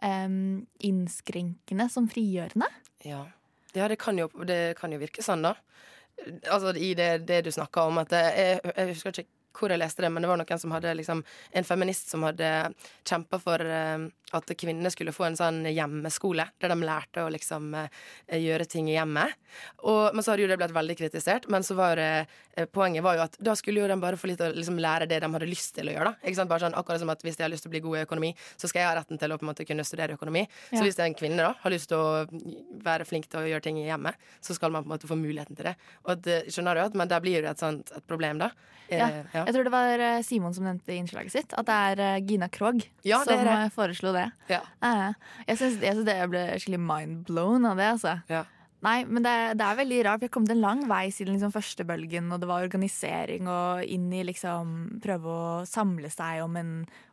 eh, 0.00 0.28
innskrenkende 0.88 1.88
som 1.92 2.08
frigjørende. 2.08 2.70
Ja, 3.04 3.26
ja 3.76 3.88
det, 3.92 3.98
kan 4.00 4.16
jo, 4.16 4.30
det 4.48 4.78
kan 4.80 4.96
jo 4.96 5.02
virke 5.02 5.20
sånn, 5.20 5.44
da. 5.44 5.52
Altså 6.48 6.72
i 6.72 6.94
det, 6.96 7.26
det 7.28 7.42
du 7.44 7.52
snakker 7.52 7.92
om, 7.92 8.00
at 8.00 8.16
jeg, 8.16 8.60
jeg 8.72 8.88
husker 8.94 9.12
ikke 9.12 9.28
hvor 9.56 9.72
jeg 9.72 9.80
leste 9.82 10.04
det, 10.04 10.10
men 10.12 10.24
det 10.24 10.30
var 10.30 10.40
noen 10.40 10.60
som 10.60 10.74
hadde 10.74 10.94
liksom 10.98 11.22
En 11.52 11.64
feminist 11.64 12.10
som 12.10 12.24
hadde 12.26 12.48
kjempa 13.08 13.38
for 13.42 13.60
eh, 13.60 14.08
at 14.32 14.52
kvinnene 14.58 14.90
skulle 14.92 15.12
få 15.12 15.26
en 15.28 15.36
sånn 15.36 15.60
hjemmeskole, 15.68 16.46
der 16.60 16.72
de 16.72 16.86
lærte 16.86 17.24
å 17.24 17.30
liksom 17.32 17.72
eh, 17.76 18.38
gjøre 18.40 18.66
ting 18.70 18.88
i 18.88 18.96
hjemmet. 18.96 19.36
Og, 19.84 20.14
men 20.14 20.24
så 20.24 20.32
hadde 20.32 20.46
jo 20.46 20.50
det 20.50 20.58
blitt 20.60 20.74
veldig 20.74 20.96
kritisert. 20.98 21.48
Men 21.52 21.66
så 21.66 21.76
var 21.78 22.00
det, 22.00 22.26
eh, 22.56 22.68
poenget 22.72 23.04
var 23.04 23.18
jo 23.18 23.24
at 23.26 23.36
da 23.42 23.54
skulle 23.58 23.82
jo 23.82 23.90
de 23.90 23.98
bare 24.00 24.18
få 24.20 24.30
litt 24.30 24.40
å 24.44 24.48
liksom, 24.54 24.80
lære 24.82 25.08
det 25.10 25.20
de 25.22 25.30
hadde 25.34 25.50
lyst 25.50 25.74
til 25.76 25.90
å 25.90 25.96
gjøre. 25.96 26.14
da 26.14 26.28
Ikke 26.28 26.40
sant? 26.40 26.52
Bare 26.52 26.64
sånn, 26.64 26.78
Akkurat 26.78 27.02
som 27.02 27.12
at 27.12 27.24
hvis 27.24 27.38
de 27.38 27.46
har 27.46 27.52
lyst 27.52 27.66
til 27.66 27.72
å 27.72 27.76
bli 27.76 27.84
god 27.84 28.00
i 28.00 28.04
økonomi, 28.06 28.32
så 28.56 28.70
skal 28.70 28.82
jeg 28.82 28.90
ha 28.90 28.96
retten 29.00 29.20
til 29.20 29.34
å 29.34 29.38
på 29.38 29.46
en 29.46 29.52
måte 29.52 29.68
kunne 29.68 29.86
studere 29.86 30.16
økonomi. 30.16 30.46
Ja. 30.70 30.78
Så 30.78 30.86
hvis 30.86 31.00
en 31.02 31.18
kvinne 31.18 31.44
da 31.44 31.52
har 31.60 31.74
lyst 31.74 31.92
til 31.92 32.00
å 32.00 32.24
være 32.84 33.08
flink 33.08 33.28
til 33.28 33.42
å 33.42 33.48
gjøre 33.50 33.66
ting 33.68 33.80
i 33.82 33.88
hjemmet, 33.88 34.16
så 34.40 34.56
skal 34.56 34.72
man 34.72 34.86
på 34.86 34.90
en 34.90 34.96
måte 34.96 35.10
få 35.10 35.18
muligheten 35.20 35.58
til 35.58 35.72
det. 35.72 35.76
Og 36.08 36.24
det, 36.24 36.42
skjønner 36.54 36.78
du 36.78 36.86
at, 36.86 36.98
Men 37.02 37.10
der 37.10 37.20
blir 37.24 37.42
det 37.42 37.52
et 37.52 37.62
sånt 37.62 37.92
et 37.92 38.06
problem, 38.08 38.40
da. 38.40 38.52
Ja. 38.92 39.08
Ja. 39.32 39.41
Ja. 39.42 39.48
Jeg 39.50 39.56
tror 39.58 39.68
det 39.68 39.74
var 39.74 40.06
eh, 40.06 40.22
Simon 40.26 40.54
som 40.56 40.64
nevnte 40.66 40.94
i 40.94 41.00
innslaget 41.02 41.34
sitt 41.34 41.52
at 41.58 41.68
det 41.68 41.76
er 41.90 42.02
eh, 42.06 42.22
Gina 42.24 42.48
Krog 42.52 42.80
Ja, 43.04 43.20
som 43.26 43.34
det. 43.42 43.52
eh, 43.52 43.68
foreslo 43.74 44.14
det. 44.16 44.30
Ja. 44.50 44.62
Jeg 45.48 45.60
syns 45.60 45.78
det 45.82 46.16
jeg 46.16 46.32
ble 46.32 46.48
skikkelig 46.56 46.82
mindblown 46.86 47.68
av 47.72 47.80
det. 47.80 47.92
altså. 47.98 48.18
Ja. 48.32 48.44
Nei, 48.82 49.04
men 49.06 49.22
det, 49.22 49.32
det 49.60 49.62
er 49.62 49.76
veldig 49.78 49.98
rart. 50.08 50.22
Vi 50.22 50.26
har 50.26 50.32
kommet 50.34 50.50
en 50.50 50.62
lang 50.62 50.80
vei 50.90 51.04
siden 51.14 51.36
liksom 51.36 51.52
første 51.54 51.84
bølgen, 51.86 52.32
og 52.34 52.40
det 52.42 52.48
var 52.50 52.64
organisering 52.66 53.46
og 53.46 53.84
inn 53.86 54.08
i 54.10 54.24
liksom 54.26 54.72
prøve 55.04 55.30
å 55.30 55.44
samle 55.70 56.10
seg 56.10 56.42
om, 56.42 56.56
en, 56.58 56.72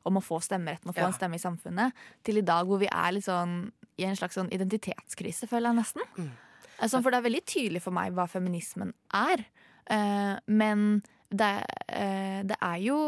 om 0.09 0.17
å 0.17 0.23
få 0.25 0.39
stemmeretten 0.41 0.89
og 0.89 0.97
få 0.97 1.05
en 1.05 1.13
stemme 1.13 1.38
i 1.38 1.43
samfunnet, 1.43 1.93
til 2.25 2.41
i 2.41 2.45
dag 2.45 2.65
hvor 2.65 2.82
vi 2.82 2.89
er 2.89 3.13
litt 3.13 3.27
sånn 3.27 3.67
i 3.99 4.07
en 4.07 4.17
slags 4.17 4.39
sånn 4.39 4.49
identitetskrise, 4.55 5.45
føler 5.51 5.69
jeg 5.69 5.80
nesten. 5.84 6.09
Mm. 6.17 6.32
Altså, 6.80 7.03
for 7.03 7.11
det 7.11 7.19
er 7.19 7.27
veldig 7.27 7.43
tydelig 7.51 7.82
for 7.84 7.93
meg 7.93 8.13
hva 8.17 8.25
feminismen 8.32 8.93
er. 9.13 9.43
uh, 9.91 10.39
men 10.47 11.03
det, 11.30 11.53
eh, 11.88 12.41
det 12.47 12.57
er 12.57 12.80
jo 12.84 12.99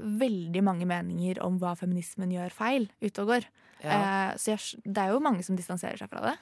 veldig 0.00 0.62
mange 0.64 0.86
meninger 0.88 1.40
om 1.44 1.58
hva 1.60 1.74
feminismen 1.76 2.32
gjør 2.32 2.54
feil 2.54 2.88
ute 3.02 3.24
og 3.24 3.34
går. 3.34 3.48
Ja. 3.82 3.90
Eh, 3.96 4.30
så 4.40 4.54
jeg, 4.54 4.80
det 4.84 5.02
er 5.02 5.14
jo 5.14 5.24
mange 5.24 5.44
som 5.46 5.58
distanserer 5.58 6.00
seg 6.00 6.10
fra 6.12 6.30
det. 6.30 6.36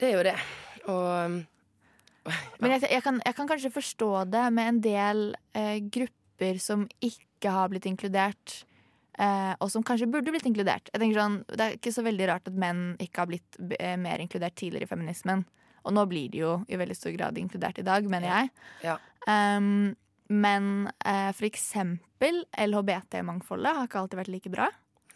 Det 0.00 0.10
er 0.10 0.16
jo 0.16 0.26
det. 0.26 0.36
Og 0.90 1.40
ja. 2.26 2.34
Men 2.62 2.76
jeg, 2.76 2.86
jeg, 2.86 3.02
kan, 3.02 3.18
jeg 3.24 3.34
kan 3.34 3.48
kanskje 3.50 3.72
forstå 3.74 4.10
det 4.30 4.42
med 4.54 4.68
en 4.70 4.82
del 4.82 5.22
eh, 5.58 5.78
grupper 5.82 6.60
som 6.62 6.84
ikke 7.02 7.50
har 7.50 7.72
blitt 7.72 7.88
inkludert. 7.90 8.60
Eh, 9.18 9.52
og 9.58 9.70
som 9.72 9.84
kanskje 9.86 10.08
burde 10.10 10.32
blitt 10.32 10.46
inkludert. 10.48 10.88
Jeg 10.92 11.02
tenker 11.02 11.18
sånn, 11.18 11.40
Det 11.50 11.64
er 11.64 11.74
ikke 11.76 11.94
så 11.94 12.04
veldig 12.06 12.28
rart 12.30 12.46
at 12.48 12.58
menn 12.58 12.92
ikke 13.02 13.24
har 13.24 13.30
blitt 13.30 13.58
eh, 13.78 13.96
mer 14.00 14.22
inkludert 14.22 14.56
tidligere 14.58 14.88
i 14.88 14.92
feminismen. 14.92 15.44
Og 15.82 15.96
nå 15.96 16.06
blir 16.10 16.30
de 16.30 16.44
jo 16.44 16.52
i 16.70 16.78
veldig 16.78 16.96
stor 16.96 17.14
grad 17.16 17.38
inkludert 17.40 17.80
i 17.82 17.86
dag, 17.86 18.06
mener 18.08 18.30
jeg. 18.30 18.52
Ja. 18.86 18.96
Um, 19.26 19.96
men 20.28 20.90
eh, 21.04 21.32
for 21.32 21.44
eksempel 21.48 22.44
LHBT-mangfoldet 22.58 23.76
har 23.76 23.88
ikke 23.88 24.00
alltid 24.02 24.20
vært 24.22 24.32
like 24.32 24.52
bra. 24.52 24.68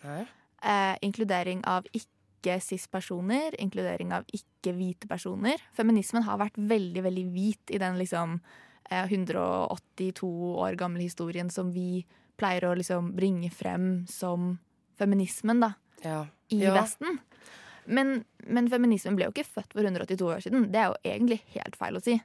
Eh, 0.06 0.96
inkludering 1.06 1.62
av 1.68 1.86
ikke-cis-personer, 1.94 3.54
inkludering 3.62 4.12
av 4.16 4.24
ikke-hvite 4.34 5.08
personer. 5.10 5.62
Feminismen 5.76 6.24
har 6.26 6.38
vært 6.40 6.56
veldig, 6.58 7.02
veldig 7.06 7.24
hvit 7.34 7.74
i 7.74 7.80
den 7.82 7.98
liksom 8.00 8.38
eh, 8.90 9.04
182 9.06 10.30
år 10.62 10.76
gamle 10.78 11.02
historien 11.04 11.50
som 11.50 11.72
vi 11.74 12.04
pleier 12.36 12.68
å 12.68 12.74
liksom 12.76 13.14
bringe 13.16 13.50
frem 13.50 14.04
som 14.10 14.58
feminismen, 14.98 15.60
da, 15.60 15.74
Ja. 16.04 16.26
i 16.52 16.62
Ja. 16.62 16.74
Vesten. 16.74 17.18
Men, 17.86 18.24
men 18.46 18.68
feminismen 18.68 19.14
ble 19.16 19.28
jo 19.28 19.32
ikke 19.32 19.46
født 19.46 19.72
for 19.72 19.82
182 19.86 20.26
år 20.26 20.40
siden. 20.42 20.70
Det 20.72 20.80
er 20.80 20.88
jo 20.90 20.96
egentlig 21.04 21.40
helt 21.54 21.76
feil 21.78 21.96
å 21.96 22.02
si. 22.02 22.16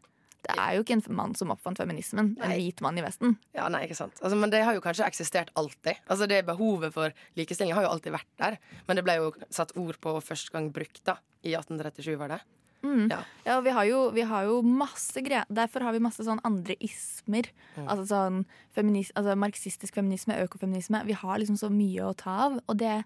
Det 0.42 0.56
er 0.58 0.76
jo 0.76 0.86
ikke 0.86 0.96
en 0.98 1.04
mann 1.18 1.36
som 1.38 1.52
oppfant 1.54 1.78
feminismen. 1.78 2.32
En 2.42 2.54
hvit 2.56 2.82
mann 2.82 2.98
i 2.98 3.04
Vesten. 3.06 3.36
Ja, 3.58 3.68
nei, 3.70 3.84
ikke 3.86 4.00
sant. 4.00 4.18
Altså, 4.22 4.38
men 4.40 4.54
det 4.54 4.64
har 4.66 4.78
jo 4.78 4.82
kanskje 4.84 5.06
eksistert 5.06 5.52
alltid. 5.60 6.00
Altså, 6.08 6.28
det 6.30 6.42
Behovet 6.48 6.96
for 6.96 7.14
likestilling 7.38 7.76
har 7.78 7.86
jo 7.86 7.92
alltid 7.92 8.16
vært 8.16 8.32
der. 8.42 8.58
Men 8.88 8.98
det 8.98 9.06
ble 9.06 9.20
jo 9.20 9.30
satt 9.54 9.76
ord 9.78 10.00
på 10.02 10.16
første 10.26 10.54
gang 10.54 10.72
brukt 10.74 11.04
da, 11.08 11.20
i 11.46 11.54
1837, 11.54 12.16
var 12.18 12.34
det? 12.34 12.42
Mm. 12.82 13.06
Ja. 13.12 13.20
Ja, 13.46 13.60
og 13.60 13.66
vi 13.68 13.74
har, 13.76 13.86
jo, 13.86 14.02
vi 14.16 14.24
har 14.26 14.48
jo 14.50 14.56
masse 14.66 15.22
greier 15.22 15.46
Derfor 15.54 15.86
har 15.86 15.94
vi 15.94 16.02
masse 16.02 16.26
sånn 16.26 16.42
andre 16.48 16.74
ismer. 16.82 17.52
Mm. 17.76 17.86
Altså 17.86 18.08
sånn 18.10 18.40
feminis 18.74 19.12
altså 19.14 19.38
marxistisk 19.38 20.00
feminisme, 20.00 20.40
økofeminisme. 20.42 21.04
Vi 21.06 21.18
har 21.22 21.42
liksom 21.42 21.60
så 21.62 21.70
mye 21.74 22.10
å 22.10 22.16
ta 22.18 22.38
av. 22.48 22.60
Og 22.66 22.82
det, 22.82 23.04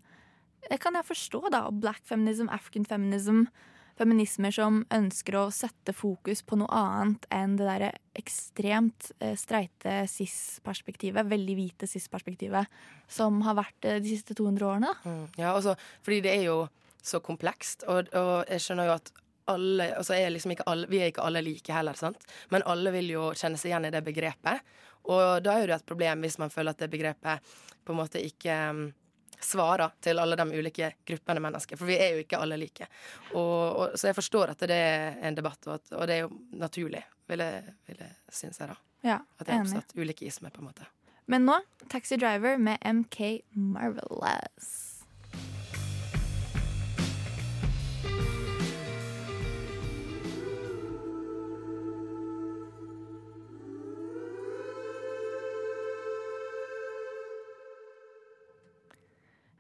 det 0.69 0.79
kan 0.83 0.95
jeg 0.95 1.09
forstå, 1.11 1.49
da. 1.51 1.65
Black 1.75 2.03
feminism, 2.07 2.47
African 2.55 2.87
feminism. 2.87 3.47
Feminismer 3.95 4.51
som 4.51 4.81
ønsker 4.91 5.37
å 5.39 5.45
sette 5.55 5.93
fokus 5.95 6.41
på 6.43 6.57
noe 6.59 6.67
annet 6.75 7.27
enn 7.33 7.55
det 7.59 7.67
derre 7.67 7.91
ekstremt 8.17 9.11
eh, 9.23 9.37
streite 9.39 10.01
cis-perspektivet, 10.11 11.27
veldig 11.31 11.55
hvite 11.55 11.87
cis-perspektivet, 11.87 12.71
som 13.07 13.39
har 13.47 13.55
vært 13.61 13.87
eh, 13.87 14.01
de 14.03 14.11
siste 14.11 14.35
200 14.35 14.67
årene. 14.67 14.91
Mm. 15.05 15.21
Ja, 15.39 15.53
altså, 15.53 15.77
fordi 16.03 16.23
det 16.25 16.33
er 16.35 16.49
jo 16.49 16.57
så 17.05 17.21
komplekst, 17.23 17.85
og, 17.87 18.11
og 18.17 18.49
jeg 18.51 18.65
skjønner 18.65 18.89
jo 18.89 18.97
at 18.97 19.13
alle, 19.51 19.91
altså 19.93 20.15
er 20.17 20.31
liksom 20.33 20.55
alle, 20.65 20.89
Vi 20.89 20.99
er 20.99 21.11
ikke 21.11 21.25
alle 21.25 21.43
like 21.45 21.73
heller, 21.73 21.93
sant? 21.93 22.23
men 22.49 22.65
alle 22.65 22.91
vil 22.95 23.11
jo 23.13 23.29
kjenne 23.37 23.59
seg 23.61 23.71
igjen 23.71 23.87
i 23.87 23.93
det 23.93 24.01
begrepet. 24.05 24.75
Og 25.13 25.43
da 25.45 25.59
er 25.59 25.69
det 25.69 25.77
et 25.77 25.87
problem 25.87 26.25
hvis 26.25 26.39
man 26.41 26.53
føler 26.53 26.73
at 26.73 26.81
det 26.81 26.89
begrepet 26.89 27.55
på 27.85 27.93
en 27.93 27.99
måte 27.99 28.23
ikke 28.25 28.55
svarer 29.43 29.95
til 30.03 30.19
alle 30.21 30.37
de 30.39 30.45
ulike 30.59 30.91
gruppene 31.07 31.43
mennesker. 31.43 31.79
For 31.79 31.89
vi 31.89 31.97
er 31.99 32.15
jo 32.15 32.23
ikke 32.25 32.39
alle 32.41 32.57
like. 32.61 32.87
Og, 33.33 33.41
og, 33.41 33.95
så 33.99 34.09
jeg 34.11 34.17
forstår 34.17 34.55
at 34.55 34.65
det 34.69 34.79
er 34.79 35.19
en 35.27 35.37
debatt, 35.37 35.61
og, 35.67 35.79
at, 35.79 35.93
og 35.95 36.07
det 36.09 36.17
er 36.17 36.25
jo 36.25 36.31
naturlig, 36.61 37.03
vil 37.31 37.45
jeg, 37.45 37.75
vil 37.89 38.03
jeg 38.05 38.13
synes 38.41 38.61
jeg, 38.61 38.73
da. 38.73 38.77
Ja, 39.05 39.19
At 39.37 39.45
det 39.45 39.53
er 39.53 39.61
oppstått 39.61 39.97
ulike 39.99 40.25
ismer, 40.25 40.53
på 40.53 40.63
en 40.63 40.71
måte. 40.71 40.87
Men 41.29 41.45
nå 41.45 41.59
Taxi 41.89 42.17
Driver 42.21 42.57
med 42.61 42.81
MK 42.85 43.21
Marvelous. 43.53 44.84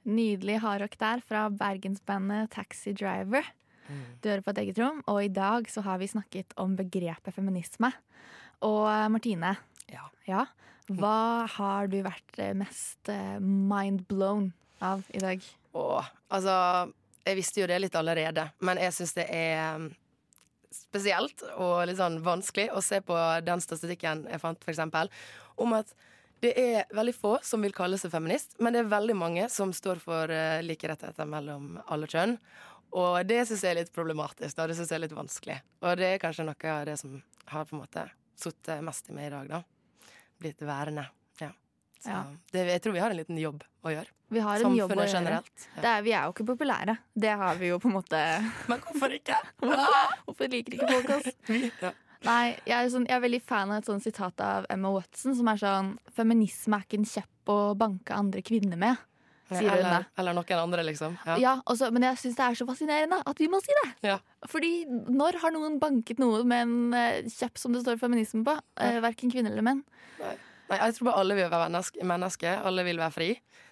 Nydelig 0.05 0.59
hardrock 0.61 0.97
der 1.01 1.21
fra 1.25 1.47
bergensbandet 1.49 2.51
Taxi 2.53 2.93
Driver. 2.93 3.45
Du 4.21 4.29
hører 4.29 4.41
på 4.41 4.53
et 4.53 4.59
eget 4.63 4.79
rom, 4.81 5.01
og 5.09 5.19
i 5.23 5.29
dag 5.29 5.67
så 5.69 5.83
har 5.85 5.99
vi 6.01 6.07
snakket 6.09 6.53
om 6.61 6.73
begrepet 6.77 7.33
feminisme. 7.35 7.91
Og 8.65 8.85
eh, 8.89 9.07
Martine, 9.13 9.55
Ja. 9.91 10.07
ja. 10.25 10.45
Hva 10.89 11.45
har 11.49 11.89
du 11.89 11.99
vært 12.05 12.37
eh, 12.41 12.53
mest 12.57 13.09
Mindblown 13.09 13.69
mind 13.69 14.07
blown 14.09 14.47
av 14.81 15.05
i 15.13 15.21
dag? 15.21 15.41
Åh, 15.73 16.09
altså 16.29 16.55
Jeg 17.25 17.37
visste 17.39 17.61
jo 17.61 17.67
det 17.69 17.79
litt 17.81 17.95
allerede, 17.97 18.51
men 18.61 18.77
jeg 18.77 18.93
syns 18.93 19.15
det 19.17 19.25
er 19.33 19.79
um, 19.79 19.87
spesielt 20.69 21.41
og 21.57 21.87
litt 21.89 21.97
sånn 21.97 22.19
vanskelig 22.21 22.67
å 22.75 22.83
se 22.85 22.99
på 23.01 23.17
den 23.45 23.63
statistikken 23.63 24.27
jeg 24.29 24.41
fant, 24.43 24.61
eksempel, 24.69 25.09
om 25.57 25.73
at 25.73 25.89
det 26.43 26.51
er 26.59 26.89
veldig 26.95 27.13
få 27.15 27.33
som 27.45 27.61
vil 27.63 27.73
kalle 27.75 27.97
seg 28.01 28.11
feminist, 28.13 28.57
men 28.59 28.75
det 28.75 28.83
er 28.83 28.89
veldig 28.91 29.15
mange 29.17 29.45
som 29.49 29.71
står 29.73 30.01
for 30.03 30.31
uh, 30.31 30.59
like 30.65 30.87
rettigheter 30.91 31.29
mellom 31.29 31.75
alle 31.87 32.09
kjønn. 32.11 32.35
Og 32.95 33.17
det 33.27 33.41
syns 33.49 33.63
jeg 33.65 33.73
er 33.73 33.79
litt 33.81 33.93
problematisk. 33.95 34.55
Da. 34.55 34.67
Det 34.69 34.75
syns 34.77 34.91
jeg 34.93 34.99
er 34.99 35.03
litt 35.07 35.15
vanskelig. 35.17 35.57
Og 35.83 35.97
det 35.99 36.13
er 36.13 36.21
kanskje 36.21 36.45
noe 36.47 36.71
av 36.71 36.85
det 36.87 36.97
som 37.01 37.17
har 37.51 37.65
på 37.67 37.75
en 37.75 37.81
måte 37.83 38.05
sittet 38.39 38.83
mest 38.85 39.09
i 39.09 39.15
meg 39.15 39.27
i 39.29 39.33
dag, 39.33 39.49
da. 39.57 40.11
Blitt 40.39 40.61
værende. 40.63 41.07
Ja. 41.41 41.49
Så 42.03 42.11
Ja. 42.13 42.21
Det, 42.51 42.65
jeg 42.69 42.81
tror 42.83 42.93
vi 42.95 43.03
har 43.03 43.11
en 43.11 43.19
liten 43.19 43.39
jobb 43.41 43.63
å 43.83 43.91
gjøre. 43.91 44.11
Vi 44.35 44.41
har 44.41 44.63
en 44.63 44.75
jobb 44.75 44.91
å 44.95 44.95
gjøre. 45.01 45.11
generelt. 45.11 45.67
Det 45.75 45.89
er, 45.91 46.01
vi 46.05 46.13
er 46.15 46.23
jo 46.25 46.33
ikke 46.33 46.47
populære. 46.53 46.97
Det 47.13 47.35
har 47.41 47.59
vi 47.59 47.67
jo 47.73 47.79
på 47.79 47.91
en 47.91 47.97
måte 47.97 48.21
Men 48.71 48.81
hvorfor 48.87 49.13
ikke? 49.19 49.37
Hvorfor 50.25 50.49
liker 50.55 50.77
ikke 50.79 50.89
folk 50.95 51.13
oss? 51.19 51.29
Ja. 51.83 51.91
Nei, 52.25 52.55
jeg 52.65 52.75
er, 52.75 52.91
sånn, 52.91 53.07
jeg 53.09 53.17
er 53.17 53.25
veldig 53.25 53.41
fan 53.45 53.73
av 53.73 53.81
et 53.81 53.89
sånt 53.89 54.05
sitat 54.05 54.41
av 54.43 54.69
Emma 54.73 54.91
Watson 54.93 55.35
som 55.37 55.49
er 55.51 55.59
sånn 55.61 55.91
Feminisme 56.15 56.79
er 56.79 56.87
ikke 56.87 57.01
en 57.01 57.09
kjepp 57.09 57.51
å 57.51 57.59
banke 57.77 58.15
andre 58.15 58.41
kvinner 58.45 58.79
med, 58.81 59.01
sier 59.51 59.69
hun 59.69 59.69
det. 59.69 59.83
eller, 59.83 60.07
eller 60.21 60.37
noen 60.37 60.63
andre, 60.63 60.85
liksom. 60.87 61.17
Ja. 61.27 61.37
Ja, 61.41 61.53
også, 61.69 61.91
men 61.93 62.07
jeg 62.07 62.17
syns 62.21 62.39
det 62.39 62.47
er 62.47 62.57
så 62.57 62.67
fascinerende 62.69 63.21
at 63.21 63.41
vi 63.41 63.49
må 63.51 63.59
si 63.63 63.75
det. 63.83 63.89
Ja. 64.09 64.17
Fordi 64.49 64.73
når 64.89 65.39
har 65.43 65.53
noen 65.53 65.77
banket 65.81 66.21
noe 66.21 66.41
med 66.47 66.65
en 66.65 66.97
eh, 66.97 67.29
kjepp 67.29 67.61
som 67.61 67.75
det 67.75 67.83
står 67.85 68.01
feminisme 68.01 68.41
på? 68.47 68.57
Uh, 68.81 68.97
Verken 69.05 69.33
kvinner 69.33 69.53
eller 69.53 69.65
menn. 69.65 69.83
Nei, 70.65 70.79
jeg 70.81 70.95
tror 70.97 71.11
bare 71.11 71.21
alle 71.21 71.37
vil 71.37 71.51
være 71.51 71.69
menneske, 71.69 72.05
menneske. 72.09 72.49
Alle 72.65 72.81
vil 72.87 72.97
være 72.97 73.13
fri 73.13 73.29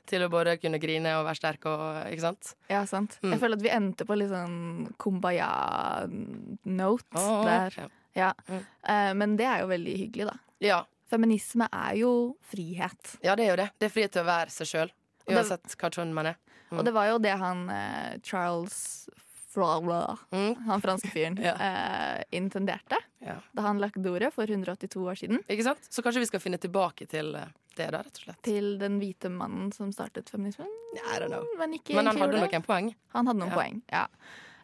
til 0.10 0.24
å 0.26 0.30
både 0.30 0.58
kunne 0.62 0.80
grine 0.84 1.12
og 1.18 1.26
være 1.26 1.40
sterk 1.40 1.66
og 1.72 1.84
Ikke 2.12 2.26
sant? 2.28 2.44
Ja, 2.70 2.82
sant. 2.90 3.12
Mm. 3.24 3.32
Jeg 3.34 3.40
føler 3.42 3.56
at 3.58 3.66
vi 3.66 3.72
endte 3.74 4.04
på 4.06 4.14
litt 4.20 4.34
sånn 4.34 4.58
kumbaya-note 5.02 7.18
oh, 7.18 7.44
der. 7.48 7.72
ja. 7.82 7.88
Ja. 8.16 8.34
Mm. 8.48 8.60
Uh, 8.90 9.14
men 9.18 9.36
det 9.40 9.46
er 9.50 9.64
jo 9.64 9.68
veldig 9.72 9.98
hyggelig, 9.98 10.28
da. 10.30 10.38
Ja. 10.64 10.82
Feminisme 11.10 11.68
er 11.72 11.96
jo 12.00 12.12
frihet. 12.50 13.18
ja, 13.22 13.36
det 13.36 13.46
er 13.46 13.50
jo 13.52 13.56
det. 13.64 13.70
Det 13.80 13.86
er 13.90 13.94
frihet 13.94 14.12
til 14.16 14.24
å 14.24 14.30
være 14.30 14.50
seg 14.54 14.68
sjøl. 14.70 14.92
Uansett 15.30 15.76
hva 15.80 15.90
kjønn 15.94 16.14
man 16.14 16.26
er. 16.34 16.38
Mm. 16.72 16.80
Og 16.80 16.86
det 16.86 16.94
var 16.96 17.08
jo 17.12 17.20
det 17.22 17.36
han 17.38 17.68
uh, 17.70 18.16
Charles 18.26 19.10
Frawley, 19.54 20.16
Mm. 20.34 20.56
han 20.66 20.82
franske 20.82 21.12
fyren, 21.14 21.36
Ja. 21.46 21.54
uh, 21.54 22.24
intenderte 22.34 22.98
Ja. 23.22 23.36
da 23.54 23.62
han 23.68 23.78
lagde 23.80 24.02
ordet 24.10 24.32
for 24.34 24.50
182 24.50 24.98
år 25.06 25.16
siden. 25.20 25.44
Ikke 25.48 25.64
sant? 25.68 25.86
Så 25.94 26.02
kanskje 26.02 26.24
vi 26.24 26.30
skal 26.32 26.42
finne 26.42 26.58
tilbake 26.58 27.06
til 27.08 27.30
det, 27.34 27.92
da, 27.92 28.00
rett 28.02 28.18
og 28.18 28.24
slett. 28.26 28.42
Til 28.46 28.78
den 28.82 28.98
hvite 29.00 29.30
mannen 29.30 29.70
som 29.72 29.92
startet 29.94 30.30
feminismen. 30.34 30.68
I 30.98 31.20
don't 31.22 31.30
know. 31.30 31.46
Men, 31.60 31.74
ikke 31.78 31.94
Men 31.96 32.08
han 32.10 32.18
hadde 32.18 32.40
det. 32.40 32.50
noen 32.50 32.66
poeng. 32.66 32.90
Han 33.14 33.28
hadde 33.30 33.40
noen 33.44 33.54
Ja. 33.54 33.56
poeng, 33.62 33.82
ja. 33.94 34.08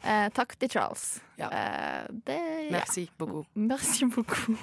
Eh, 0.03 0.29
takk 0.31 0.55
til 0.59 0.69
Charles. 0.71 1.19
Ja. 1.37 1.49
Eh, 1.51 2.05
det, 2.27 2.39
ja. 2.39 2.71
Merci 2.71 3.09
beaucoup. 3.17 3.47
Merci 3.53 4.05
beaucoup. 4.05 4.59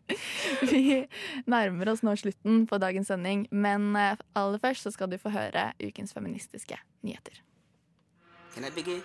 Vi 0.72 1.06
nærmer 1.46 1.92
oss 1.92 2.02
nå 2.02 2.16
slutten 2.16 2.64
på 2.66 2.78
dagens 2.80 3.12
sending, 3.12 3.46
men 3.52 3.92
eh, 3.96 4.16
aller 4.34 4.58
først 4.58 4.88
så 4.88 4.90
skal 4.94 5.10
du 5.12 5.18
få 5.20 5.32
høre 5.34 5.72
ukens 5.84 6.16
feministiske 6.16 6.80
nyheter. 7.02 7.42
Can 8.54 8.64
I 8.64 8.70
begin? 8.74 9.02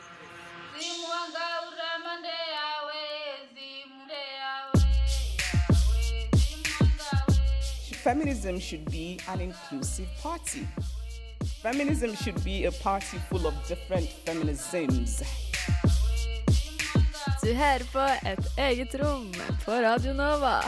Feminism 8.06 8.60
should 8.60 8.86
be 8.92 9.18
an 9.28 9.42
inclusive 9.42 10.08
party. 10.22 10.68
Feminism 11.64 12.14
should 12.14 12.44
be 12.44 12.66
a 12.66 12.72
party 12.72 13.18
full 13.30 13.48
of 13.48 13.56
different 13.68 14.08
feminisms. 14.26 15.24
Du 17.46 17.52
hører 17.54 17.84
på 17.93 18.02
Et 18.26 18.48
eget 18.58 18.93
rom 18.98 19.28
på 19.62 19.74
Radio 19.84 20.16
Nova. 20.18 20.64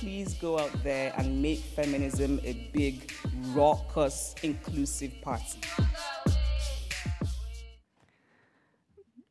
Please 0.00 0.34
go 0.40 0.56
out 0.58 0.72
there 0.82 1.12
and 1.14 1.38
make 1.38 1.62
feminism 1.76 2.40
a 2.42 2.56
big, 2.72 3.12
raucous, 3.54 4.34
inclusive 4.42 5.12
party. 5.22 5.62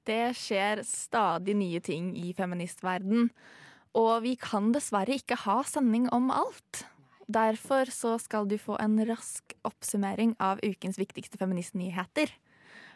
Det 0.07 0.31
skjer 0.39 0.79
stadig 0.87 1.57
nye 1.59 1.81
ting 1.83 2.13
i 2.15 2.31
feministverden, 2.31 3.33
og 3.91 4.23
vi 4.23 4.37
kan 4.39 4.71
dessverre 4.71 5.17
ikke 5.19 5.41
ha 5.43 5.57
sending 5.67 6.07
om 6.15 6.31
alt. 6.31 6.85
Derfor 7.27 7.91
så 7.91 8.15
skal 8.15 8.47
du 8.47 8.55
få 8.55 8.79
en 8.79 8.95
rask 9.11 9.57
oppsummering 9.67 10.37
av 10.39 10.63
ukens 10.63 11.01
viktigste 11.03 11.35
feministnyheter. 11.41 12.31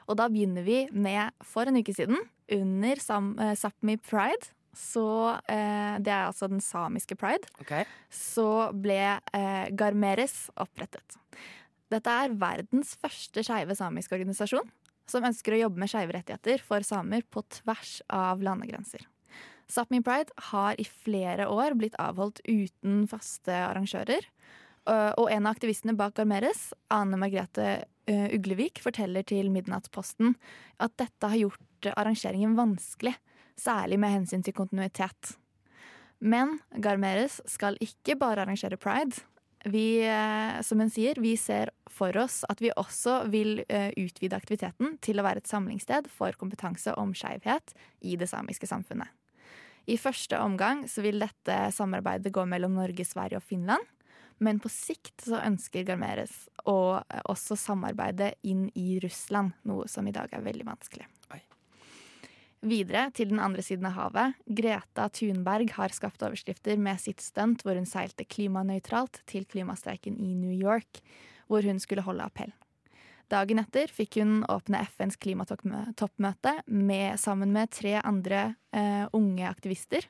Og 0.05 0.17
da 0.19 0.27
begynner 0.29 0.65
vi 0.65 0.85
med 0.93 1.33
for 1.45 1.67
en 1.69 1.79
uke 1.79 1.93
siden, 1.95 2.19
under 2.51 3.01
Sam, 3.01 3.33
eh, 3.39 3.55
Sápmi 3.57 3.97
Pride. 3.97 4.51
Så 4.75 5.39
eh, 5.47 5.97
Det 5.99 6.11
er 6.11 6.27
altså 6.27 6.47
den 6.47 6.61
samiske 6.61 7.15
pride. 7.15 7.47
Så 8.11 8.71
ble 8.73 9.19
eh, 9.33 9.69
Garmeres 9.71 10.49
opprettet. 10.55 11.15
Dette 11.89 12.11
er 12.11 12.35
verdens 12.35 12.95
første 12.99 13.43
skeive 13.45 13.75
samiske 13.75 14.15
organisasjon 14.17 14.67
som 15.07 15.23
ønsker 15.23 15.53
å 15.53 15.61
jobbe 15.63 15.79
med 15.79 15.89
skeive 15.89 16.15
rettigheter 16.17 16.61
for 16.65 16.83
samer 16.83 17.23
på 17.29 17.45
tvers 17.61 18.01
av 18.09 18.41
landegrenser. 18.43 19.05
Sápmi 19.71 20.01
Pride 20.03 20.33
har 20.51 20.75
i 20.81 20.85
flere 20.85 21.47
år 21.47 21.77
blitt 21.77 21.95
avholdt 22.01 22.41
uten 22.43 23.05
faste 23.09 23.53
arrangører. 23.53 24.25
Og 24.85 25.29
en 25.33 25.45
av 25.45 25.55
aktivistene 25.55 25.95
bak 25.97 26.13
Garmeres, 26.17 26.67
Ane 26.93 27.17
Margrethe 27.17 27.85
Uglevik, 28.07 28.81
forteller 28.83 29.25
til 29.25 29.47
Midnattsposten 29.49 30.35
at 30.77 30.93
dette 31.01 31.29
har 31.31 31.39
gjort 31.39 31.89
arrangeringen 31.95 32.53
vanskelig, 32.57 33.15
særlig 33.57 33.97
med 34.01 34.13
hensyn 34.13 34.43
til 34.45 34.53
kontinuitet. 34.53 35.35
Men 36.19 36.59
Garmeres 36.81 37.39
skal 37.49 37.77
ikke 37.83 38.17
bare 38.19 38.45
arrangere 38.45 38.77
pride. 38.77 39.23
Vi, 39.65 40.03
eh, 40.05 40.61
som 40.61 40.79
hun 40.79 40.91
sier, 40.93 41.17
vi 41.17 41.33
ser 41.41 41.71
for 41.89 42.13
oss 42.21 42.43
at 42.49 42.61
vi 42.61 42.69
også 42.77 43.23
vil 43.33 43.63
eh, 43.65 43.89
utvide 43.97 44.37
aktiviteten 44.37 44.99
til 45.01 45.17
å 45.17 45.25
være 45.25 45.41
et 45.41 45.49
samlingssted 45.49 46.09
for 46.13 46.37
kompetanse 46.37 46.93
om 47.01 47.15
skeivhet 47.17 47.73
i 48.05 48.13
det 48.19 48.29
samiske 48.29 48.69
samfunnet. 48.69 49.09
I 49.89 49.97
første 50.01 50.37
omgang 50.41 50.83
vil 51.01 51.21
dette 51.21 51.57
samarbeidet 51.73 52.33
gå 52.33 52.45
mellom 52.49 52.77
Norge, 52.77 53.05
Sverige 53.05 53.41
og 53.41 53.45
Finland. 53.45 53.81
Men 54.43 54.59
på 54.59 54.69
sikt 54.71 55.23
så 55.27 55.39
ønsker 55.39 55.85
Garmeres 55.87 56.33
å 56.67 56.99
også 57.31 57.55
samarbeide 57.59 58.33
inn 58.43 58.67
i 58.75 58.99
Russland, 59.03 59.55
noe 59.63 59.87
som 59.91 60.07
i 60.07 60.15
dag 60.15 60.33
er 60.35 60.43
veldig 60.43 60.67
vanskelig. 60.67 61.07
Videre 62.65 63.11
til 63.13 63.29
den 63.29 63.41
andre 63.43 63.61
siden 63.61 63.85
av 63.85 63.93
havet. 63.99 64.37
Greta 64.57 65.05
Thunberg 65.13 65.69
har 65.75 65.93
skapt 65.93 66.23
overskrifter 66.25 66.79
med 66.81 66.97
sitt 67.01 67.21
stunt 67.21 67.61
hvor 67.61 67.77
hun 67.77 67.85
seilte 67.85 68.25
klimanøytralt 68.25 69.21
til 69.29 69.45
klimastreiken 69.45 70.17
i 70.17 70.31
New 70.33 70.53
York, 70.55 71.03
hvor 71.45 71.65
hun 71.67 71.81
skulle 71.83 72.05
holde 72.07 72.25
appell. 72.25 72.53
Dagen 73.29 73.61
etter 73.61 73.89
fikk 73.93 74.19
hun 74.21 74.43
åpne 74.49 74.83
FNs 74.85 75.17
klimatoppmøte 75.21 76.55
med, 76.65 77.19
sammen 77.21 77.53
med 77.53 77.73
tre 77.73 77.99
andre 78.01 78.55
eh, 78.73 79.05
unge 79.17 79.45
aktivister. 79.49 80.05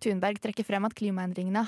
Thunberg 0.00 0.40
trekker 0.40 0.64
frem 0.64 0.86
at 0.88 0.96
klimaendringene 0.96 1.62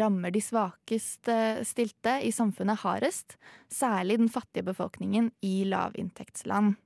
rammer 0.00 0.34
de 0.34 0.42
svakest 0.42 1.30
eh, 1.30 1.62
stilte 1.66 2.18
i 2.26 2.32
samfunnet 2.34 2.82
hardest, 2.82 3.38
særlig 3.70 4.18
den 4.18 4.32
fattige 4.32 4.66
befolkningen 4.66 5.30
i 5.46 5.62
lavinntektsland. 5.70 6.76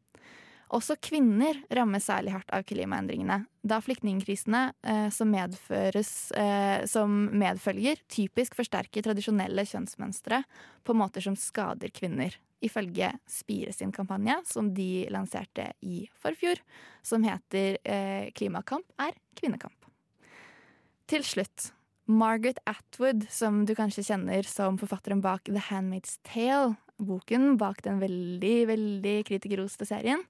Også 0.72 0.96
kvinner 1.04 1.58
rammes 1.76 2.06
særlig 2.08 2.32
hardt 2.32 2.52
av 2.56 2.64
klimaendringene, 2.64 3.42
da 3.60 3.78
flyktningkrisene 3.84 4.62
eh, 4.88 5.08
som, 5.12 5.34
eh, 5.36 6.84
som 6.88 7.18
medfølger, 7.42 8.00
typisk 8.08 8.56
forsterker 8.56 9.04
tradisjonelle 9.04 9.66
kjønnsmønstre 9.68 10.40
på 10.84 10.96
måter 10.96 11.24
som 11.24 11.36
skader 11.36 11.92
kvinner. 11.92 12.38
Ifølge 12.62 13.10
Spire 13.28 13.74
sin 13.74 13.92
kampanje, 13.92 14.38
som 14.48 14.70
de 14.72 15.04
lanserte 15.12 15.72
i 15.84 16.06
forfjor, 16.22 16.62
som 17.02 17.24
heter 17.26 17.76
eh, 17.84 18.30
'Klimakamp 18.32 18.86
er 19.02 19.18
kvinnekamp'. 19.36 19.81
Til 21.12 21.24
slutt. 21.28 21.66
Margaret 22.08 22.56
Atwood, 22.64 23.26
som 23.28 23.66
du 23.68 23.74
kanskje 23.76 24.00
kjenner 24.06 24.46
som 24.48 24.78
forfatteren 24.80 25.20
bak 25.20 25.44
The 25.44 25.60
Handmaid's 25.66 26.14
Tale, 26.24 26.78
boken 26.96 27.58
bak 27.60 27.82
den 27.84 27.98
veldig, 28.00 28.54
veldig 28.70 29.12
kritikerroste 29.28 29.84
serien, 29.84 30.22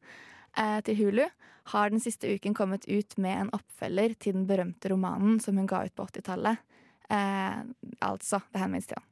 eh, 0.59 0.81
til 0.83 0.97
Hulu, 0.99 1.23
har 1.71 1.91
den 1.91 2.03
siste 2.03 2.27
uken 2.35 2.57
kommet 2.59 2.89
ut 2.91 3.15
med 3.17 3.45
en 3.45 3.53
oppfølger 3.55 4.17
til 4.19 4.35
den 4.35 4.49
berømte 4.49 4.91
romanen 4.91 5.39
som 5.39 5.57
hun 5.57 5.69
ga 5.71 5.85
ut 5.87 5.95
på 5.95 6.09
80-tallet. 6.11 6.59
Eh, 7.09 7.63
altså 8.03 8.43
The 8.51 8.65
Handmaid's 8.65 8.91
Tale. 8.91 9.07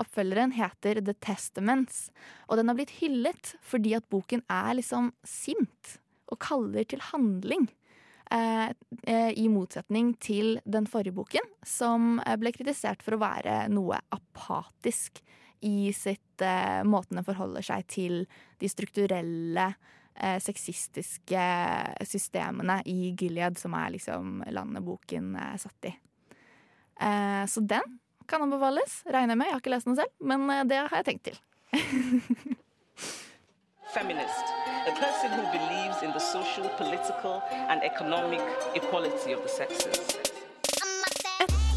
Oppfølgeren 0.00 0.56
heter 0.56 1.04
The 1.04 1.12
Testaments, 1.20 2.08
og 2.48 2.56
den 2.56 2.72
har 2.72 2.80
blitt 2.80 2.96
hyllet 3.02 3.58
fordi 3.60 3.92
at 3.92 4.08
boken 4.08 4.40
er 4.48 4.72
liksom 4.80 5.12
sint 5.22 6.00
og 6.32 6.40
kaller 6.40 6.88
til 6.88 7.04
handling. 7.12 7.68
Eh, 8.32 8.70
eh, 9.02 9.32
I 9.38 9.48
motsetning 9.50 10.12
til 10.22 10.60
den 10.64 10.86
forrige 10.86 11.16
boken, 11.16 11.46
som 11.66 12.20
eh, 12.22 12.36
ble 12.38 12.52
kritisert 12.54 13.02
for 13.02 13.16
å 13.16 13.24
være 13.24 13.64
noe 13.74 13.98
apatisk 14.14 15.18
i 15.66 15.90
sitt 15.92 16.44
eh, 16.44 16.84
måten 16.86 17.18
den 17.18 17.26
forholder 17.26 17.66
seg 17.66 17.88
til 17.90 18.14
de 18.62 18.70
strukturelle 18.70 19.66
eh, 20.14 20.38
sexistiske 20.38 21.48
systemene 22.06 22.78
i 22.86 23.10
Gilead, 23.18 23.58
som 23.58 23.74
er 23.74 23.96
liksom 23.96 24.44
landet 24.54 24.86
boken 24.86 25.34
er 25.34 25.58
satt 25.58 25.90
i. 25.90 25.94
Eh, 27.02 27.44
så 27.50 27.66
den 27.66 27.98
kan 28.30 28.46
anbefales, 28.46 29.00
regner 29.10 29.34
jeg 29.34 29.42
med. 29.42 29.50
Jeg 29.50 29.56
har 29.56 29.64
ikke 29.64 29.74
lest 29.74 29.90
den 29.90 29.98
selv, 29.98 30.14
men 30.22 30.46
det 30.70 30.84
har 30.84 31.00
jeg 31.00 31.10
tenkt 31.10 31.32
til. 31.32 31.42
Feminist, 33.94 34.44
a 34.86 34.92
person 34.92 35.30
who 35.32 35.42
believes 35.50 36.02
in 36.02 36.12
the 36.12 36.20
social, 36.20 36.68
political, 36.78 37.42
and 37.50 37.82
economic 37.82 38.40
equality 38.76 39.32
of 39.32 39.42
the 39.42 39.48
sexes. 39.48 40.18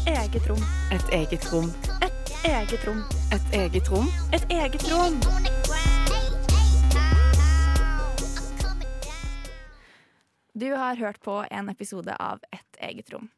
Eget 0.06 0.48
rom. 0.48 0.62
Et 0.92 1.12
eget 1.12 1.52
rom. 1.52 1.72
Et 2.02 2.44
eget 2.44 2.86
rom. 2.86 3.02
Et 3.32 3.54
eget 3.54 3.88
rom. 3.90 4.06
Et 4.32 4.44
eget 4.50 4.92
rom. 4.92 5.20
Du 10.52 10.72
har 10.72 10.96
hørt 10.96 11.20
på 11.20 11.44
en 11.50 11.68
episode 11.68 12.16
av 12.20 12.40
Et 12.52 12.76
eget 12.80 13.12
rom. 13.12 13.28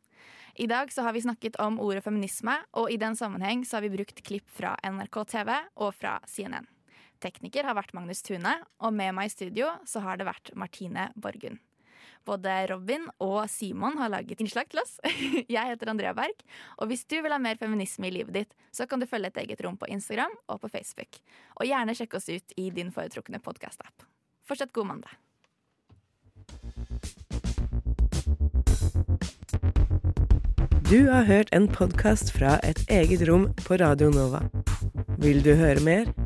I 0.54 0.66
dag 0.66 0.92
så 0.92 1.02
har 1.02 1.12
vi 1.12 1.22
snakket 1.22 1.56
om 1.56 1.80
ordet 1.80 2.04
feminisme, 2.04 2.58
og 2.72 2.90
i 2.90 2.96
den 2.96 3.16
sammenheng 3.16 3.64
så 3.64 3.76
har 3.76 3.88
vi 3.88 3.96
brukt 3.96 4.22
klipp 4.22 4.50
fra 4.50 4.76
NRK 4.84 5.24
TV 5.24 5.52
og 5.74 5.94
fra 5.94 6.20
CNN. 6.26 6.75
Tekniker 7.22 7.64
har 7.64 7.76
vært 7.78 7.94
Magnus 7.96 8.20
Tune, 8.24 8.52
og 8.82 8.92
med 8.92 9.14
meg 9.16 9.30
i 9.30 9.32
studio 9.32 9.70
så 9.88 10.02
har 10.04 10.20
det 10.20 10.28
vært 10.28 10.52
Martine 10.58 11.10
Borgund. 11.16 11.62
Både 12.26 12.52
Robin 12.72 13.06
og 13.22 13.44
Simon 13.50 13.98
har 14.00 14.10
laget 14.10 14.40
innslag 14.42 14.68
til 14.70 14.80
oss. 14.82 14.96
Jeg 15.56 15.70
heter 15.70 15.92
Andrea 15.92 16.12
Berg, 16.16 16.42
og 16.80 16.90
hvis 16.90 17.06
du 17.06 17.20
vil 17.22 17.32
ha 17.32 17.38
mer 17.38 17.58
feminisme 17.60 18.08
i 18.08 18.14
livet 18.18 18.34
ditt, 18.34 18.56
så 18.74 18.88
kan 18.90 19.00
du 19.00 19.06
følge 19.06 19.30
Et 19.30 19.38
eget 19.44 19.62
rom 19.64 19.78
på 19.78 19.88
Instagram 19.90 20.34
og 20.48 20.60
på 20.62 20.70
Facebook. 20.70 21.20
Og 21.60 21.66
gjerne 21.66 21.94
sjekke 21.96 22.18
oss 22.18 22.28
ut 22.28 22.58
i 22.58 22.68
din 22.74 22.92
foretrukne 22.94 23.40
podkast-app. 23.42 24.06
Fortsett 24.46 24.74
god 24.74 24.92
mandag. 24.92 25.14
Du 30.86 31.08
har 31.10 31.26
hørt 31.26 31.50
en 31.54 31.66
podkast 31.66 32.30
fra 32.34 32.58
Et 32.62 32.78
eget 32.90 33.26
rom 33.26 33.48
på 33.66 33.78
Radio 33.82 34.10
Nova. 34.14 34.44
Vil 35.18 35.42
du 35.42 35.54
høre 35.58 35.82
mer? 35.82 36.25